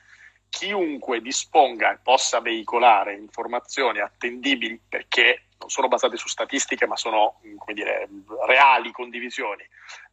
chiunque 0.57 1.21
disponga 1.21 1.93
e 1.93 1.99
possa 2.03 2.41
veicolare 2.41 3.15
informazioni 3.15 4.01
attendibili 4.01 4.81
perché 4.89 5.43
non 5.59 5.69
sono 5.69 5.89
basate 5.89 6.17
su 6.17 6.29
statistiche, 6.29 6.87
ma 6.87 6.97
sono 6.97 7.41
come 7.59 7.75
dire, 7.75 8.09
reali 8.47 8.91
condivisioni 8.91 9.63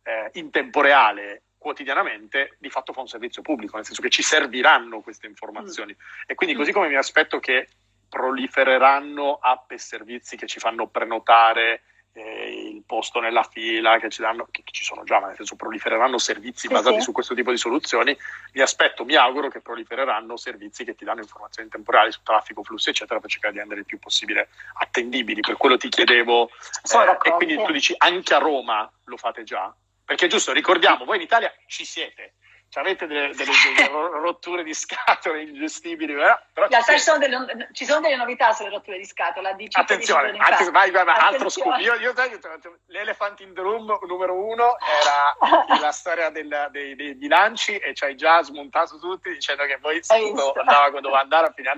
eh, 0.03 0.29
in 0.33 0.51
tempo 0.51 0.81
reale 0.81 1.43
quotidianamente, 1.57 2.57
di 2.59 2.69
fatto 2.69 2.91
fa 2.91 2.99
un 2.99 3.07
servizio 3.07 3.41
pubblico, 3.41 3.77
nel 3.77 3.85
senso 3.85 4.01
che 4.01 4.09
ci 4.09 4.21
serviranno 4.21 4.99
queste 4.99 5.27
informazioni. 5.27 5.93
Mm. 5.93 6.23
E 6.27 6.35
quindi, 6.35 6.55
così 6.55 6.73
come 6.73 6.89
mi 6.89 6.95
aspetto 6.95 7.39
che 7.39 7.69
prolifereranno 8.09 9.39
app 9.41 9.71
e 9.71 9.77
servizi 9.77 10.35
che 10.35 10.45
ci 10.45 10.59
fanno 10.59 10.87
prenotare 10.87 11.83
eh, 12.13 12.69
il 12.69 12.83
posto 12.85 13.19
nella 13.19 13.43
fila 13.43 13.97
che 13.99 14.09
ci 14.09 14.21
danno, 14.21 14.47
che, 14.51 14.61
che, 14.63 14.71
ci 14.71 14.83
sono 14.83 15.03
già, 15.03 15.19
ma 15.19 15.27
nel 15.27 15.35
senso 15.35 15.55
prolifereranno 15.55 16.17
servizi 16.17 16.67
sì, 16.67 16.73
basati 16.73 16.97
sì. 16.97 17.01
su 17.01 17.11
questo 17.11 17.33
tipo 17.33 17.51
di 17.51 17.57
soluzioni. 17.57 18.15
Mi 18.53 18.61
aspetto, 18.61 19.03
mi 19.03 19.15
auguro 19.15 19.49
che 19.49 19.61
prolifereranno 19.61 20.37
servizi 20.37 20.83
che 20.83 20.95
ti 20.95 21.05
danno 21.05 21.21
informazioni 21.21 21.69
temporali 21.69 22.11
su 22.11 22.21
traffico, 22.23 22.63
flussi, 22.63 22.89
eccetera, 22.89 23.19
per 23.19 23.29
cercare 23.29 23.53
di 23.53 23.59
rendere 23.59 23.81
il 23.81 23.85
più 23.85 23.99
possibile 23.99 24.49
attendibili. 24.75 25.41
Per 25.41 25.57
quello 25.57 25.77
ti 25.77 25.89
chiedevo. 25.89 26.49
Eh, 26.49 27.29
e 27.29 27.31
quindi 27.31 27.55
tu 27.55 27.71
dici 27.71 27.93
anche 27.97 28.33
a 28.33 28.39
Roma 28.39 28.89
lo 29.05 29.17
fate 29.17 29.43
già? 29.43 29.73
Perché 30.05 30.27
giusto, 30.27 30.51
ricordiamo, 30.51 31.05
voi 31.05 31.15
in 31.15 31.23
Italia 31.23 31.51
ci 31.65 31.85
siete 31.85 32.33
avete 32.79 33.07
delle, 33.07 33.33
delle, 33.33 33.51
delle, 33.75 33.89
rotture 34.19 34.63
di 34.63 34.73
scatole 34.73 35.41
ingestibili, 35.41 36.13
però, 36.13 36.39
però 36.53 36.67
ci, 36.67 36.91
ci, 36.91 36.99
sono 36.99 37.17
delle, 37.17 37.69
ci, 37.71 37.85
sono 37.85 37.99
delle, 38.01 38.15
novità 38.15 38.51
sulle 38.51 38.69
rotture 38.69 38.97
di 38.97 39.05
scatola. 39.05 39.53
Di 39.53 39.67
attenzione, 39.71 40.35
anzi, 40.37 40.71
vai, 40.71 40.91
vai, 40.91 41.05
vai, 41.05 41.19
altro 41.19 41.49
scoop. 41.49 41.77
Io, 41.79 41.93
io, 41.95 42.13
io, 42.13 42.39
l'Elephant 42.87 43.39
in 43.41 43.53
the 43.53 43.61
Room 43.61 43.97
numero 44.07 44.35
uno 44.35 44.75
era 44.79 45.77
la 45.79 45.91
storia 45.91 46.29
del, 46.29 46.67
dei, 46.71 46.95
dei, 46.95 47.15
bilanci 47.15 47.77
e 47.77 47.93
ci 47.93 48.03
hai 48.05 48.15
già 48.15 48.41
smontato 48.43 48.97
tutti 48.99 49.29
dicendo 49.29 49.65
che 49.65 49.79
poi 49.79 50.01
andava 50.07 50.89
doveva 50.99 51.21
andare 51.21 51.47
a 51.47 51.51
finire. 51.53 51.71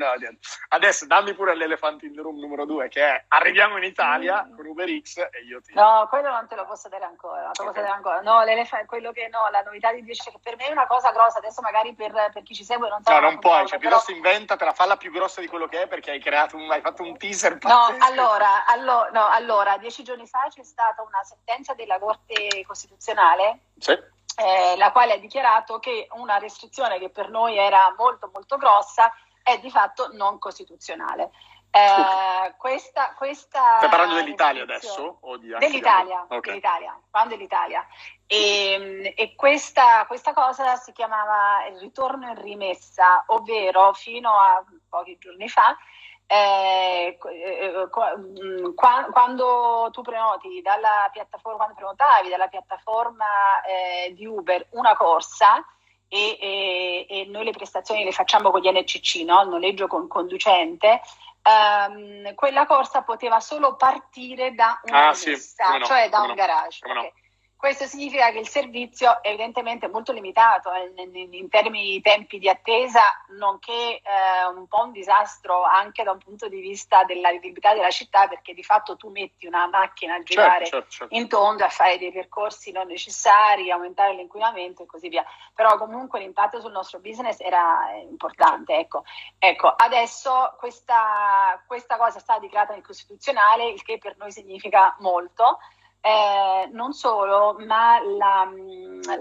Adesso 0.69 1.05
dammi 1.05 1.33
pure 1.33 1.55
l'Elephant 1.55 2.01
in 2.03 2.13
the 2.13 2.21
Room 2.21 2.39
numero 2.39 2.65
due, 2.65 2.87
che 2.87 3.01
è 3.01 3.25
arriviamo 3.29 3.77
in 3.77 3.83
Italia 3.83 4.43
mm. 4.43 4.55
con 4.55 4.65
Uber 4.65 4.87
X 5.01 5.17
e 5.17 5.43
io 5.47 5.61
ti... 5.61 5.73
No, 5.73 6.07
quello 6.09 6.29
non 6.29 6.47
te 6.47 6.55
lo 6.55 6.65
posso 6.65 6.89
dire 6.89 7.03
ancora. 7.05 7.49
Okay. 7.49 7.65
posso 7.65 7.79
dire 7.79 7.91
ancora. 7.91 8.21
No, 8.21 8.43
quello 8.85 9.11
che 9.11 9.27
no, 9.31 9.49
la 9.49 9.61
novità 9.61 9.91
di 9.91 10.03
10 10.03 10.31
che 10.31 10.39
per 10.41 10.55
me 10.57 10.67
è 10.67 10.71
una 10.71 10.84
cosa 10.85 11.11
grossa, 11.11 11.37
adesso 11.37 11.61
magari 11.61 11.93
per, 11.93 12.11
per 12.33 12.43
chi 12.43 12.53
ci 12.53 12.63
segue 12.63 12.89
non 12.89 13.01
sa. 13.03 13.13
No, 13.13 13.19
non 13.19 13.39
puoi, 13.39 13.65
cioè 13.67 13.79
però... 13.79 14.01
inventa, 14.07 14.55
te 14.55 14.65
la 14.65 14.73
falla 14.73 14.97
più 14.97 15.11
grossa 15.11 15.41
di 15.41 15.47
quello 15.47 15.67
che 15.67 15.83
è 15.83 15.87
perché 15.87 16.11
hai 16.11 16.19
creato 16.19 16.55
un, 16.55 16.71
hai 16.71 16.81
fatto 16.81 17.03
un 17.03 17.17
teaser 17.17 17.57
pazzesco. 17.57 17.97
No, 17.97 18.05
allora, 18.05 18.65
allo, 18.65 19.09
no, 19.11 19.27
allora, 19.27 19.77
dieci 19.77 20.03
giorni 20.03 20.27
fa 20.27 20.47
c'è 20.49 20.63
stata 20.63 21.01
una 21.01 21.23
sentenza 21.23 21.73
della 21.73 21.99
Corte 21.99 22.63
Costituzionale 22.65 23.59
sì. 23.77 23.91
eh, 23.91 24.75
la 24.77 24.91
quale 24.91 25.13
ha 25.13 25.17
dichiarato 25.17 25.79
che 25.79 26.07
una 26.11 26.37
restrizione 26.37 26.99
che 26.99 27.09
per 27.09 27.29
noi 27.29 27.57
era 27.57 27.93
molto 27.97 28.29
molto 28.33 28.57
grossa 28.57 29.11
è 29.43 29.59
di 29.59 29.69
fatto 29.69 30.09
non 30.13 30.39
costituzionale. 30.39 31.31
Eh, 31.75 32.55
questa, 32.55 33.13
questa 33.17 33.77
Stai 33.77 33.89
parlando 33.89 34.15
dell'Italia 34.15 34.63
adesso? 34.63 35.19
Dell'Italia, 35.59 36.21
okay. 36.23 36.39
dell'Italia, 36.39 36.97
dell'Italia. 37.27 37.85
E, 38.27 39.13
e 39.15 39.35
questa, 39.35 40.05
questa, 40.07 40.33
cosa 40.33 40.75
si 40.77 40.91
chiamava 40.91 41.67
il 41.67 41.77
ritorno 41.79 42.27
in 42.27 42.41
rimessa, 42.41 43.23
ovvero 43.27 43.93
fino 43.93 44.31
a 44.31 44.63
pochi 44.89 45.17
giorni 45.19 45.47
fa, 45.47 45.77
eh, 46.25 47.19
eh 47.21 47.89
mm, 48.17 48.73
quando 49.11 49.89
tu 49.91 50.01
prenoti 50.01 50.61
dalla 50.63 51.07
piattaforma, 51.11 51.57
quando 51.57 51.75
prenotavi 51.75 52.29
dalla 52.29 52.47
piattaforma 52.47 53.61
eh, 53.63 54.13
di 54.15 54.25
Uber 54.25 54.67
una 54.71 54.95
corsa, 54.95 55.63
e, 56.07 56.37
e, 56.39 57.05
e, 57.09 57.25
noi 57.25 57.43
le 57.45 57.51
prestazioni 57.51 58.03
le 58.03 58.11
facciamo 58.11 58.49
con 58.49 58.61
gli 58.61 58.71
NCC, 58.71 59.23
no? 59.23 59.41
il 59.41 59.49
noleggio 59.49 59.87
con 59.87 60.07
conducente, 60.07 61.01
um, 61.43 62.33
quella 62.35 62.65
corsa 62.65 63.01
poteva 63.01 63.39
solo 63.39 63.75
partire 63.75 64.53
da 64.53 64.79
una 64.85 65.09
ah, 65.09 65.13
sì, 65.13 65.31
no, 65.31 65.85
cioè 65.85 66.09
da 66.09 66.21
un 66.21 66.27
no, 66.29 66.33
garage. 66.33 66.79
Okay. 66.85 67.11
Questo 67.57 67.85
significa 67.85 68.31
che 68.31 68.39
il 68.39 68.47
servizio 68.47 69.21
è 69.21 69.29
evidentemente 69.29 69.87
molto 69.87 70.11
limitato 70.11 70.69
in, 70.73 71.15
in, 71.15 71.33
in 71.33 71.49
termini 71.49 71.91
di 71.91 72.01
tempi 72.01 72.37
di 72.37 72.49
attesa, 72.49 73.01
nonché 73.37 74.01
eh, 74.01 74.45
un 74.53 74.67
po' 74.67 74.83
un 74.83 74.91
disastro 74.91 75.63
anche 75.63 76.03
da 76.03 76.11
un 76.11 76.19
punto 76.19 76.47
di 76.47 76.59
vista 76.59 77.03
della 77.05 77.31
vivibilità 77.31 77.73
della 77.73 77.89
città, 77.89 78.27
perché 78.27 78.53
di 78.53 78.63
fatto 78.63 78.95
tu 78.97 79.09
metti 79.09 79.47
una 79.47 79.67
macchina 79.67 80.13
a 80.13 80.17
certo, 80.17 80.33
girare 80.33 80.65
certo, 80.65 80.89
certo, 80.89 81.15
in 81.15 81.27
tondo, 81.27 81.63
a 81.63 81.69
fare 81.69 81.97
dei 81.97 82.11
percorsi 82.11 82.71
non 82.71 82.87
necessari, 82.87 83.71
aumentare 83.71 84.13
l'inquinamento 84.13 84.83
e 84.83 84.85
così 84.85 85.09
via. 85.09 85.25
Però 85.53 85.77
comunque 85.77 86.19
l'impatto 86.19 86.59
sul 86.59 86.71
nostro 86.71 86.99
business 86.99 87.39
era 87.39 87.89
importante. 88.01 88.77
Ecco, 88.77 89.03
ecco 89.39 89.73
adesso 89.75 90.55
questa, 90.59 91.63
questa 91.65 91.97
cosa 91.97 92.17
è 92.17 92.21
stata 92.21 92.39
dichiarata 92.39 92.73
nel 92.73 92.85
Costituzionale, 92.85 93.69
il 93.69 93.81
che 93.81 93.97
per 93.97 94.17
noi 94.17 94.31
significa 94.31 94.95
molto 94.99 95.59
eh, 96.05 96.69
non 96.71 96.93
solo, 96.93 97.55
ma 97.65 97.99
la, 97.99 98.47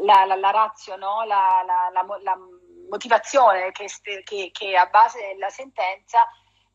la, 0.02 0.24
la, 0.26 0.34
la 0.36 0.50
razio, 0.50 0.96
no? 0.96 1.24
la, 1.24 1.64
motivazione 2.90 3.72
che, 3.72 3.86
che, 4.22 4.50
che, 4.52 4.76
a 4.76 4.84
base 4.86 5.32
della 5.32 5.48
sentenza 5.48 6.28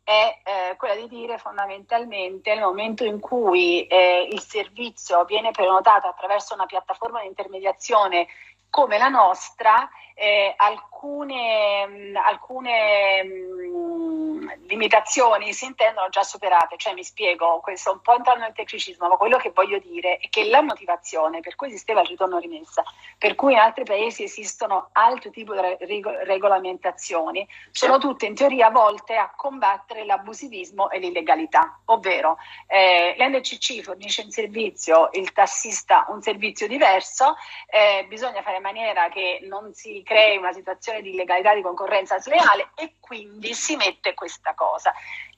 è 0.04 0.42
eh, 0.44 0.76
quella 0.78 0.96
di 0.96 1.08
dire 1.08 1.38
fondamentalmente 1.38 2.56
nel 2.56 2.64
momento 2.64 3.04
in 3.06 3.20
cui 3.20 3.86
eh, 3.86 4.28
il 4.32 4.42
servizio 4.42 5.24
viene 5.26 5.52
prenotato 5.52 6.08
attraverso 6.08 6.56
una 6.56 6.66
piattaforma 6.66 7.22
di 7.22 7.28
intermediazione 7.28 8.28
come 8.70 8.98
la 8.98 9.10
nostra, 9.10 9.90
eh, 10.14 10.54
alcune, 10.58 11.88
mh, 11.88 12.18
alcune 12.18 13.24
mh, 13.24 14.68
limitazioni 14.68 15.54
si 15.54 15.66
intendono 15.66 16.10
già 16.10 16.24
superate, 16.24 16.76
cioè 16.78 16.94
mi 16.94 17.04
spiego, 17.04 17.60
questo 17.62 17.92
un 17.92 18.02
po' 18.02 18.16
entrando 18.16 18.44
nel 18.44 18.54
tecnicismo, 18.54 19.08
ma 19.08 19.18
quello 19.18 19.38
che 19.38 19.52
voglio 19.54 19.80
dire 19.80 20.18
è 20.18 20.30
che 20.30 20.46
la 20.46 20.62
motivazione 20.62 21.40
per 21.40 21.56
cui 21.56 21.68
esisteva 21.68 22.02
il 22.02 22.08
ritorno 22.08 22.38
rimessa, 22.38 22.84
per 23.18 23.36
cui 23.36 23.54
in 23.54 23.60
altri 23.60 23.84
paesi 23.84 24.24
esistono 24.24 24.90
altri 24.92 25.32
tipi 25.32 25.52
di 25.54 25.86
reg- 25.86 26.24
regolamentazioni, 26.24 27.48
sono 27.72 27.98
tutte 27.98 28.26
in 28.26 28.36
teoria 28.36 28.70
volte 28.70 29.16
a 29.16 29.32
combattere 29.36 30.06
l'abusivismo 30.06 30.90
e 30.90 31.00
l'illegalità, 31.00 31.80
ovvero 31.86 32.38
eh, 32.68 33.16
l'NCC 33.18 33.82
fornisce 33.82 34.24
un 34.24 34.32
servizio, 34.32 35.10
il 35.14 35.32
tassista 35.32 36.06
un 36.10 36.22
servizio 36.22 36.68
diverso, 36.68 37.36
eh, 37.68 38.06
bisogna 38.08 38.42
fare 38.42 38.59
in 38.60 38.64
maniera 38.64 39.10
che 39.10 39.40
non 39.44 39.74
si 39.74 40.04
crei 40.04 40.38
una 40.38 40.54
situazione 40.54 41.02
di 41.02 41.12
illegalità 41.12 41.54
di 41.56 41.62
concorrenza 41.62 42.20
sleale 42.20 42.70
e 42.76 42.96
quindi 43.00 43.54
si 43.54 43.76
mette 43.76 44.14
questa 44.14 44.54
cosa. 44.54 44.94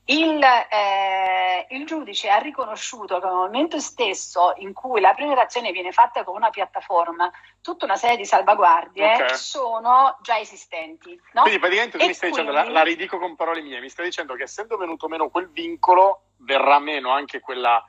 Il, 0.05 0.41
eh, 0.43 1.67
il, 1.69 1.85
giudice 1.85 2.27
ha 2.29 2.37
riconosciuto 2.37 3.19
che 3.19 3.27
nel 3.27 3.35
momento 3.35 3.79
stesso 3.79 4.53
in 4.57 4.73
cui 4.73 4.99
la 4.99 5.13
prenotazione 5.13 5.71
viene 5.71 5.91
fatta 5.91 6.23
con 6.23 6.35
una 6.35 6.49
piattaforma, 6.49 7.31
tutta 7.61 7.85
una 7.85 7.95
serie 7.95 8.17
di 8.17 8.25
salvaguardie 8.25 9.13
okay. 9.13 9.35
sono 9.37 10.17
già 10.21 10.39
esistenti. 10.39 11.17
No? 11.33 11.43
Quindi 11.43 11.59
praticamente 11.59 11.97
tu 11.97 12.03
e 12.03 12.07
mi 12.07 12.13
stai 12.13 12.31
quindi... 12.31 12.49
dicendo, 12.49 12.71
la, 12.71 12.79
la 12.79 12.83
ridico 12.83 13.19
con 13.19 13.35
parole 13.35 13.61
mie, 13.61 13.79
mi 13.79 13.89
stai 13.89 14.05
dicendo 14.05 14.33
che 14.33 14.43
essendo 14.43 14.75
venuto 14.75 15.07
meno 15.07 15.29
quel 15.29 15.49
vincolo, 15.49 16.23
verrà 16.37 16.79
meno 16.79 17.11
anche 17.11 17.39
quella 17.39 17.81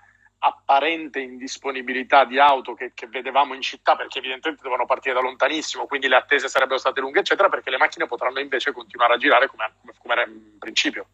apparente 0.44 1.20
indisponibilità 1.20 2.24
di 2.24 2.38
auto 2.38 2.74
che, 2.74 2.92
che, 2.94 3.06
vedevamo 3.06 3.54
in 3.54 3.62
città 3.62 3.94
perché 3.94 4.18
evidentemente 4.18 4.62
devono 4.62 4.86
partire 4.86 5.14
da 5.14 5.20
lontanissimo, 5.20 5.86
quindi 5.86 6.08
le 6.08 6.16
attese 6.16 6.48
sarebbero 6.48 6.78
state 6.78 7.00
lunghe, 7.00 7.20
eccetera, 7.20 7.48
perché 7.48 7.70
le 7.70 7.78
macchine 7.78 8.06
potranno 8.06 8.40
invece 8.40 8.72
continuare 8.72 9.14
a 9.14 9.16
girare 9.18 9.46
come, 9.46 9.72
come, 9.98 10.12
era 10.14 10.24
in 10.24 10.58
principio. 10.58 11.06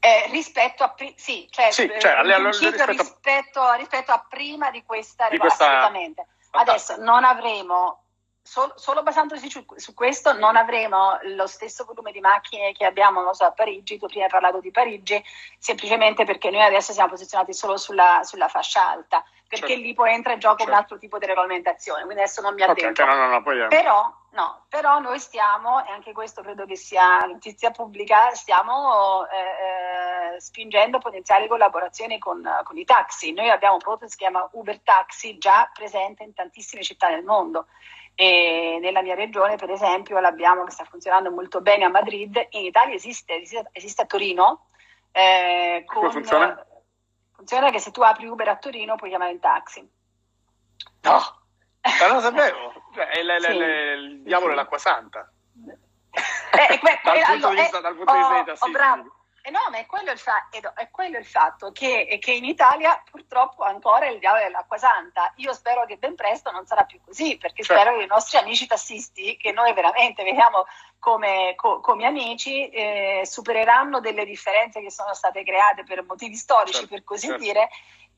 Eh, 0.00 0.28
rispetto 0.30 0.84
a 0.84 0.94
sì, 1.16 1.48
cioè, 1.50 1.70
sì, 1.70 1.90
cioè 1.98 2.12
alle, 2.12 2.34
alle, 2.34 2.48
rispetto, 2.48 2.84
rispetto, 2.84 3.72
rispetto, 3.72 4.12
a 4.12 4.24
prima 4.28 4.70
di 4.70 4.82
questa, 4.84 5.28
di 5.30 5.38
questa 5.38 5.64
assolutamente. 5.64 6.26
Adesso 6.50 6.96
non 6.98 7.24
avremo 7.24 8.07
Solo, 8.48 8.72
solo 8.76 9.02
basandosi 9.02 9.50
su, 9.50 9.62
su, 9.76 9.92
questo 9.92 10.32
non 10.32 10.56
avremo 10.56 11.18
lo 11.36 11.46
stesso 11.46 11.84
volume 11.84 12.12
di 12.12 12.20
macchine 12.20 12.72
che 12.72 12.86
abbiamo 12.86 13.34
so, 13.34 13.44
a 13.44 13.52
Parigi, 13.52 13.98
tu 13.98 14.06
prima 14.06 14.24
hai 14.24 14.30
parlato 14.30 14.58
di 14.60 14.70
Parigi, 14.70 15.22
semplicemente 15.58 16.24
perché 16.24 16.48
noi 16.48 16.62
adesso 16.62 16.94
siamo 16.94 17.10
posizionati 17.10 17.52
solo 17.52 17.76
sulla, 17.76 18.20
sulla 18.22 18.48
fascia 18.48 18.88
alta, 18.88 19.22
perché 19.46 19.66
certo. 19.66 19.82
lì 19.82 19.92
poi 19.92 20.14
entra 20.14 20.32
in 20.32 20.38
gioco 20.38 20.56
certo. 20.56 20.72
un 20.72 20.78
altro 20.78 20.96
tipo 20.96 21.18
di 21.18 21.26
regolamentazione, 21.26 22.04
quindi 22.04 22.22
adesso 22.22 22.40
non 22.40 22.54
mi 22.54 22.62
addentro. 22.62 23.04
Okay, 23.04 23.14
no, 23.14 23.26
no, 23.26 23.38
no, 23.38 23.68
però, 23.68 24.14
no, 24.30 24.64
però 24.70 24.98
noi 24.98 25.18
stiamo, 25.18 25.84
e 25.84 25.90
anche 25.90 26.12
questo 26.12 26.40
credo 26.40 26.64
che 26.64 26.76
sia 26.76 27.18
notizia 27.26 27.70
pubblica, 27.70 28.30
stiamo 28.30 29.26
eh, 29.28 30.36
eh, 30.36 30.40
spingendo 30.40 31.00
potenziali 31.00 31.48
collaborazioni 31.48 32.18
con, 32.18 32.42
con 32.64 32.78
i 32.78 32.84
taxi. 32.86 33.34
Noi 33.34 33.50
abbiamo 33.50 33.74
un 33.74 33.80
prodotto 33.80 34.06
che 34.06 34.10
si 34.12 34.16
chiama 34.16 34.48
Uber 34.52 34.80
Taxi 34.80 35.36
già 35.36 35.70
presente 35.70 36.22
in 36.22 36.32
tantissime 36.32 36.82
città 36.82 37.10
del 37.10 37.24
mondo 37.24 37.66
e 38.20 38.78
nella 38.80 39.00
mia 39.00 39.14
regione, 39.14 39.54
per 39.54 39.70
esempio, 39.70 40.18
l'abbiamo 40.18 40.64
che 40.64 40.72
sta 40.72 40.82
funzionando 40.82 41.30
molto 41.30 41.60
bene 41.60 41.84
a 41.84 41.88
Madrid. 41.88 42.48
In 42.50 42.64
Italia 42.64 42.96
esiste, 42.96 43.36
esiste, 43.36 43.68
esiste 43.70 44.02
a 44.02 44.06
Torino. 44.06 44.66
Eh, 45.12 45.84
con, 45.86 45.98
Come 45.98 46.10
funziona? 46.10 46.66
Funziona 47.30 47.70
che 47.70 47.78
se 47.78 47.92
tu 47.92 48.00
apri 48.00 48.26
Uber 48.26 48.48
a 48.48 48.56
Torino 48.56 48.96
puoi 48.96 49.10
chiamare 49.10 49.30
il 49.30 49.38
taxi. 49.38 49.88
No, 51.02 51.20
ma 52.00 52.06
non 52.08 52.20
sapevo. 52.20 52.72
Cioè, 52.92 53.22
l- 53.22 53.40
sì. 53.40 53.52
l- 53.52 53.62
il 53.62 54.22
diavolo 54.24 54.50
sì. 54.50 54.58
è 54.58 54.60
l'acqua 54.62 54.78
santa. 54.78 55.32
Eh, 55.64 56.78
que- 56.80 56.98
dal, 57.04 57.22
punto 57.24 57.46
allora, 57.46 57.62
vista, 57.62 57.78
eh, 57.78 57.82
dal 57.82 57.94
punto 57.94 58.12
di 58.12 58.18
vista. 58.18 58.66
Oh, 58.66 58.70
bravo 58.72 59.17
eh 59.48 59.50
no, 59.50 59.60
ma 59.70 59.78
è 59.78 59.86
quello 59.86 60.10
il, 60.10 60.18
fa- 60.18 60.48
è 60.50 60.90
quello 60.90 61.16
il 61.16 61.24
fatto 61.24 61.72
che, 61.72 62.18
che, 62.20 62.32
in 62.32 62.44
Italia 62.44 63.02
purtroppo 63.10 63.62
ancora 63.62 64.06
il 64.06 64.18
diavolo 64.18 64.42
è 64.42 64.50
l'acqua 64.50 64.76
santa. 64.76 65.32
Io 65.36 65.54
spero 65.54 65.86
che 65.86 65.96
ben 65.96 66.14
presto 66.14 66.50
non 66.50 66.66
sarà 66.66 66.84
più 66.84 67.00
così, 67.02 67.38
perché 67.38 67.62
certo. 67.62 67.80
spero 67.80 67.96
che 67.96 68.04
i 68.04 68.08
nostri 68.08 68.36
amici 68.36 68.66
tassisti, 68.66 69.38
che 69.38 69.50
noi 69.52 69.72
veramente 69.72 70.22
vediamo 70.22 70.66
come, 70.98 71.54
co- 71.56 71.80
come 71.80 72.04
amici, 72.04 72.68
eh, 72.68 73.22
supereranno 73.24 74.00
delle 74.00 74.26
differenze 74.26 74.82
che 74.82 74.90
sono 74.90 75.14
state 75.14 75.42
create 75.44 75.82
per 75.82 76.04
motivi 76.04 76.34
storici, 76.34 76.80
certo, 76.80 76.88
per 76.88 77.04
così 77.04 77.28
certo. 77.28 77.42
dire, 77.42 77.70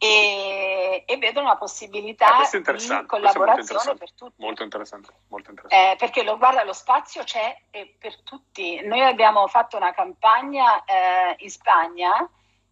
e, 0.03 1.05
e 1.07 1.17
vedono 1.19 1.49
la 1.49 1.57
possibilità 1.57 2.51
eh, 2.51 2.63
di 2.63 3.07
collaborazione 3.07 3.99
per 3.99 4.15
tutti. 4.15 4.33
Molto 4.37 4.63
interessante, 4.63 5.13
molto 5.29 5.51
interessante. 5.51 5.93
Eh, 5.93 5.97
perché 5.97 6.23
lo, 6.23 6.39
guarda, 6.39 6.65
lo 6.65 6.73
spazio 6.73 7.23
c'è 7.23 7.55
per 7.99 8.23
tutti. 8.23 8.81
Noi 8.83 9.03
abbiamo 9.03 9.47
fatto 9.47 9.77
una 9.77 9.93
campagna 9.93 10.83
eh, 10.85 11.35
in 11.41 11.51
Spagna 11.51 12.27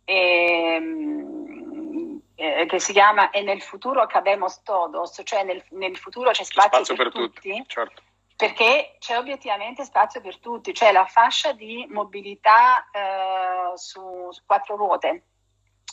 ehm, 0.04 1.38
eh, 2.34 2.64
che 2.64 2.80
si 2.80 2.94
chiama 2.94 3.28
E 3.28 3.42
nel 3.42 3.60
futuro 3.60 4.06
cabemos 4.06 4.62
todos, 4.62 5.20
cioè 5.22 5.44
nel, 5.44 5.62
nel 5.72 5.98
futuro 5.98 6.30
c'è 6.30 6.44
spazio, 6.44 6.82
spazio 6.82 6.96
per, 6.96 7.12
per, 7.12 7.20
tutti. 7.20 7.50
tutti 7.50 7.64
certo 7.66 8.02
perché 8.36 8.94
c'è 9.00 9.18
obiettivamente 9.18 9.82
spazio 9.82 10.20
per 10.20 10.38
tutti, 10.38 10.72
cioè 10.72 10.92
la 10.92 11.06
fascia 11.06 11.52
di 11.52 11.84
mobilità 11.90 12.88
eh, 12.92 13.72
su, 13.74 14.28
su, 14.30 14.42
quattro 14.46 14.76
ruote 14.76 15.24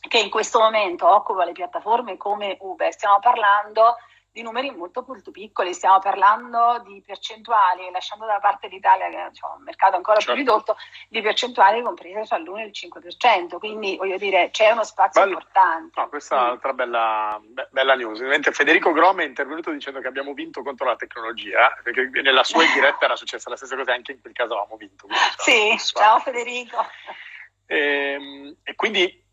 che 0.07 0.19
in 0.19 0.29
questo 0.29 0.59
momento 0.59 1.07
occupa 1.07 1.45
le 1.45 1.51
piattaforme 1.51 2.17
come 2.17 2.57
Uber. 2.59 2.91
Stiamo 2.91 3.19
parlando 3.19 3.95
di 4.35 4.41
numeri 4.41 4.69
molto 4.69 5.05
molto 5.07 5.31
piccoli, 5.31 5.73
stiamo 5.73 5.99
parlando 5.99 6.83
di 6.85 7.01
percentuali, 7.05 7.89
lasciando 7.89 8.25
da 8.25 8.37
parte 8.41 8.67
l'Italia 8.67 9.07
che 9.07 9.15
è 9.15 9.31
cioè, 9.31 9.55
un 9.55 9.63
mercato 9.63 9.95
ancora 9.95 10.19
certo. 10.19 10.33
più 10.33 10.41
ridotto, 10.41 10.75
di 11.07 11.21
percentuali 11.21 11.81
comprese 11.81 12.27
tra 12.27 12.37
l'1 12.37 12.57
e 12.57 12.65
il 12.65 12.71
5%, 12.73 13.57
quindi 13.59 13.95
voglio 13.95 14.17
dire 14.17 14.49
c'è 14.51 14.71
uno 14.71 14.83
spazio 14.83 15.21
Bello. 15.21 15.35
importante. 15.35 16.01
No, 16.01 16.09
questa 16.09 16.35
è 16.35 16.39
un'altra 16.41 16.73
bella, 16.73 17.41
bella 17.69 17.95
news. 17.95 18.17
Ovviamente 18.17 18.51
Federico 18.51 18.91
Grom 18.91 19.21
è 19.21 19.25
intervenuto 19.25 19.71
dicendo 19.71 20.01
che 20.01 20.07
abbiamo 20.07 20.33
vinto 20.33 20.61
contro 20.63 20.85
la 20.85 20.97
tecnologia, 20.97 21.73
perché 21.81 22.09
nella 22.21 22.43
sua 22.43 22.65
diretta 22.73 23.05
era 23.05 23.15
successa 23.15 23.49
la 23.49 23.55
stessa 23.55 23.77
cosa, 23.77 23.93
anche 23.93 24.11
in 24.11 24.19
quel 24.19 24.33
caso 24.33 24.57
avevamo 24.57 24.75
vinto. 24.75 25.07
Sì, 25.39 25.77
ciao 25.79 26.19
Federico. 26.19 26.85
E, 27.67 27.77
ehm, 27.77 28.55
e 28.63 28.75
quindi 28.75 29.23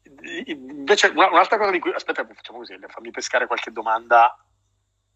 invece 0.47 1.09
un'altra 1.09 1.59
cosa 1.59 1.71
di 1.71 1.79
cui 1.79 1.93
aspetta 1.93 2.27
facciamo 2.27 2.59
così 2.59 2.77
fammi 2.87 3.11
pescare 3.11 3.47
qualche 3.47 3.73
domanda 3.73 4.37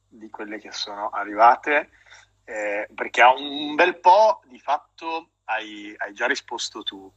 di 0.08 0.30
quelle 0.30 0.58
che 0.58 0.72
sono 0.72 1.10
arrivate 1.10 1.90
eh, 2.44 2.88
perché 2.94 3.22
ha 3.22 3.32
un 3.32 3.74
bel 3.74 3.98
po' 3.98 4.40
di 4.46 4.58
fatto 4.58 5.30
hai, 5.46 5.94
hai 5.98 6.12
già 6.12 6.26
risposto 6.26 6.82
tu. 6.82 7.10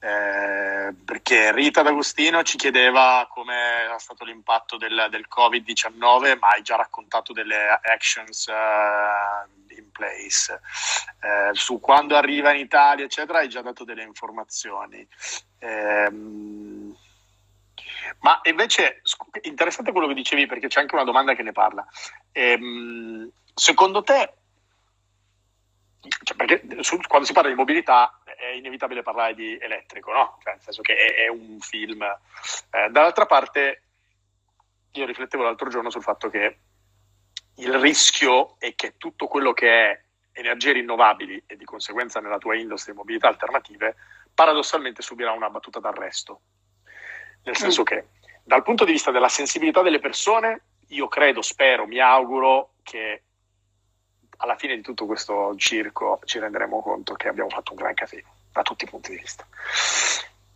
Eh, 0.00 0.94
perché 1.02 1.50
Rita 1.52 1.80
D'Agostino 1.80 2.42
ci 2.42 2.58
chiedeva 2.58 3.26
come 3.30 3.86
è 3.94 3.98
stato 3.98 4.24
l'impatto 4.24 4.76
del, 4.76 5.06
del 5.08 5.26
Covid-19 5.34 6.38
ma 6.38 6.48
hai 6.48 6.60
già 6.62 6.76
raccontato 6.76 7.32
delle 7.32 7.68
actions 7.68 8.46
uh, 8.48 9.72
in 9.74 9.90
place. 9.92 10.60
Eh, 11.20 11.50
su 11.54 11.80
quando 11.80 12.16
arriva 12.16 12.52
in 12.52 12.60
Italia 12.60 13.06
eccetera 13.06 13.38
hai 13.38 13.48
già 13.48 13.62
dato 13.62 13.84
delle 13.84 14.02
informazioni. 14.02 15.06
Eh, 15.58 16.10
ma 18.20 18.40
invece, 18.44 19.02
interessante 19.42 19.92
quello 19.92 20.06
che 20.06 20.14
dicevi, 20.14 20.46
perché 20.46 20.68
c'è 20.68 20.80
anche 20.80 20.94
una 20.94 21.04
domanda 21.04 21.34
che 21.34 21.42
ne 21.42 21.52
parla. 21.52 21.86
Ehm, 22.32 23.30
secondo 23.54 24.02
te, 24.02 24.32
cioè 26.22 26.36
perché 26.36 26.82
su, 26.82 26.98
quando 27.06 27.26
si 27.26 27.32
parla 27.32 27.48
di 27.48 27.54
mobilità 27.54 28.18
è 28.24 28.48
inevitabile 28.48 29.02
parlare 29.02 29.34
di 29.34 29.56
elettrico, 29.58 30.12
no? 30.12 30.38
Cioè, 30.42 30.54
nel 30.54 30.62
senso 30.62 30.82
che 30.82 30.94
è, 30.94 31.24
è 31.24 31.28
un 31.28 31.58
film. 31.60 32.02
Eh, 32.02 32.88
dall'altra 32.90 33.26
parte, 33.26 33.82
io 34.92 35.06
riflettevo 35.06 35.42
l'altro 35.42 35.68
giorno 35.68 35.90
sul 35.90 36.02
fatto 36.02 36.28
che 36.28 36.58
il 37.56 37.78
rischio 37.78 38.56
è 38.58 38.74
che 38.74 38.96
tutto 38.96 39.28
quello 39.28 39.52
che 39.52 39.68
è 39.68 40.02
energie 40.32 40.72
rinnovabili 40.72 41.44
e 41.46 41.56
di 41.56 41.64
conseguenza 41.64 42.20
nella 42.20 42.38
tua 42.38 42.56
industria 42.56 42.94
mobilità 42.94 43.28
alternative, 43.28 43.94
paradossalmente 44.34 45.02
subirà 45.02 45.32
una 45.32 45.50
battuta 45.50 45.78
d'arresto. 45.78 46.40
Nel 47.44 47.56
senso 47.56 47.82
mm. 47.82 47.84
che 47.84 48.06
dal 48.42 48.62
punto 48.62 48.84
di 48.84 48.92
vista 48.92 49.10
della 49.10 49.28
sensibilità 49.28 49.82
delle 49.82 50.00
persone, 50.00 50.62
io 50.88 51.08
credo, 51.08 51.42
spero, 51.42 51.86
mi 51.86 51.98
auguro 51.98 52.74
che 52.82 53.22
alla 54.38 54.56
fine 54.56 54.76
di 54.76 54.82
tutto 54.82 55.06
questo 55.06 55.54
circo 55.56 56.20
ci 56.24 56.38
renderemo 56.38 56.82
conto 56.82 57.14
che 57.14 57.28
abbiamo 57.28 57.50
fatto 57.50 57.72
un 57.72 57.78
gran 57.78 57.94
casino 57.94 58.28
da 58.52 58.62
tutti 58.62 58.84
i 58.84 58.88
punti 58.88 59.10
di 59.10 59.18
vista. 59.18 59.46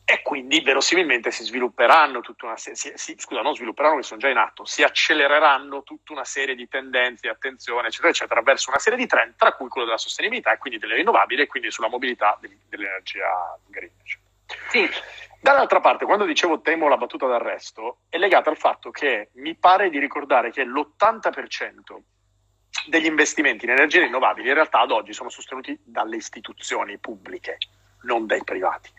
E 0.05 0.23
quindi 0.23 0.61
verosimilmente 0.63 1.31
si 1.31 1.45
svilupperanno 1.45 2.21
tutta 2.21 2.47
una 2.47 2.57
serie, 2.57 2.97
scusa, 2.97 3.43
non 3.43 3.55
svilupperanno 3.55 3.97
che 3.97 4.03
sono 4.03 4.21
già 4.21 4.29
in 4.29 4.39
atto, 4.39 4.65
si 4.65 4.83
accelereranno 4.83 5.83
tutta 5.83 6.13
una 6.13 6.25
serie 6.25 6.55
di 6.55 6.67
tendenze, 6.67 7.29
attenzione, 7.29 7.89
eccetera, 7.89 8.09
eccetera, 8.09 8.41
verso 8.41 8.71
una 8.71 8.79
serie 8.79 8.99
di 8.99 9.07
trend, 9.07 9.35
tra 9.37 9.53
cui 9.53 9.69
quello 9.69 9.87
della 9.87 9.99
sostenibilità 9.99 10.53
e 10.53 10.59
quindi 10.59 10.79
delle 10.79 10.95
rinnovabili 10.95 11.43
e 11.43 11.47
quindi 11.47 11.71
sulla 11.71 11.89
mobilità 11.89 12.39
dell'energia 12.41 13.59
green. 13.67 13.91
Sì. 14.71 14.89
Dall'altra 15.41 15.81
parte, 15.81 16.05
quando 16.05 16.25
dicevo 16.25 16.61
temo 16.61 16.89
la 16.89 16.97
battuta 16.97 17.27
d'arresto, 17.27 18.01
è 18.09 18.19
legata 18.19 18.51
al 18.51 18.57
fatto 18.57 18.91
che 18.91 19.31
mi 19.35 19.55
pare 19.55 19.89
di 19.89 19.99
ricordare 19.99 20.51
che 20.51 20.65
l'80% 20.65 21.97
degli 22.89 23.07
investimenti 23.07 23.65
in 23.65 23.71
energie 23.71 24.01
rinnovabili 24.01 24.49
in 24.49 24.55
realtà 24.55 24.81
ad 24.81 24.91
oggi 24.91 25.13
sono 25.13 25.29
sostenuti 25.29 25.79
dalle 25.85 26.17
istituzioni 26.17 26.99
pubbliche 26.99 27.59
non 28.03 28.27
dai 28.27 28.45
privati. 28.45 28.91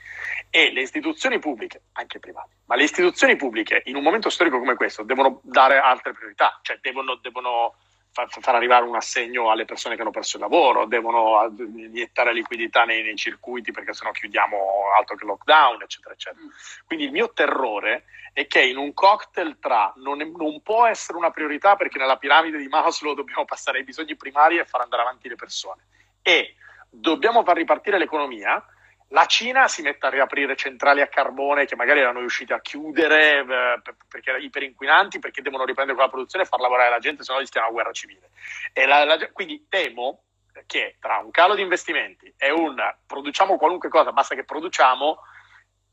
E 0.49 0.71
le 0.71 0.81
istituzioni 0.81 1.39
pubbliche, 1.39 1.83
anche 1.93 2.19
private, 2.19 2.57
ma 2.65 2.75
le 2.75 2.83
istituzioni 2.83 3.35
pubbliche 3.35 3.81
in 3.85 3.95
un 3.95 4.03
momento 4.03 4.29
storico 4.29 4.59
come 4.59 4.75
questo 4.75 5.03
devono 5.03 5.39
dare 5.43 5.77
altre 5.77 6.13
priorità, 6.13 6.59
cioè 6.61 6.79
devono, 6.81 7.15
devono 7.15 7.75
far, 8.11 8.55
arrivare 8.55 8.85
un 8.85 8.95
assegno 8.95 9.51
alle 9.51 9.65
persone 9.65 9.95
che 9.95 10.01
hanno 10.01 10.11
perso 10.11 10.37
il 10.37 10.43
lavoro, 10.43 10.85
devono 10.85 11.53
iniettare 11.57 12.33
liquidità 12.33 12.83
nei, 12.83 13.03
nei 13.03 13.15
circuiti 13.15 13.71
perché 13.71 13.93
sennò 13.93 14.11
chiudiamo 14.11 14.57
altro 14.97 15.15
che 15.15 15.25
lockdown, 15.25 15.81
eccetera, 15.81 16.13
eccetera. 16.13 16.43
Mm. 16.43 16.49
Quindi 16.85 17.05
il 17.05 17.11
mio 17.11 17.31
terrore 17.31 18.05
è 18.33 18.47
che 18.47 18.61
in 18.61 18.77
un 18.77 18.93
cocktail 18.93 19.57
tra 19.59 19.93
non, 19.97 20.17
non 20.35 20.61
può 20.61 20.85
essere 20.85 21.17
una 21.17 21.31
priorità 21.31 21.75
perché 21.75 21.97
nella 21.97 22.17
piramide 22.17 22.57
di 22.57 22.67
Maslow 22.67 23.13
dobbiamo 23.13 23.45
passare 23.45 23.79
ai 23.79 23.83
bisogni 23.83 24.15
primari 24.15 24.57
e 24.57 24.65
far 24.65 24.81
andare 24.81 25.01
avanti 25.01 25.27
le 25.27 25.35
persone 25.35 25.83
e 26.21 26.55
dobbiamo 26.89 27.43
far 27.43 27.55
ripartire 27.55 27.97
l'economia, 27.97 28.63
la 29.09 29.25
Cina 29.25 29.67
si 29.67 29.81
mette 29.81 30.05
a 30.05 30.09
riaprire 30.09 30.55
centrali 30.55 31.01
a 31.01 31.07
carbone 31.07 31.65
che 31.65 31.75
magari 31.75 31.99
erano 31.99 32.19
riuscite 32.19 32.53
a 32.53 32.61
chiudere 32.61 33.39
eh, 33.39 33.81
perché 34.07 34.29
erano 34.29 34.45
iperinquinanti, 34.45 35.19
perché 35.19 35.41
devono 35.41 35.65
riprendere 35.65 35.95
quella 35.95 36.11
produzione 36.11 36.45
e 36.45 36.47
far 36.47 36.59
lavorare 36.59 36.89
la 36.89 36.99
gente, 36.99 37.23
se 37.23 37.33
no 37.33 37.39
rischiano 37.39 37.67
una 37.67 37.75
guerra 37.75 37.91
civile. 37.91 38.29
La, 38.73 39.03
la, 39.03 39.17
quindi 39.31 39.65
temo 39.67 40.23
che 40.65 40.97
tra 40.99 41.17
un 41.17 41.31
calo 41.31 41.55
di 41.55 41.61
investimenti 41.61 42.31
e 42.37 42.51
un 42.51 42.75
produciamo 43.05 43.57
qualunque 43.57 43.89
cosa, 43.89 44.11
basta 44.11 44.35
che 44.35 44.43
produciamo, 44.43 45.19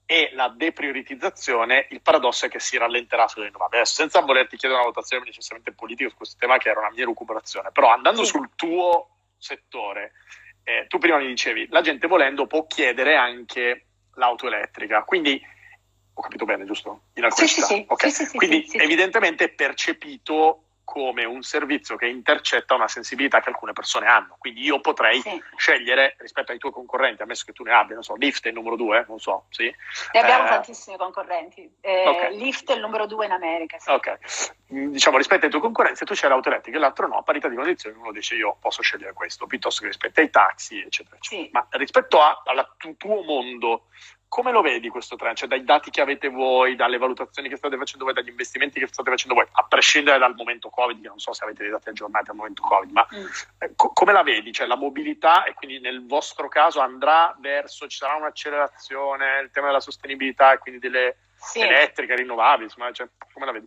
e 0.08 0.30
la 0.34 0.48
deprioritizzazione, 0.48 1.88
il 1.90 2.00
paradosso 2.00 2.46
è 2.46 2.48
che 2.48 2.60
si 2.60 2.78
rallenterà 2.78 3.26
sulle 3.26 3.46
rinnovabili. 3.46 3.80
Adesso, 3.80 3.94
senza 3.94 4.20
volerti 4.20 4.56
chiedere 4.56 4.80
una 4.80 4.88
votazione 4.88 5.24
necessariamente 5.24 5.76
politica 5.76 6.08
su 6.08 6.16
questo 6.16 6.36
tema, 6.38 6.58
che 6.58 6.68
era 6.68 6.78
una 6.78 6.92
mia 6.92 7.04
recuperazione, 7.04 7.72
però 7.72 7.92
andando 7.92 8.22
sì. 8.22 8.30
sul 8.30 8.50
tuo 8.54 9.08
settore, 9.36 10.12
eh, 10.68 10.86
tu 10.88 10.98
prima 10.98 11.18
mi 11.18 11.28
dicevi, 11.28 11.68
la 11.70 11.80
gente 11.80 12.08
volendo 12.08 12.48
può 12.48 12.66
chiedere 12.66 13.14
anche 13.14 13.86
l'auto 14.14 14.48
elettrica, 14.48 15.04
quindi 15.04 15.40
ho 16.12 16.20
capito 16.20 16.44
bene, 16.44 16.64
giusto? 16.64 17.02
In 17.14 17.24
alcune 17.24 17.46
sì, 17.46 17.54
città. 17.54 17.66
Sì, 17.66 17.84
okay. 17.86 18.10
sì, 18.10 18.36
quindi 18.36 18.66
evidentemente 18.72 19.44
è 19.44 19.48
percepito 19.50 20.65
come 20.86 21.24
un 21.24 21.42
servizio 21.42 21.96
che 21.96 22.06
intercetta 22.06 22.76
una 22.76 22.86
sensibilità 22.86 23.40
che 23.40 23.48
alcune 23.48 23.72
persone 23.72 24.06
hanno. 24.06 24.36
Quindi 24.38 24.62
io 24.62 24.80
potrei 24.80 25.20
sì. 25.20 25.42
scegliere 25.56 26.14
rispetto 26.20 26.52
ai 26.52 26.58
tuoi 26.58 26.70
concorrenti, 26.70 27.22
ammesso 27.22 27.44
che 27.44 27.52
tu 27.52 27.64
ne 27.64 27.72
abbia, 27.72 27.94
non 27.94 28.04
so, 28.04 28.14
Lyft 28.14 28.44
è 28.44 28.48
il 28.48 28.54
numero 28.54 28.76
due, 28.76 29.04
non 29.08 29.18
so, 29.18 29.46
sì. 29.50 29.64
Ne 30.12 30.20
abbiamo 30.20 30.44
eh, 30.44 30.48
tantissimi 30.48 30.96
concorrenti. 30.96 31.68
Eh, 31.80 32.08
okay. 32.08 32.38
Lyft 32.38 32.70
è 32.70 32.74
il 32.74 32.80
numero 32.80 33.06
due 33.06 33.26
in 33.26 33.32
America. 33.32 33.78
Sì. 33.80 33.90
Ok. 33.90 34.18
Mm, 34.72 34.92
diciamo, 34.92 35.16
rispetto 35.16 35.44
ai 35.44 35.50
tuoi 35.50 35.62
concorrenti, 35.62 36.04
tu 36.04 36.14
c'è 36.14 36.28
l'auto 36.28 36.50
elettrica 36.50 36.76
e 36.76 36.80
l'altro 36.80 37.08
no, 37.08 37.18
a 37.18 37.22
parità 37.22 37.48
di 37.48 37.56
condizioni 37.56 37.96
uno 37.96 38.12
dice 38.12 38.36
io 38.36 38.56
posso 38.60 38.80
scegliere 38.80 39.12
questo, 39.12 39.46
piuttosto 39.46 39.80
che 39.80 39.88
rispetto 39.88 40.20
ai 40.20 40.30
taxi, 40.30 40.80
eccetera, 40.80 41.16
eccetera. 41.16 41.42
Sì. 41.42 41.50
Ma 41.52 41.66
rispetto 41.70 42.20
al 42.20 42.68
tuo 42.96 43.22
mondo 43.24 43.86
come 44.28 44.50
lo 44.50 44.60
vedi 44.60 44.88
questo 44.88 45.16
trend? 45.16 45.36
Cioè 45.36 45.48
dai 45.48 45.64
dati 45.64 45.90
che 45.90 46.00
avete 46.00 46.28
voi, 46.28 46.76
dalle 46.76 46.98
valutazioni 46.98 47.48
che 47.48 47.56
state 47.56 47.76
facendo 47.76 48.04
voi, 48.04 48.14
dagli 48.14 48.28
investimenti 48.28 48.80
che 48.80 48.86
state 48.86 49.10
facendo 49.10 49.34
voi, 49.34 49.46
a 49.50 49.62
prescindere 49.64 50.18
dal 50.18 50.34
momento 50.34 50.68
Covid, 50.68 51.00
che 51.00 51.08
non 51.08 51.18
so 51.18 51.32
se 51.32 51.44
avete 51.44 51.62
dei 51.62 51.70
dati 51.70 51.88
aggiornati 51.88 52.30
al 52.30 52.36
momento 52.36 52.62
Covid, 52.62 52.90
ma 52.90 53.06
mm. 53.14 53.24
eh, 53.58 53.72
co- 53.76 53.92
come 53.92 54.12
la 54.12 54.22
vedi? 54.22 54.52
Cioè 54.52 54.66
la 54.66 54.76
mobilità 54.76 55.44
e 55.44 55.54
quindi 55.54 55.80
nel 55.80 56.06
vostro 56.06 56.48
caso 56.48 56.80
andrà 56.80 57.34
verso, 57.38 57.86
ci 57.86 57.96
sarà 57.96 58.16
un'accelerazione, 58.16 59.40
il 59.40 59.50
tema 59.50 59.66
della 59.66 59.80
sostenibilità 59.80 60.52
e 60.52 60.58
quindi 60.58 60.80
delle 60.80 61.16
sì. 61.36 61.60
elettriche, 61.60 62.16
rinnovabili, 62.16 62.64
insomma, 62.64 62.90
cioè, 62.92 63.08
come 63.32 63.46
la 63.46 63.52
vedi? 63.52 63.66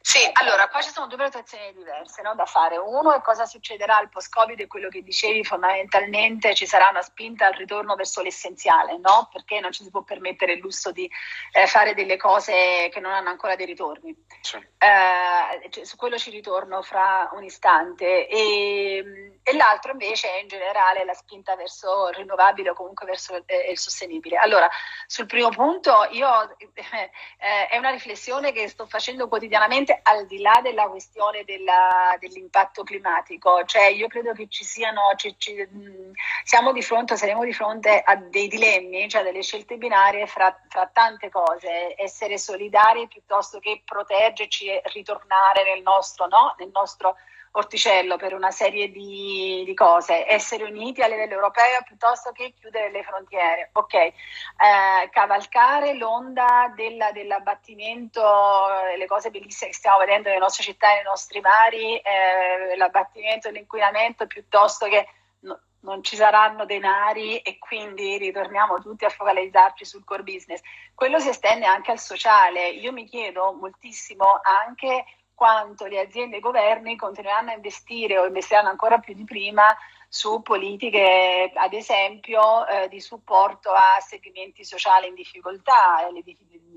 Sì, 0.00 0.18
allora 0.32 0.68
qua 0.68 0.80
ci 0.80 0.90
sono 0.90 1.06
due 1.06 1.16
valutazioni 1.16 1.72
diverse 1.74 2.22
no, 2.22 2.34
da 2.34 2.46
fare. 2.46 2.76
Uno 2.76 3.12
è 3.14 3.20
cosa 3.20 3.44
succederà 3.46 3.96
al 3.96 4.08
post-Covid 4.08 4.60
e 4.60 4.66
quello 4.66 4.88
che 4.88 5.02
dicevi 5.02 5.44
fondamentalmente 5.44 6.54
ci 6.54 6.66
sarà 6.66 6.88
una 6.90 7.02
spinta 7.02 7.46
al 7.46 7.54
ritorno 7.54 7.94
verso 7.94 8.22
l'essenziale, 8.22 8.98
no? 8.98 9.28
perché 9.32 9.60
non 9.60 9.72
ci 9.72 9.82
si 9.82 9.90
può 9.90 10.02
permettere 10.02 10.54
il 10.54 10.60
lusso 10.60 10.92
di 10.92 11.10
eh, 11.52 11.66
fare 11.66 11.94
delle 11.94 12.16
cose 12.16 12.88
che 12.90 13.00
non 13.00 13.12
hanno 13.12 13.30
ancora 13.30 13.56
dei 13.56 13.66
ritorni. 13.66 14.14
Sì. 14.40 14.56
Eh, 14.56 15.70
cioè, 15.70 15.84
su 15.84 15.96
quello 15.96 16.18
ci 16.18 16.30
ritorno 16.30 16.82
fra 16.82 17.30
un 17.32 17.44
istante. 17.44 18.28
E, 18.28 19.38
e, 19.42 19.56
l'altro 19.56 19.92
invece 19.92 20.32
è 20.32 20.40
in 20.40 20.48
generale 20.48 21.04
la 21.04 21.14
spinta 21.14 21.56
verso 21.56 22.08
il 22.08 22.14
rinnovabile 22.14 22.70
o 22.70 22.74
comunque 22.74 23.06
verso 23.06 23.42
eh, 23.46 23.70
il 23.70 23.78
sostenibile. 23.78 24.36
Allora, 24.36 24.68
sul 25.06 25.26
primo 25.26 25.50
punto 25.50 26.06
io 26.10 26.56
eh, 26.58 27.66
è 27.68 27.76
una 27.76 27.90
riflessione 27.90 28.52
che 28.52 28.68
sto 28.68 28.86
facendo 28.86 29.28
quotidianamente 29.28 29.75
al 30.02 30.26
di 30.26 30.40
là 30.40 30.60
della 30.62 30.88
questione 30.88 31.44
della, 31.44 32.16
dell'impatto 32.18 32.82
climatico, 32.82 33.64
cioè 33.64 33.86
io 33.86 34.06
credo 34.06 34.32
che 34.32 34.48
ci 34.48 34.64
siano, 34.64 35.12
ci, 35.16 35.34
ci, 35.38 35.54
siamo 36.44 36.72
di 36.72 36.82
fronte, 36.82 37.16
saremo 37.16 37.44
di 37.44 37.52
fronte 37.52 38.00
a 38.00 38.16
dei 38.16 38.48
dilemmi, 38.48 39.08
cioè 39.08 39.22
delle 39.22 39.42
scelte 39.42 39.76
binarie 39.76 40.26
fra, 40.26 40.56
fra 40.68 40.88
tante 40.92 41.28
cose, 41.30 41.94
essere 41.96 42.38
solidari 42.38 43.08
piuttosto 43.08 43.58
che 43.58 43.82
proteggerci 43.84 44.66
e 44.66 44.82
ritornare 44.92 45.64
nel 45.64 45.82
nostro, 45.82 46.26
no? 46.26 46.54
nel 46.58 46.70
nostro 46.72 47.16
orticello 47.56 48.16
per 48.16 48.34
una 48.34 48.50
serie 48.50 48.90
di, 48.90 49.62
di, 49.64 49.74
cose, 49.74 50.26
essere 50.28 50.64
uniti 50.64 51.00
a 51.00 51.06
livello 51.06 51.34
europeo 51.34 51.82
piuttosto 51.84 52.30
che 52.32 52.52
chiudere 52.52 52.90
le 52.90 53.02
frontiere, 53.02 53.70
ok, 53.72 53.94
eh, 53.94 54.12
cavalcare 55.10 55.94
l'onda 55.94 56.72
della, 56.74 57.12
dell'abbattimento, 57.12 58.22
le 58.96 59.06
cose 59.06 59.30
bellissime 59.30 59.70
che 59.70 59.76
stiamo 59.76 59.98
vedendo 59.98 60.28
nelle 60.28 60.40
nostre 60.40 60.64
città 60.64 60.88
nei 60.92 61.02
nostri 61.02 61.40
mari, 61.40 61.96
eh, 61.96 62.76
l'abbattimento 62.76 63.48
dell'inquinamento 63.48 64.26
piuttosto 64.26 64.86
che 64.86 65.08
no, 65.40 65.58
non 65.80 66.02
ci 66.02 66.14
saranno 66.14 66.66
denari 66.66 67.38
e 67.38 67.58
quindi 67.58 68.18
ritorniamo 68.18 68.80
tutti 68.80 69.06
a 69.06 69.10
focalizzarci 69.10 69.84
sul 69.86 70.04
core 70.04 70.22
business. 70.22 70.60
Quello 70.94 71.18
si 71.20 71.30
estende 71.30 71.64
anche 71.64 71.90
al 71.90 71.98
sociale. 71.98 72.68
Io 72.68 72.92
mi 72.92 73.06
chiedo 73.06 73.54
moltissimo 73.54 74.40
anche 74.42 75.04
quanto 75.36 75.84
le 75.84 76.00
aziende 76.00 76.36
e 76.36 76.38
i 76.38 76.42
governi 76.42 76.96
continueranno 76.96 77.50
a 77.50 77.54
investire 77.54 78.18
o 78.18 78.26
investiranno 78.26 78.70
ancora 78.70 78.98
più 78.98 79.14
di 79.14 79.24
prima 79.24 79.64
su 80.08 80.42
politiche, 80.42 81.50
ad 81.54 81.72
esempio, 81.72 82.66
eh, 82.66 82.88
di 82.88 83.00
supporto 83.00 83.70
a 83.72 84.00
segmenti 84.00 84.64
sociali 84.64 85.08
in 85.08 85.14
difficoltà, 85.14 86.08
le 86.12 86.22
di- 86.22 86.36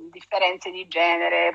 differenze 0.10 0.72
di 0.72 0.88
genere, 0.88 1.54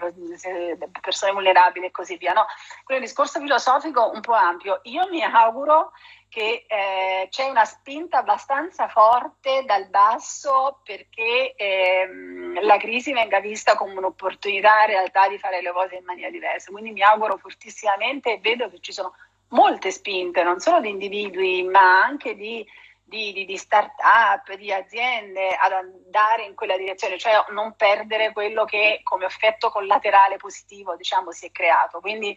persone 1.00 1.32
vulnerabili 1.32 1.86
e 1.86 1.90
così 1.90 2.16
via. 2.16 2.32
No? 2.32 2.46
Quindi 2.84 3.04
un 3.04 3.08
discorso 3.08 3.40
filosofico 3.40 4.10
un 4.10 4.20
po' 4.20 4.32
ampio. 4.32 4.80
Io 4.84 5.08
mi 5.10 5.22
auguro 5.22 5.92
che 6.28 6.64
eh, 6.66 7.28
c'è 7.30 7.48
una 7.48 7.64
spinta 7.64 8.18
abbastanza 8.18 8.88
forte 8.88 9.62
dal 9.64 9.86
basso 9.88 10.80
perché 10.82 11.54
ehm, 11.54 12.60
la 12.64 12.76
crisi 12.76 13.12
venga 13.12 13.38
vista 13.38 13.76
come 13.76 13.94
un'opportunità 13.98 14.80
in 14.80 14.86
realtà 14.86 15.28
di 15.28 15.38
fare 15.38 15.62
le 15.62 15.70
cose 15.70 15.94
in 15.94 16.04
maniera 16.04 16.30
diversa. 16.30 16.72
Quindi 16.72 16.90
mi 16.90 17.02
auguro 17.02 17.36
fortissimamente 17.36 18.32
e 18.32 18.38
vedo 18.38 18.68
che 18.68 18.80
ci 18.80 18.92
sono 18.92 19.14
molte 19.49 19.90
spinte, 19.90 20.42
non 20.42 20.61
solo 20.61 20.80
di 20.80 20.90
individui, 20.90 21.62
ma 21.62 22.03
anche 22.03 22.34
di, 22.34 22.66
di, 23.03 23.32
di, 23.32 23.45
di 23.45 23.57
start-up, 23.57 24.55
di 24.55 24.72
aziende 24.72 25.49
ad 25.55 25.72
andare 25.72 26.45
in 26.45 26.55
quella 26.55 26.76
direzione, 26.76 27.18
cioè 27.18 27.45
non 27.51 27.74
perdere 27.76 28.32
quello 28.32 28.64
che 28.64 29.01
come 29.03 29.26
effetto 29.26 29.70
collaterale 29.70 30.36
positivo 30.36 30.97
diciamo, 30.97 31.30
si 31.30 31.47
è 31.47 31.51
creato. 31.51 32.01
Quindi 32.01 32.36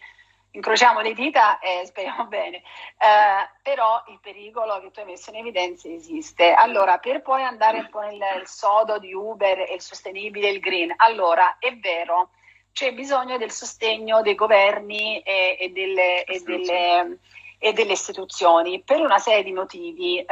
incrociamo 0.52 1.02
le 1.02 1.14
dita 1.14 1.60
e 1.60 1.86
speriamo 1.88 2.26
bene, 2.26 2.58
eh, 2.58 3.50
però 3.62 4.04
il 4.08 4.20
pericolo 4.22 4.80
che 4.80 4.92
tu 4.92 5.00
hai 5.00 5.06
messo 5.06 5.30
in 5.30 5.38
evidenza 5.38 5.88
esiste. 5.88 6.52
Allora, 6.54 6.98
per 6.98 7.22
poi 7.22 7.44
andare 7.44 7.80
un 7.80 7.90
po' 7.90 8.02
nel 8.02 8.48
sodo 8.48 9.00
di 9.00 9.14
Uber 9.14 9.60
e 9.60 9.74
il 9.74 9.82
sostenibile, 9.82 10.50
il 10.50 10.60
green, 10.60 10.94
allora 10.98 11.58
è 11.60 11.74
vero, 11.76 12.32
c'è 12.78 12.94
bisogno 12.94 13.40
del 13.40 13.50
sostegno 13.50 14.22
dei 14.22 14.36
governi 14.36 15.20
e, 15.22 15.58
e 15.60 15.70
delle, 15.70 16.24
e 16.26 16.40
delle 16.42 17.18
e 17.60 17.74
delle 17.74 17.94
istituzioni 17.94 18.84
per 18.84 19.00
una 19.00 19.18
serie 19.18 19.44
di 19.44 19.52
motivi. 19.52 20.20
Eh, 20.20 20.26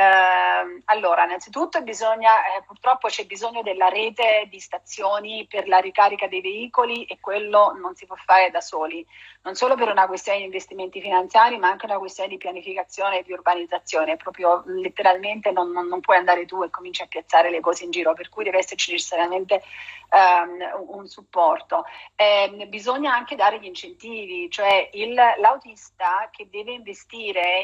allora, 0.86 1.23
innanzitutto 1.26 1.82
bisogna, 1.82 2.30
eh, 2.55 2.63
purtroppo 2.65 3.07
c'è 3.07 3.26
bisogno 3.26 3.63
della 3.63 3.89
rete 3.89 4.45
di 4.49 4.59
stazioni 4.59 5.47
per 5.49 5.67
la 5.67 5.80
ricarica 5.80 6.28
dei 6.28 6.41
veicoli 6.41 7.05
e 7.05 7.17
quello 7.19 7.73
non 7.80 7.95
si 7.95 8.05
può 8.05 8.15
fare 8.15 8.51
da 8.51 8.61
soli, 8.61 9.05
non 9.41 9.55
solo 9.55 9.76
per 9.76 9.89
una 9.89 10.05
questione 10.05 10.39
di 10.39 10.45
investimenti 10.45 11.01
finanziari, 11.01 11.57
ma 11.57 11.69
anche 11.69 11.86
una 11.86 11.97
questione 11.97 12.30
di 12.30 12.38
pianificazione 12.38 13.19
e 13.19 13.23
di 13.23 13.34
urbanizzazione. 13.34 14.17
Proprio 14.17 14.63
letteralmente 14.67 15.51
non, 15.51 15.71
non, 15.71 15.88
non 15.88 16.01
puoi 16.01 16.17
andare 16.17 16.45
tu 16.45 16.61
e 16.61 16.69
cominci 16.69 17.01
a 17.01 17.07
piazzare 17.07 17.49
le 17.49 17.59
cose 17.59 17.86
in 17.86 17.91
giro, 17.91 18.13
per 18.13 18.30
cui 18.30 18.43
deve 18.43 18.59
esserci 18.59 18.91
necessariamente 18.91 19.63
um, 20.11 20.97
un 20.97 21.07
supporto. 21.07 21.86
Eh, 22.15 22.67
bisogna 22.67 23.15
anche 23.15 23.36
dare 23.36 23.59
gli 23.59 23.65
incentivi, 23.65 24.47
cioè 24.51 24.89
il, 24.93 25.13
l'autista 25.13 26.30
che 26.32 26.47
deve 26.49 26.73
investire 26.73 27.13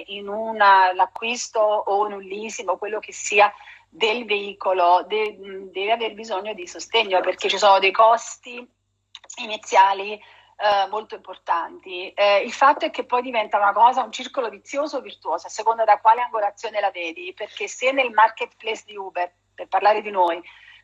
in 0.07 0.27
una, 0.27 0.93
l'acquisto 0.93 1.59
o 1.59 2.07
in 2.07 2.13
un 2.13 2.21
leasing 2.21 2.69
o 2.69 2.77
quello 2.77 2.99
che 2.99 3.13
sia 3.13 3.53
del 3.89 4.25
veicolo 4.25 5.03
de, 5.07 5.37
deve 5.71 5.91
aver 5.91 6.13
bisogno 6.13 6.53
di 6.53 6.65
sostegno 6.65 7.19
perché 7.19 7.49
ci 7.49 7.57
sono 7.57 7.79
dei 7.79 7.91
costi 7.91 8.65
iniziali 9.41 10.13
eh, 10.13 10.87
molto 10.89 11.15
importanti. 11.15 12.11
Eh, 12.11 12.43
il 12.43 12.53
fatto 12.53 12.85
è 12.85 12.91
che 12.91 13.03
poi 13.03 13.21
diventa 13.21 13.57
una 13.57 13.73
cosa, 13.73 14.03
un 14.03 14.11
circolo 14.11 14.49
vizioso 14.49 14.97
o 14.97 15.01
virtuoso, 15.01 15.47
a 15.47 15.49
seconda 15.49 15.83
da 15.83 15.99
quale 15.99 16.21
angolazione 16.21 16.79
la 16.79 16.91
vedi, 16.91 17.33
perché 17.33 17.67
se 17.67 17.91
nel 17.91 18.11
marketplace 18.11 18.83
di 18.85 18.95
Uber, 18.95 19.31
per 19.55 19.67
parlare 19.67 20.01
di 20.01 20.11
noi, 20.11 20.41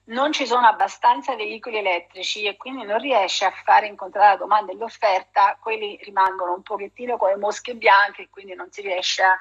non 0.08 0.32
ci 0.32 0.46
sono 0.46 0.68
abbastanza 0.68 1.36
veicoli 1.36 1.78
elettrici 1.78 2.46
e 2.46 2.56
quindi 2.56 2.84
non 2.84 3.00
riesce 3.00 3.46
a 3.46 3.52
fare 3.52 3.88
incontrare 3.88 4.32
la 4.32 4.38
domanda 4.38 4.72
e 4.72 4.76
l'offerta, 4.76 5.58
quelli 5.62 6.00
rimangono 6.04 6.54
un 6.54 6.62
pochettino 6.62 7.18
come 7.18 7.36
mosche 7.36 7.76
bianche 7.76 8.24
e 8.24 8.30
quindi 8.30 8.54
non 8.54 8.72
si 8.72 8.82
riesce 8.82 9.24
a, 9.24 9.38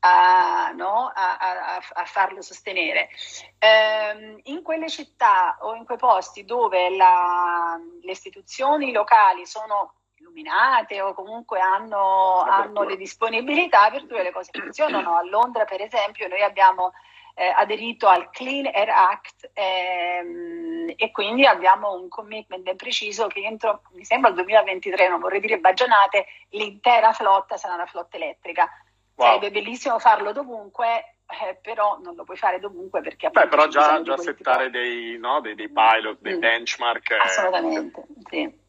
a, 0.00 0.72
no, 0.72 1.10
a, 1.14 1.76
a 1.94 2.04
farlo 2.04 2.42
sostenere. 2.42 3.08
Ehm, 3.58 4.40
in 4.44 4.62
quelle 4.62 4.90
città 4.90 5.56
o 5.60 5.74
in 5.74 5.84
quei 5.84 5.98
posti 5.98 6.44
dove 6.44 6.90
la, 6.94 7.80
le 8.02 8.10
istituzioni 8.10 8.92
locali 8.92 9.46
sono 9.46 9.94
illuminate 10.16 11.00
o 11.00 11.14
comunque 11.14 11.58
hanno, 11.60 12.42
hanno 12.42 12.82
le 12.82 12.96
disponibilità, 12.96 13.90
per 13.90 14.00
tutte 14.00 14.22
le 14.22 14.32
cose 14.32 14.50
funzionano. 14.52 15.16
A 15.16 15.22
Londra, 15.22 15.64
per 15.64 15.80
esempio, 15.80 16.28
noi 16.28 16.42
abbiamo 16.42 16.92
eh, 17.34 17.52
aderito 17.56 18.08
al 18.08 18.30
Clean 18.30 18.66
Air 18.66 18.90
Act 18.90 19.50
ehm, 19.54 20.92
e 20.96 21.10
quindi 21.10 21.46
abbiamo 21.46 21.94
un 21.94 22.08
commitment 22.08 22.62
ben 22.62 22.76
preciso 22.76 23.26
che 23.26 23.40
entro, 23.40 23.82
mi 23.92 24.04
sembra, 24.04 24.30
il 24.30 24.36
2023, 24.36 25.08
non 25.08 25.20
vorrei 25.20 25.40
dire 25.40 25.58
baggianate, 25.58 26.26
l'intera 26.50 27.12
flotta 27.12 27.56
sarà 27.56 27.74
una 27.74 27.86
flotta 27.86 28.16
elettrica. 28.16 28.68
Wow. 29.14 29.26
Sarebbe 29.26 29.50
bellissimo 29.50 29.98
farlo 29.98 30.32
dovunque, 30.32 31.16
eh, 31.26 31.58
però 31.60 31.98
non 32.02 32.14
lo 32.14 32.24
puoi 32.24 32.36
fare 32.36 32.58
dovunque 32.58 33.00
perché 33.00 33.30
Beh, 33.30 33.48
però 33.48 33.66
già, 33.68 34.00
già 34.02 34.16
settare 34.16 34.70
dei, 34.70 35.18
no, 35.18 35.40
dei, 35.40 35.54
dei, 35.54 35.70
pilot, 35.70 36.18
dei 36.20 36.36
mm. 36.36 36.40
benchmark. 36.40 37.10
Eh, 37.10 37.16
Assolutamente, 37.16 38.06
sì. 38.28 38.60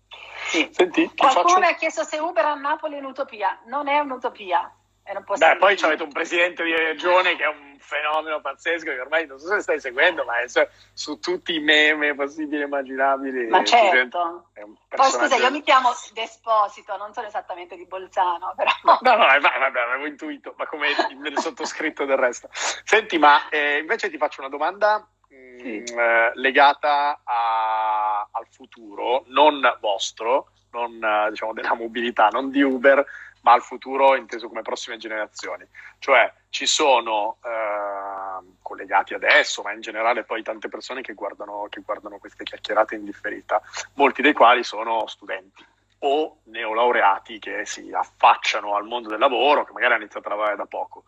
sì. 0.46 0.70
Senti, 0.72 1.12
Qualcuno 1.16 1.60
faccio... 1.60 1.72
ha 1.72 1.76
chiesto 1.76 2.04
se 2.04 2.18
Uber 2.18 2.46
a 2.46 2.54
Napoli 2.56 2.96
è 2.96 3.00
un'utopia. 3.00 3.62
Non 3.66 3.88
è 3.88 4.00
un'utopia. 4.00 4.72
Beh, 5.04 5.58
poi 5.58 5.78
avete 5.82 6.04
un 6.04 6.12
presidente 6.12 6.64
di 6.64 6.74
regione 6.74 7.36
che 7.36 7.44
è 7.44 7.48
un 7.48 7.74
fenomeno 7.78 8.40
pazzesco 8.40 8.86
che 8.86 9.00
ormai 9.00 9.28
non 9.28 9.38
so 9.38 9.48
se 9.48 9.60
stai 9.60 9.80
seguendo, 9.80 10.24
ma 10.24 10.40
è 10.40 10.48
su, 10.48 10.66
su 10.94 11.20
tutti 11.20 11.56
i 11.56 11.60
meme 11.60 12.16
possibili 12.16 12.62
e 12.62 12.66
immaginabili. 12.66 13.48
Ma 13.48 13.64
certo. 13.66 14.50
Poi 14.88 15.10
scusa, 15.10 15.36
io 15.36 15.52
mi 15.52 15.62
chiamo 15.62 15.90
Desposito, 16.14 16.96
non 16.96 17.14
sono 17.14 17.28
esattamente 17.28 17.76
di 17.76 17.86
Bolzano, 17.86 18.54
però. 18.56 18.72
No, 18.84 18.98
no, 19.02 19.16
no 19.16 19.26
vabbè, 19.26 19.80
avevo 19.80 20.06
intuito, 20.06 20.54
ma 20.58 20.66
come 20.68 20.90
nel 21.18 21.38
sottoscritto 21.38 22.06
del 22.06 22.18
resto. 22.18 22.48
Senti, 22.52 23.18
ma 23.18 23.50
eh, 23.50 23.80
invece 23.80 24.10
ti 24.10 24.18
faccio 24.18 24.40
una 24.40 24.50
domanda 24.50 25.06
mh, 25.28 25.58
sì. 25.58 25.84
Mm, 25.92 26.00
eh, 26.00 26.32
legata 26.36 27.22
a, 27.24 28.28
al 28.32 28.48
futuro, 28.50 29.26
non 29.28 29.62
vostro, 29.80 30.52
non 30.72 31.00
diciamo 31.30 31.54
della 31.54 31.76
mobilità, 31.76 32.30
non 32.30 32.50
di 32.50 32.62
Uber, 32.62 33.06
ma 33.44 33.54
al 33.54 33.62
futuro 33.62 34.16
inteso 34.16 34.48
come 34.48 34.62
prossime 34.62 34.98
generazioni. 34.98 35.66
Cioè 36.00 36.32
ci 36.50 36.66
sono 36.66 37.38
eh, 37.44 38.56
collegati 38.62 39.14
adesso, 39.14 39.62
ma 39.62 39.72
in 39.72 39.82
generale 39.82 40.24
poi 40.24 40.44
tante 40.44 40.70
persone 40.70 41.02
che 41.02 41.14
guardano, 41.14 41.68
che 41.70 41.82
guardano 41.82 42.18
queste 42.18 42.44
chiacchierate 42.44 42.96
in 42.96 43.06
differita, 43.06 43.62
molti 43.96 44.22
dei 44.22 44.34
quali 44.34 44.64
sono 44.64 45.08
studenti 45.08 45.66
o 46.06 46.40
neolaureati 46.46 47.40
che 47.40 47.66
si 47.66 47.92
affacciano 47.94 48.76
al 48.76 48.86
mondo 48.86 49.10
del 49.10 49.20
lavoro, 49.20 49.64
che 49.64 49.72
magari 49.72 49.94
hanno 49.94 50.04
iniziato 50.04 50.28
a 50.28 50.32
lavorare 50.32 50.58
da 50.58 50.66
poco. 50.66 51.06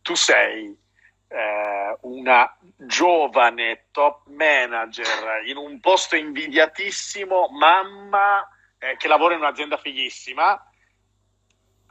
Tu 0.00 0.14
sei 0.14 0.76
eh, 1.28 1.96
una 2.02 2.56
giovane 2.76 3.86
top 3.90 4.26
manager 4.28 5.42
in 5.44 5.56
un 5.56 5.78
posto 5.80 6.16
invidiatissimo, 6.16 7.48
mamma 7.50 8.46
eh, 8.78 8.96
che 8.96 9.08
lavora 9.08 9.34
in 9.34 9.40
un'azienda 9.40 9.76
fighissima, 9.76 10.62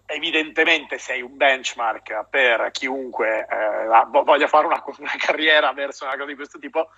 evidentemente 0.08 0.98
sei 0.98 1.22
un 1.22 1.36
benchmark 1.36 2.28
per 2.30 2.72
chiunque 2.72 3.46
eh, 3.46 4.06
voglia 4.24 4.48
fare 4.48 4.66
una, 4.66 4.82
una, 4.98 5.16
carriera 5.18 5.74
verso 5.74 6.06
una 6.06 6.14
cosa 6.14 6.26
di 6.26 6.36
questo 6.36 6.58
tipo, 6.58 6.90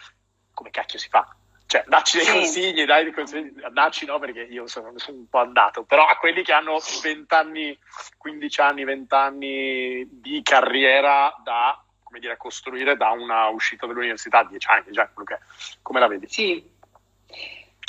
come 0.53 0.69
cacchio 0.69 0.99
si 0.99 1.09
fa? 1.09 1.27
Cioè, 1.65 1.83
dacci 1.87 2.17
dei 2.17 2.25
sì. 2.25 2.31
consigli, 2.31 2.85
dai 2.85 3.03
dei 3.03 3.13
consigli, 3.13 3.51
dacci 3.71 4.05
no 4.05 4.17
perché 4.19 4.41
io 4.41 4.67
sono, 4.67 4.91
sono, 4.97 5.17
un 5.17 5.29
po' 5.29 5.39
andato, 5.39 5.83
però 5.83 6.05
a 6.05 6.17
quelli 6.17 6.43
che 6.43 6.53
hanno 6.53 6.79
20 7.01 7.33
anni, 7.33 7.77
15 8.17 8.61
anni, 8.61 8.83
20 8.83 9.13
anni 9.13 10.07
di 10.09 10.41
carriera 10.41 11.33
da, 11.43 11.83
come 12.03 12.19
dire, 12.19 12.37
costruire 12.37 12.95
da 12.95 13.09
una 13.11 13.47
uscita 13.49 13.85
dall'università, 13.85 14.43
10 14.43 14.67
anni 14.67 14.91
già, 14.91 15.07
quello 15.09 15.27
che 15.27 15.35
è. 15.35 15.39
Come 15.81 15.99
la 15.99 16.07
vedi? 16.07 16.27
Sì. 16.27 16.77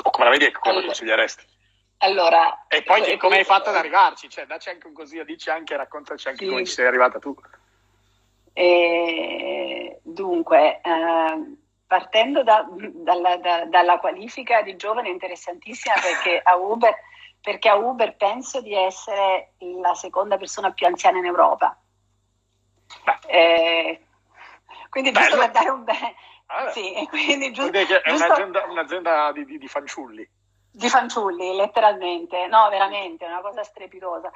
O 0.03 0.11
come 0.11 0.25
la 0.25 0.31
vedi 0.31 0.45
e 0.47 0.53
come 0.53 0.71
allora, 0.71 0.81
la 0.81 0.87
consiglieresti? 0.87 1.45
Allora, 2.03 2.64
e 2.66 2.82
poi 2.82 3.03
come, 3.03 3.16
come 3.18 3.36
hai 3.38 3.44
fatto 3.44 3.68
ad 3.68 3.76
arrivarci? 3.76 4.30
Cioè, 4.30 4.46
dacci 4.46 4.70
anche 4.70 4.86
un 4.86 4.94
così, 4.94 5.22
dici 5.24 5.51
anche, 5.51 5.76
raccontaci 5.76 6.28
anche 6.28 6.44
sì. 6.44 6.51
come 6.51 6.64
ci 6.64 6.72
sei 6.72 6.86
arrivata 6.86 7.18
tu. 7.18 7.34
E, 8.55 10.01
dunque, 10.03 10.80
eh, 10.80 11.57
partendo 11.86 12.42
da, 12.42 12.66
dalla, 12.70 13.36
da, 13.36 13.64
dalla, 13.66 13.98
qualifica 13.98 14.62
di 14.62 14.76
giovane 14.76 15.11
interessantissima 15.11 15.94
perché 16.01 16.40
a, 16.42 16.57
Uber, 16.57 16.94
perché 17.38 17.68
a 17.68 17.76
Uber 17.76 18.16
penso 18.16 18.62
di 18.62 18.74
essere 18.74 19.53
la 19.59 19.94
seconda 19.94 20.38
persona 20.38 20.72
più 20.72 20.86
anziana 20.86 21.18
in 21.18 21.26
Europa. 21.26 21.78
Eh, 23.26 24.01
quindi 24.88 25.12
giusto 25.12 25.36
per 25.36 25.51
dare 25.51 25.68
un 25.68 25.84
bene... 25.84 26.14
Ah, 26.46 26.70
sì, 26.70 26.94
quindi 27.11 27.53
giusto, 27.53 27.76
è 27.76 27.84
giusto... 27.84 28.24
un'azienda, 28.24 28.64
un'azienda 28.64 29.32
di, 29.32 29.44
di, 29.44 29.59
di 29.59 29.68
fanciulli. 29.68 30.28
Di 30.81 30.89
fanciulli, 30.89 31.55
letteralmente, 31.57 32.47
no, 32.47 32.70
veramente, 32.70 33.26
è 33.26 33.28
una 33.28 33.43
cosa 33.43 33.62
strepitosa. 33.62 34.33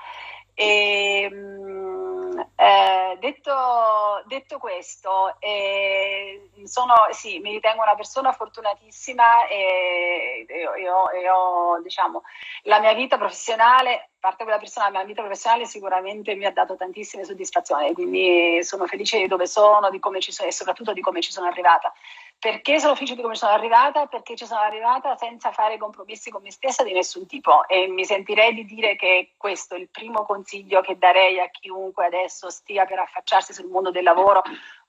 E, 0.52 1.22
ehm, 1.22 2.50
eh, 2.54 3.16
detto, 3.18 4.22
detto, 4.26 4.58
questo, 4.58 5.36
eh, 5.38 6.50
sono, 6.64 6.92
sì, 7.12 7.38
mi 7.38 7.50
ritengo 7.52 7.80
una 7.80 7.94
persona 7.94 8.32
fortunatissima 8.32 9.46
e, 9.46 10.44
e, 10.46 10.66
ho, 10.90 11.78
e 11.78 11.82
diciamo, 11.82 12.22
la 12.64 12.78
mia 12.78 12.92
vita 12.92 13.16
professionale, 13.16 14.10
parte 14.24 14.44
quella 14.44 14.58
persona, 14.58 14.86
la 14.86 14.92
mia 14.92 15.04
vita 15.04 15.20
professionale 15.20 15.66
sicuramente 15.66 16.34
mi 16.34 16.46
ha 16.46 16.50
dato 16.50 16.76
tantissime 16.76 17.24
soddisfazioni, 17.24 17.92
quindi 17.92 18.64
sono 18.64 18.86
felice 18.86 19.18
di 19.18 19.26
dove 19.26 19.46
sono, 19.46 19.90
di 19.90 19.98
come 19.98 20.18
ci 20.20 20.32
sono 20.32 20.48
e 20.48 20.52
soprattutto 20.52 20.94
di 20.94 21.02
come 21.02 21.20
ci 21.20 21.30
sono 21.30 21.46
arrivata. 21.46 21.92
Perché 22.38 22.80
sono 22.80 22.94
felice 22.94 23.16
di 23.16 23.20
come 23.20 23.34
sono 23.34 23.52
arrivata? 23.52 24.06
Perché 24.06 24.34
ci 24.34 24.46
sono 24.46 24.60
arrivata 24.60 25.14
senza 25.18 25.52
fare 25.52 25.76
compromessi 25.76 26.30
con 26.30 26.40
me 26.40 26.50
stessa 26.50 26.82
di 26.82 26.94
nessun 26.94 27.26
tipo 27.26 27.68
e 27.68 27.86
mi 27.86 28.06
sentirei 28.06 28.54
di 28.54 28.64
dire 28.64 28.96
che 28.96 29.34
questo 29.36 29.74
è 29.74 29.78
il 29.78 29.90
primo 29.90 30.24
consiglio 30.24 30.80
che 30.80 30.96
darei 30.96 31.38
a 31.38 31.50
chiunque 31.50 32.06
adesso 32.06 32.48
stia 32.48 32.86
per 32.86 33.00
affacciarsi 33.00 33.52
sul 33.52 33.68
mondo 33.68 33.90
del 33.90 34.04
lavoro 34.04 34.42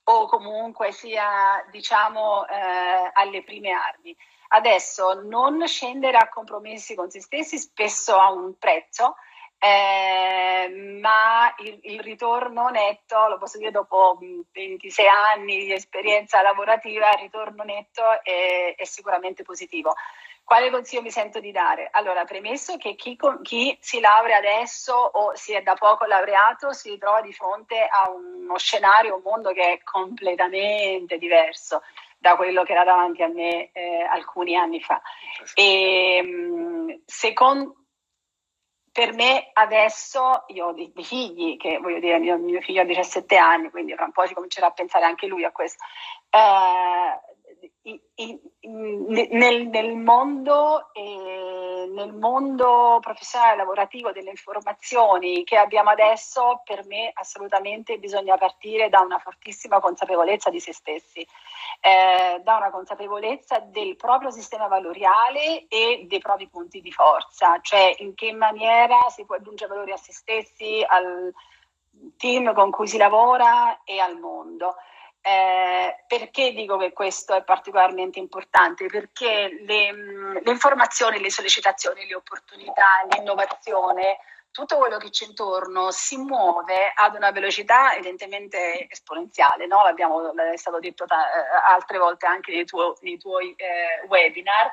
o 0.07 0.27
comunque 0.27 0.91
sia 0.91 1.65
diciamo 1.71 2.45
eh, 2.47 3.09
alle 3.13 3.43
prime 3.43 3.71
armi. 3.71 4.15
Adesso 4.49 5.21
non 5.23 5.65
scendere 5.67 6.17
a 6.17 6.29
compromessi 6.29 6.95
con 6.95 7.09
se 7.09 7.21
stessi 7.21 7.57
spesso 7.57 8.15
ha 8.15 8.31
un 8.31 8.57
prezzo, 8.57 9.15
eh, 9.57 10.99
ma 11.01 11.53
il, 11.57 11.79
il, 11.83 11.99
ritorno 12.01 12.69
netto, 12.69 13.27
lo 13.27 13.37
posso 13.39 13.57
dire 13.57 13.71
dopo 13.71 14.19
26 14.51 15.05
anni 15.07 15.65
di 15.65 15.73
esperienza 15.73 16.41
lavorativa, 16.41 17.09
il 17.11 17.21
ritorno 17.21 17.63
netto 17.63 18.21
è, 18.21 18.75
è 18.77 18.83
sicuramente 18.83 19.43
positivo. 19.43 19.95
Quale 20.45 20.69
consiglio 20.69 21.01
mi 21.01 21.09
sento 21.09 21.39
di 21.39 21.51
dare? 21.51 21.87
Allora, 21.91 22.23
premesso 22.23 22.77
che 22.77 22.93
chi, 22.93 23.17
chi, 23.41 23.75
si 23.81 23.99
laurea 23.99 24.37
adesso 24.37 24.93
o 24.93 25.35
si 25.35 25.53
è 25.53 25.63
da 25.63 25.73
poco 25.73 26.05
laureato 26.05 26.71
si 26.71 26.91
ritrova 26.91 27.21
di 27.21 27.33
fronte 27.33 27.79
a 27.79 28.11
uno 28.11 28.55
scenario, 28.55 29.15
un 29.15 29.23
mondo 29.23 29.51
che 29.53 29.73
è 29.73 29.83
completamente 29.83 31.17
diverso 31.17 31.81
da 32.19 32.35
quello 32.35 32.61
che 32.61 32.73
era 32.73 32.83
davanti 32.83 33.23
a 33.23 33.27
me 33.27 33.71
eh, 33.71 34.03
alcuni 34.03 34.55
anni 34.55 34.79
fa. 34.81 35.01
E, 35.55 36.17
ehm, 36.17 37.01
secondo, 37.05 37.85
per 38.91 39.13
me 39.13 39.49
adesso, 39.51 40.43
io 40.47 40.67
ho 40.67 40.73
dei, 40.73 40.93
figli, 41.01 41.57
che 41.57 41.79
voglio 41.79 41.99
dire, 41.99 42.19
mio, 42.19 42.37
mio, 42.37 42.61
figlio 42.61 42.81
ha 42.81 42.85
17 42.85 43.35
anni, 43.35 43.71
quindi 43.71 43.95
fra 43.95 44.05
un 44.05 44.11
po' 44.11 44.27
si 44.27 44.35
comincerà 44.35 44.67
a 44.67 44.71
pensare 44.71 45.05
anche 45.05 45.25
lui 45.25 45.43
a 45.43 45.51
questo. 45.51 45.83
Eh, 46.29 47.34
nel, 48.61 49.67
nel, 49.67 49.95
mondo, 49.95 50.93
eh, 50.93 51.89
nel 51.93 52.13
mondo 52.13 52.97
professionale 53.01 53.57
lavorativo 53.57 54.11
delle 54.11 54.29
informazioni 54.29 55.43
che 55.43 55.57
abbiamo 55.57 55.89
adesso, 55.89 56.61
per 56.63 56.85
me 56.85 57.11
assolutamente 57.13 57.97
bisogna 57.97 58.37
partire 58.37 58.89
da 58.89 59.01
una 59.01 59.19
fortissima 59.19 59.79
consapevolezza 59.79 60.49
di 60.49 60.59
se 60.59 60.73
stessi, 60.73 61.25
eh, 61.81 62.41
da 62.43 62.57
una 62.57 62.69
consapevolezza 62.71 63.59
del 63.59 63.95
proprio 63.95 64.31
sistema 64.31 64.67
valoriale 64.67 65.67
e 65.67 66.05
dei 66.07 66.19
propri 66.19 66.47
punti 66.47 66.81
di 66.81 66.91
forza, 66.91 67.59
cioè 67.61 67.95
in 67.99 68.15
che 68.15 68.33
maniera 68.33 69.09
si 69.09 69.25
può 69.25 69.35
aggiungere 69.35 69.73
valore 69.73 69.93
a 69.93 69.97
se 69.97 70.11
stessi, 70.11 70.83
al 70.87 71.33
team 72.17 72.53
con 72.53 72.71
cui 72.71 72.87
si 72.87 72.97
lavora 72.97 73.83
e 73.83 73.99
al 73.99 74.17
mondo. 74.19 74.75
Eh, 75.27 76.03
perché 76.07 76.53
dico 76.53 76.77
che 76.77 76.93
questo 76.93 77.33
è 77.33 77.43
particolarmente 77.43 78.19
importante? 78.19 78.85
Perché 78.85 79.57
le, 79.65 79.91
le, 80.39 80.51
informazioni, 80.51 81.19
le 81.19 81.31
sollecitazioni, 81.31 82.05
le 82.05 82.13
opportunità, 82.13 83.03
l'innovazione, 83.09 84.19
tutto 84.51 84.77
quello 84.77 84.97
che 84.97 85.09
c'è 85.09 85.25
intorno 85.25 85.89
si 85.89 86.17
muove 86.17 86.91
ad 86.93 87.15
una 87.15 87.31
velocità 87.31 87.95
evidentemente 87.95 88.87
esponenziale, 88.87 89.65
no? 89.65 89.81
L'abbiamo, 89.81 90.31
è 90.31 90.57
stato 90.57 90.77
detto 90.77 91.07
ta- 91.07 91.27
eh, 91.27 91.73
altre 91.73 91.97
volte 91.97 92.27
anche 92.27 92.51
nei, 92.53 92.65
tuo, 92.65 92.95
nei 93.01 93.17
tuoi 93.17 93.55
eh, 93.57 94.05
webinar, 94.07 94.71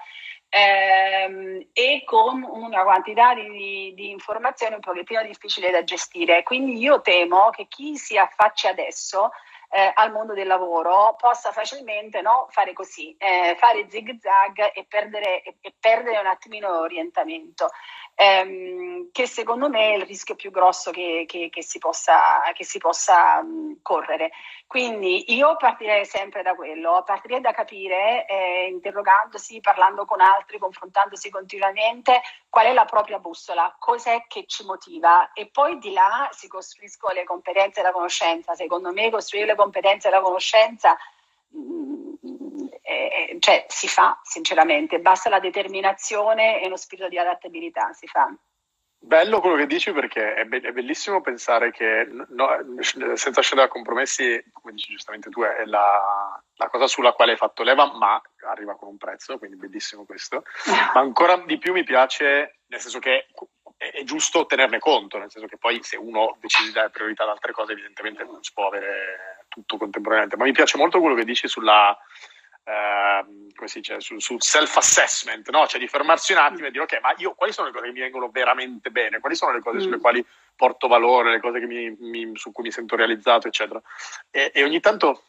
ehm, 0.50 1.68
e 1.72 2.02
con 2.04 2.42
una 2.42 2.82
quantità 2.82 3.32
di, 3.32 3.94
di, 3.94 4.10
informazioni 4.10 4.74
un 4.74 4.80
pochettino 4.80 5.22
difficile 5.22 5.70
da 5.70 5.82
gestire. 5.82 6.42
Quindi 6.42 6.76
io 6.76 7.00
temo 7.00 7.48
che 7.48 7.68
chi 7.68 7.96
si 7.96 8.18
affaccia 8.18 8.68
adesso 8.68 9.30
eh, 9.74 9.90
al 9.94 10.12
mondo 10.12 10.34
del 10.34 10.46
lavoro 10.46 11.16
possa 11.18 11.50
facilmente 11.50 12.20
no, 12.20 12.46
fare 12.50 12.74
così, 12.74 13.16
eh, 13.16 13.56
fare 13.58 13.86
zig 13.88 14.18
zag 14.20 14.70
e 14.74 14.84
perdere, 14.86 15.42
e, 15.42 15.56
e 15.62 15.74
perdere 15.80 16.18
un 16.18 16.26
attimino 16.26 16.68
l'orientamento 16.68 17.70
ehm, 18.14 19.10
che 19.12 19.26
secondo 19.26 19.68
me 19.68 19.92
è 19.92 19.96
il 19.96 20.06
rischio 20.06 20.34
più 20.34 20.50
grosso 20.50 20.90
che, 20.90 21.24
che, 21.26 21.48
che 21.50 21.62
si 21.62 21.78
possa, 21.78 22.42
che 22.54 22.64
si 22.64 22.78
possa 22.78 23.42
mh, 23.42 23.78
correre. 23.82 24.30
Quindi 24.66 25.34
io 25.34 25.56
partirei 25.56 26.06
sempre 26.06 26.42
da 26.42 26.54
quello, 26.54 27.02
partirei 27.04 27.40
da 27.40 27.52
capire, 27.52 28.26
eh, 28.26 28.68
interrogandosi, 28.70 29.60
parlando 29.60 30.04
con 30.06 30.20
altri, 30.20 30.58
confrontandosi 30.58 31.28
continuamente, 31.28 32.22
qual 32.48 32.66
è 32.66 32.72
la 32.72 32.86
propria 32.86 33.18
bussola, 33.18 33.74
cos'è 33.78 34.24
che 34.28 34.44
ci 34.46 34.64
motiva 34.64 35.32
e 35.32 35.48
poi 35.48 35.78
di 35.78 35.92
là 35.92 36.28
si 36.32 36.48
costruiscono 36.48 37.12
le 37.12 37.24
competenze 37.24 37.80
e 37.80 37.82
la 37.82 37.92
conoscenza. 37.92 38.54
Secondo 38.54 38.92
me 38.92 39.10
costruire 39.10 39.46
le 39.46 39.56
competenze 39.56 40.08
e 40.08 40.10
la 40.10 40.20
conoscenza 40.20 40.96
eh, 42.92 43.36
cioè, 43.38 43.64
si 43.68 43.88
fa 43.88 44.18
sinceramente, 44.22 45.00
basta 45.00 45.28
la 45.28 45.40
determinazione 45.40 46.62
e 46.62 46.68
lo 46.68 46.76
spirito 46.76 47.08
di 47.08 47.18
adattabilità, 47.18 47.92
si 47.92 48.06
fa. 48.06 48.32
Bello 49.04 49.40
quello 49.40 49.56
che 49.56 49.66
dici 49.66 49.90
perché 49.90 50.34
è, 50.34 50.44
be- 50.44 50.60
è 50.60 50.70
bellissimo 50.70 51.20
pensare 51.20 51.72
che 51.72 52.06
no, 52.28 52.48
senza 53.14 53.40
scendere 53.40 53.68
a 53.68 53.72
compromessi, 53.72 54.44
come 54.52 54.74
dici 54.74 54.92
giustamente 54.92 55.28
tu, 55.28 55.42
è 55.42 55.64
la, 55.64 56.40
la, 56.54 56.68
cosa 56.68 56.86
sulla 56.86 57.12
quale 57.12 57.32
hai 57.32 57.36
fatto 57.36 57.64
leva, 57.64 57.92
ma 57.96 58.22
arriva 58.48 58.76
con 58.76 58.86
un 58.86 58.98
prezzo, 58.98 59.38
quindi 59.38 59.56
bellissimo 59.56 60.04
questo. 60.04 60.44
Ma 60.94 61.00
ancora 61.00 61.36
di 61.38 61.58
più 61.58 61.72
mi 61.72 61.82
piace, 61.82 62.60
nel 62.68 62.78
senso 62.78 63.00
che 63.00 63.26
è, 63.76 63.90
è 63.90 64.04
giusto 64.04 64.46
tenerne 64.46 64.78
conto, 64.78 65.18
nel 65.18 65.32
senso 65.32 65.48
che 65.48 65.58
poi 65.58 65.82
se 65.82 65.96
uno 65.96 66.36
decide 66.38 66.68
di 66.68 66.72
dare 66.72 66.90
priorità 66.90 67.24
ad 67.24 67.30
altre 67.30 67.50
cose, 67.50 67.72
evidentemente 67.72 68.22
non 68.22 68.40
si 68.44 68.52
può 68.52 68.68
avere 68.68 69.46
tutto 69.48 69.78
contemporaneamente. 69.78 70.36
Ma 70.36 70.44
mi 70.44 70.52
piace 70.52 70.78
molto 70.78 71.00
quello 71.00 71.16
che 71.16 71.24
dici 71.24 71.48
sulla 71.48 71.98
come 72.64 73.68
si 73.68 73.78
dice, 73.78 74.00
sul, 74.00 74.20
sul 74.20 74.42
self-assessment, 74.42 75.50
no? 75.50 75.66
cioè 75.66 75.80
di 75.80 75.88
fermarsi 75.88 76.32
un 76.32 76.38
attimo 76.38 76.66
e 76.66 76.70
dire 76.70 76.84
ok, 76.84 77.00
ma 77.00 77.14
io 77.16 77.34
quali 77.34 77.52
sono 77.52 77.68
le 77.68 77.72
cose 77.72 77.86
che 77.86 77.92
mi 77.92 78.00
vengono 78.00 78.28
veramente 78.28 78.90
bene, 78.90 79.20
quali 79.20 79.34
sono 79.34 79.52
le 79.52 79.60
cose 79.60 79.78
mm. 79.78 79.80
sulle 79.80 79.98
quali 79.98 80.24
porto 80.54 80.88
valore, 80.88 81.32
le 81.32 81.40
cose 81.40 81.60
mi, 81.60 81.94
mi, 81.98 82.30
su 82.34 82.52
cui 82.52 82.64
mi 82.64 82.70
sento 82.70 82.96
realizzato, 82.96 83.48
eccetera. 83.48 83.80
E, 84.30 84.52
e, 84.54 84.62
ogni 84.62 84.80
tanto 84.80 85.24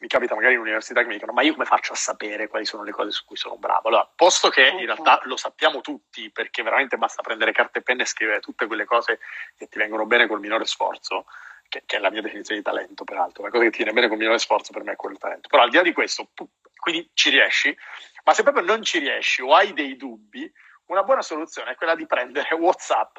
mi 0.00 0.08
capita 0.08 0.34
magari 0.34 0.54
in 0.54 0.60
università 0.60 1.00
che 1.00 1.06
mi 1.06 1.14
dicono 1.14 1.32
ma 1.32 1.42
io 1.42 1.52
come 1.52 1.64
faccio 1.64 1.92
a 1.92 1.96
sapere 1.96 2.48
quali 2.48 2.64
sono 2.66 2.82
le 2.82 2.90
cose 2.90 3.10
su 3.10 3.24
cui 3.24 3.36
sono 3.36 3.56
bravo? 3.56 3.88
Allora, 3.88 4.08
posto 4.14 4.48
che 4.48 4.66
in 4.66 4.84
realtà 4.84 5.20
lo 5.24 5.36
sappiamo 5.36 5.80
tutti, 5.80 6.30
perché 6.30 6.62
veramente 6.62 6.96
basta 6.96 7.22
prendere 7.22 7.52
carta 7.52 7.78
e 7.78 7.82
penna 7.82 8.02
e 8.02 8.06
scrivere 8.06 8.40
tutte 8.40 8.66
quelle 8.66 8.84
cose 8.84 9.18
che 9.56 9.68
ti 9.68 9.78
vengono 9.78 10.06
bene 10.06 10.26
col 10.26 10.40
minore 10.40 10.66
sforzo, 10.66 11.26
che, 11.74 11.82
che, 11.86 11.96
è 11.96 11.98
la 11.98 12.10
mia 12.10 12.22
definizione 12.22 12.60
di 12.60 12.66
talento, 12.66 13.02
peraltro, 13.02 13.42
la 13.42 13.50
cosa 13.50 13.64
che 13.64 13.70
ti 13.70 13.78
viene 13.78 13.92
bene 13.92 14.08
con 14.08 14.16
minore 14.16 14.38
sforzo 14.38 14.72
per 14.72 14.84
me 14.84 14.92
è 14.92 14.96
quel 14.96 15.18
talento. 15.18 15.48
Però 15.48 15.62
al 15.62 15.70
di 15.70 15.76
là 15.76 15.82
di 15.82 15.92
questo, 15.92 16.30
quindi 16.76 17.10
ci 17.14 17.30
riesci, 17.30 17.76
ma 18.24 18.32
se 18.32 18.42
proprio 18.42 18.64
non 18.64 18.82
ci 18.82 18.98
riesci 18.98 19.42
o 19.42 19.54
hai 19.54 19.72
dei 19.72 19.96
dubbi, 19.96 20.50
una 20.86 21.02
buona 21.02 21.22
soluzione 21.22 21.72
è 21.72 21.74
quella 21.74 21.96
di 21.96 22.06
prendere 22.06 22.54
WhatsApp 22.54 23.18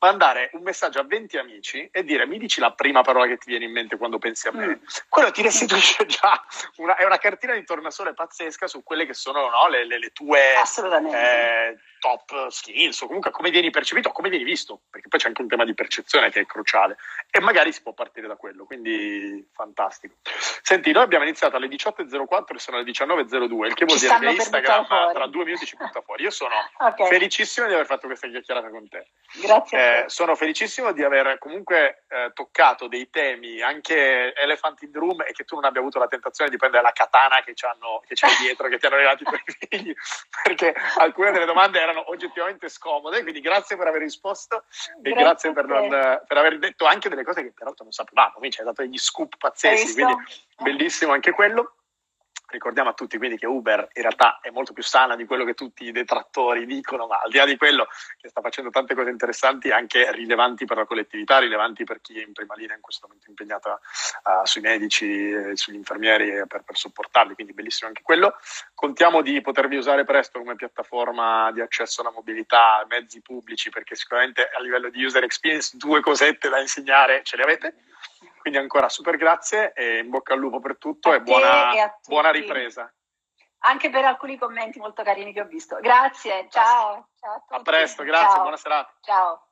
mandare 0.00 0.50
un 0.52 0.62
messaggio 0.62 1.00
a 1.00 1.04
20 1.04 1.38
amici 1.38 1.88
e 1.90 2.04
dire 2.04 2.26
mi 2.26 2.38
dici 2.38 2.60
la 2.60 2.72
prima 2.72 3.02
parola 3.02 3.26
che 3.26 3.36
ti 3.36 3.50
viene 3.50 3.64
in 3.64 3.72
mente 3.72 3.96
quando 3.96 4.18
pensi 4.18 4.48
a 4.48 4.52
me. 4.52 4.66
Mm. 4.66 4.72
Quello 5.08 5.30
ti 5.30 5.42
restituisce 5.42 6.06
già 6.06 6.42
una, 6.76 6.96
è 6.96 7.04
una 7.04 7.18
cartina 7.18 7.54
di 7.54 7.64
tornasole 7.64 8.14
pazzesca 8.14 8.66
su 8.66 8.82
quelle 8.82 9.06
che 9.06 9.14
sono 9.14 9.48
no, 9.48 9.68
le, 9.68 9.84
le, 9.84 9.98
le, 9.98 10.10
tue 10.10 10.54
eh, 11.12 11.78
top 11.98 12.48
skills 12.48 13.00
o 13.00 13.06
comunque 13.06 13.30
come 13.30 13.50
vieni 13.50 13.70
percepito 13.70 14.08
o 14.08 14.12
come 14.12 14.28
vieni 14.28 14.44
visto, 14.44 14.80
perché 14.90 15.08
poi 15.08 15.18
c'è 15.18 15.28
anche 15.28 15.42
un 15.42 15.48
tema 15.48 15.64
di 15.64 15.74
percezione 15.74 16.30
che 16.30 16.40
è 16.40 16.46
cruciale 16.46 16.96
e 17.30 17.40
magari 17.40 17.72
si 17.72 17.82
può 17.82 17.92
partire 17.92 18.26
da 18.26 18.36
quello, 18.36 18.64
quindi 18.64 19.46
fantastico. 19.52 20.14
Senti, 20.62 20.92
noi 20.92 21.02
abbiamo 21.02 21.24
iniziato 21.24 21.56
alle 21.56 21.66
18.04 21.68 22.54
e 22.54 22.58
sono 22.58 22.78
le 22.78 22.84
19.02, 22.84 23.66
il 23.66 23.74
che 23.74 23.84
vuol 23.84 23.98
ci 23.98 24.06
dire 24.06 24.18
che 24.18 24.30
Instagram 24.34 25.12
tra 25.12 25.26
due 25.26 25.44
minuti 25.44 25.66
ci 25.66 25.76
butta 25.76 26.00
fuori. 26.02 26.22
Io 26.22 26.30
sono 26.30 26.54
okay. 26.78 27.08
felicissimo 27.08 27.66
di 27.66 27.74
aver 27.74 27.86
fatto 27.86 28.06
questa 28.06 28.28
chiacchierata 28.28 28.70
con 28.70 28.88
te. 28.88 29.08
Grazie. 29.42 29.78
Eh, 29.78 29.87
sono 30.06 30.34
felicissimo 30.34 30.92
di 30.92 31.02
aver 31.02 31.38
comunque 31.38 32.04
eh, 32.08 32.30
toccato 32.34 32.88
dei 32.88 33.10
temi 33.10 33.60
anche 33.60 34.34
Elephant 34.34 34.82
in 34.82 34.92
the 34.92 34.98
Room 34.98 35.22
e 35.22 35.32
che 35.32 35.44
tu 35.44 35.54
non 35.56 35.64
abbia 35.64 35.80
avuto 35.80 35.98
la 35.98 36.06
tentazione 36.06 36.50
di 36.50 36.56
prendere 36.56 36.82
la 36.82 36.92
katana 36.92 37.42
che, 37.42 37.54
che 37.54 38.14
c'è 38.14 38.28
dietro, 38.40 38.68
che 38.68 38.78
ti 38.78 38.86
hanno 38.86 38.96
regalato 38.96 39.22
i 39.22 39.26
tuoi 39.26 39.42
figli, 39.68 39.94
perché 40.42 40.74
alcune 40.98 41.32
delle 41.32 41.46
domande 41.46 41.80
erano 41.80 42.10
oggettivamente 42.10 42.68
scomode. 42.68 43.22
Quindi 43.22 43.40
grazie 43.40 43.76
per 43.76 43.86
aver 43.86 44.02
risposto 44.02 44.64
e 45.02 45.10
grazie, 45.10 45.52
grazie 45.52 45.52
per, 45.52 45.66
non, 45.66 45.88
per, 45.88 46.36
aver 46.36 46.58
detto 46.58 46.86
anche 46.86 47.08
delle 47.08 47.24
cose 47.24 47.42
che 47.42 47.52
peraltro 47.52 47.84
non 47.84 47.92
sapevamo. 47.92 48.32
Quindi 48.32 48.52
ci 48.52 48.60
hai 48.60 48.66
dato 48.66 48.82
degli 48.82 48.98
scoop 48.98 49.36
pazzeschi, 49.36 49.92
quindi 49.92 50.14
bellissimo 50.56 51.12
anche 51.12 51.32
quello. 51.32 51.74
Ricordiamo 52.50 52.88
a 52.88 52.94
tutti 52.94 53.18
quindi 53.18 53.36
che 53.36 53.46
Uber 53.46 53.90
in 53.92 54.02
realtà 54.02 54.40
è 54.40 54.48
molto 54.48 54.72
più 54.72 54.82
sana 54.82 55.16
di 55.16 55.26
quello 55.26 55.44
che 55.44 55.52
tutti 55.52 55.84
i 55.84 55.92
detrattori 55.92 56.64
dicono, 56.64 57.06
ma 57.06 57.20
al 57.22 57.30
di 57.30 57.36
là 57.36 57.44
di 57.44 57.58
quello 57.58 57.88
che 58.18 58.28
sta 58.28 58.40
facendo 58.40 58.70
tante 58.70 58.94
cose 58.94 59.10
interessanti, 59.10 59.70
anche 59.70 60.10
rilevanti 60.12 60.64
per 60.64 60.78
la 60.78 60.86
collettività, 60.86 61.38
rilevanti 61.38 61.84
per 61.84 62.00
chi 62.00 62.18
è 62.18 62.24
in 62.24 62.32
prima 62.32 62.54
linea 62.54 62.74
in 62.74 62.80
questo 62.80 63.06
momento 63.06 63.28
impegnata 63.28 63.72
uh, 63.72 64.46
sui 64.46 64.62
medici, 64.62 65.30
eh, 65.30 65.56
sugli 65.56 65.74
infermieri 65.74 66.42
per, 66.46 66.62
per, 66.64 66.78
supportarli, 66.78 67.34
quindi 67.34 67.52
bellissimo 67.52 67.88
anche 67.88 68.02
quello. 68.02 68.36
Contiamo 68.74 69.20
di 69.20 69.38
potervi 69.42 69.76
usare 69.76 70.04
presto 70.04 70.38
come 70.38 70.54
piattaforma 70.54 71.52
di 71.52 71.60
accesso 71.60 72.00
alla 72.00 72.12
mobilità, 72.12 72.82
mezzi 72.88 73.20
pubblici, 73.20 73.68
perché 73.68 73.94
sicuramente 73.94 74.48
a 74.48 74.62
livello 74.62 74.88
di 74.88 75.04
user 75.04 75.22
experience 75.22 75.76
due 75.76 76.00
cosette 76.00 76.48
da 76.48 76.58
insegnare 76.58 77.20
ce 77.24 77.36
le 77.36 77.42
avete. 77.42 77.74
Quindi 78.40 78.58
ancora 78.58 78.88
super 78.88 79.16
grazie 79.16 79.72
e 79.72 79.98
in 79.98 80.10
bocca 80.10 80.34
al 80.34 80.40
lupo 80.40 80.60
per 80.60 80.78
tutto 80.78 81.10
a 81.10 81.14
e 81.14 81.20
buona, 81.20 81.72
e 81.72 81.94
buona 82.06 82.30
ripresa. 82.30 82.92
Anche 83.60 83.90
per 83.90 84.04
alcuni 84.04 84.38
commenti 84.38 84.78
molto 84.78 85.02
carini 85.02 85.32
che 85.32 85.40
ho 85.40 85.46
visto. 85.46 85.78
Grazie, 85.80 86.46
ciao. 86.50 87.08
ciao 87.18 87.44
a, 87.48 87.56
a, 87.56 87.62
presto, 87.62 88.04
grazie, 88.04 88.28
ciao. 88.28 88.40
buona 88.42 88.56
serata. 88.56 88.94
Ciao. 89.00 89.47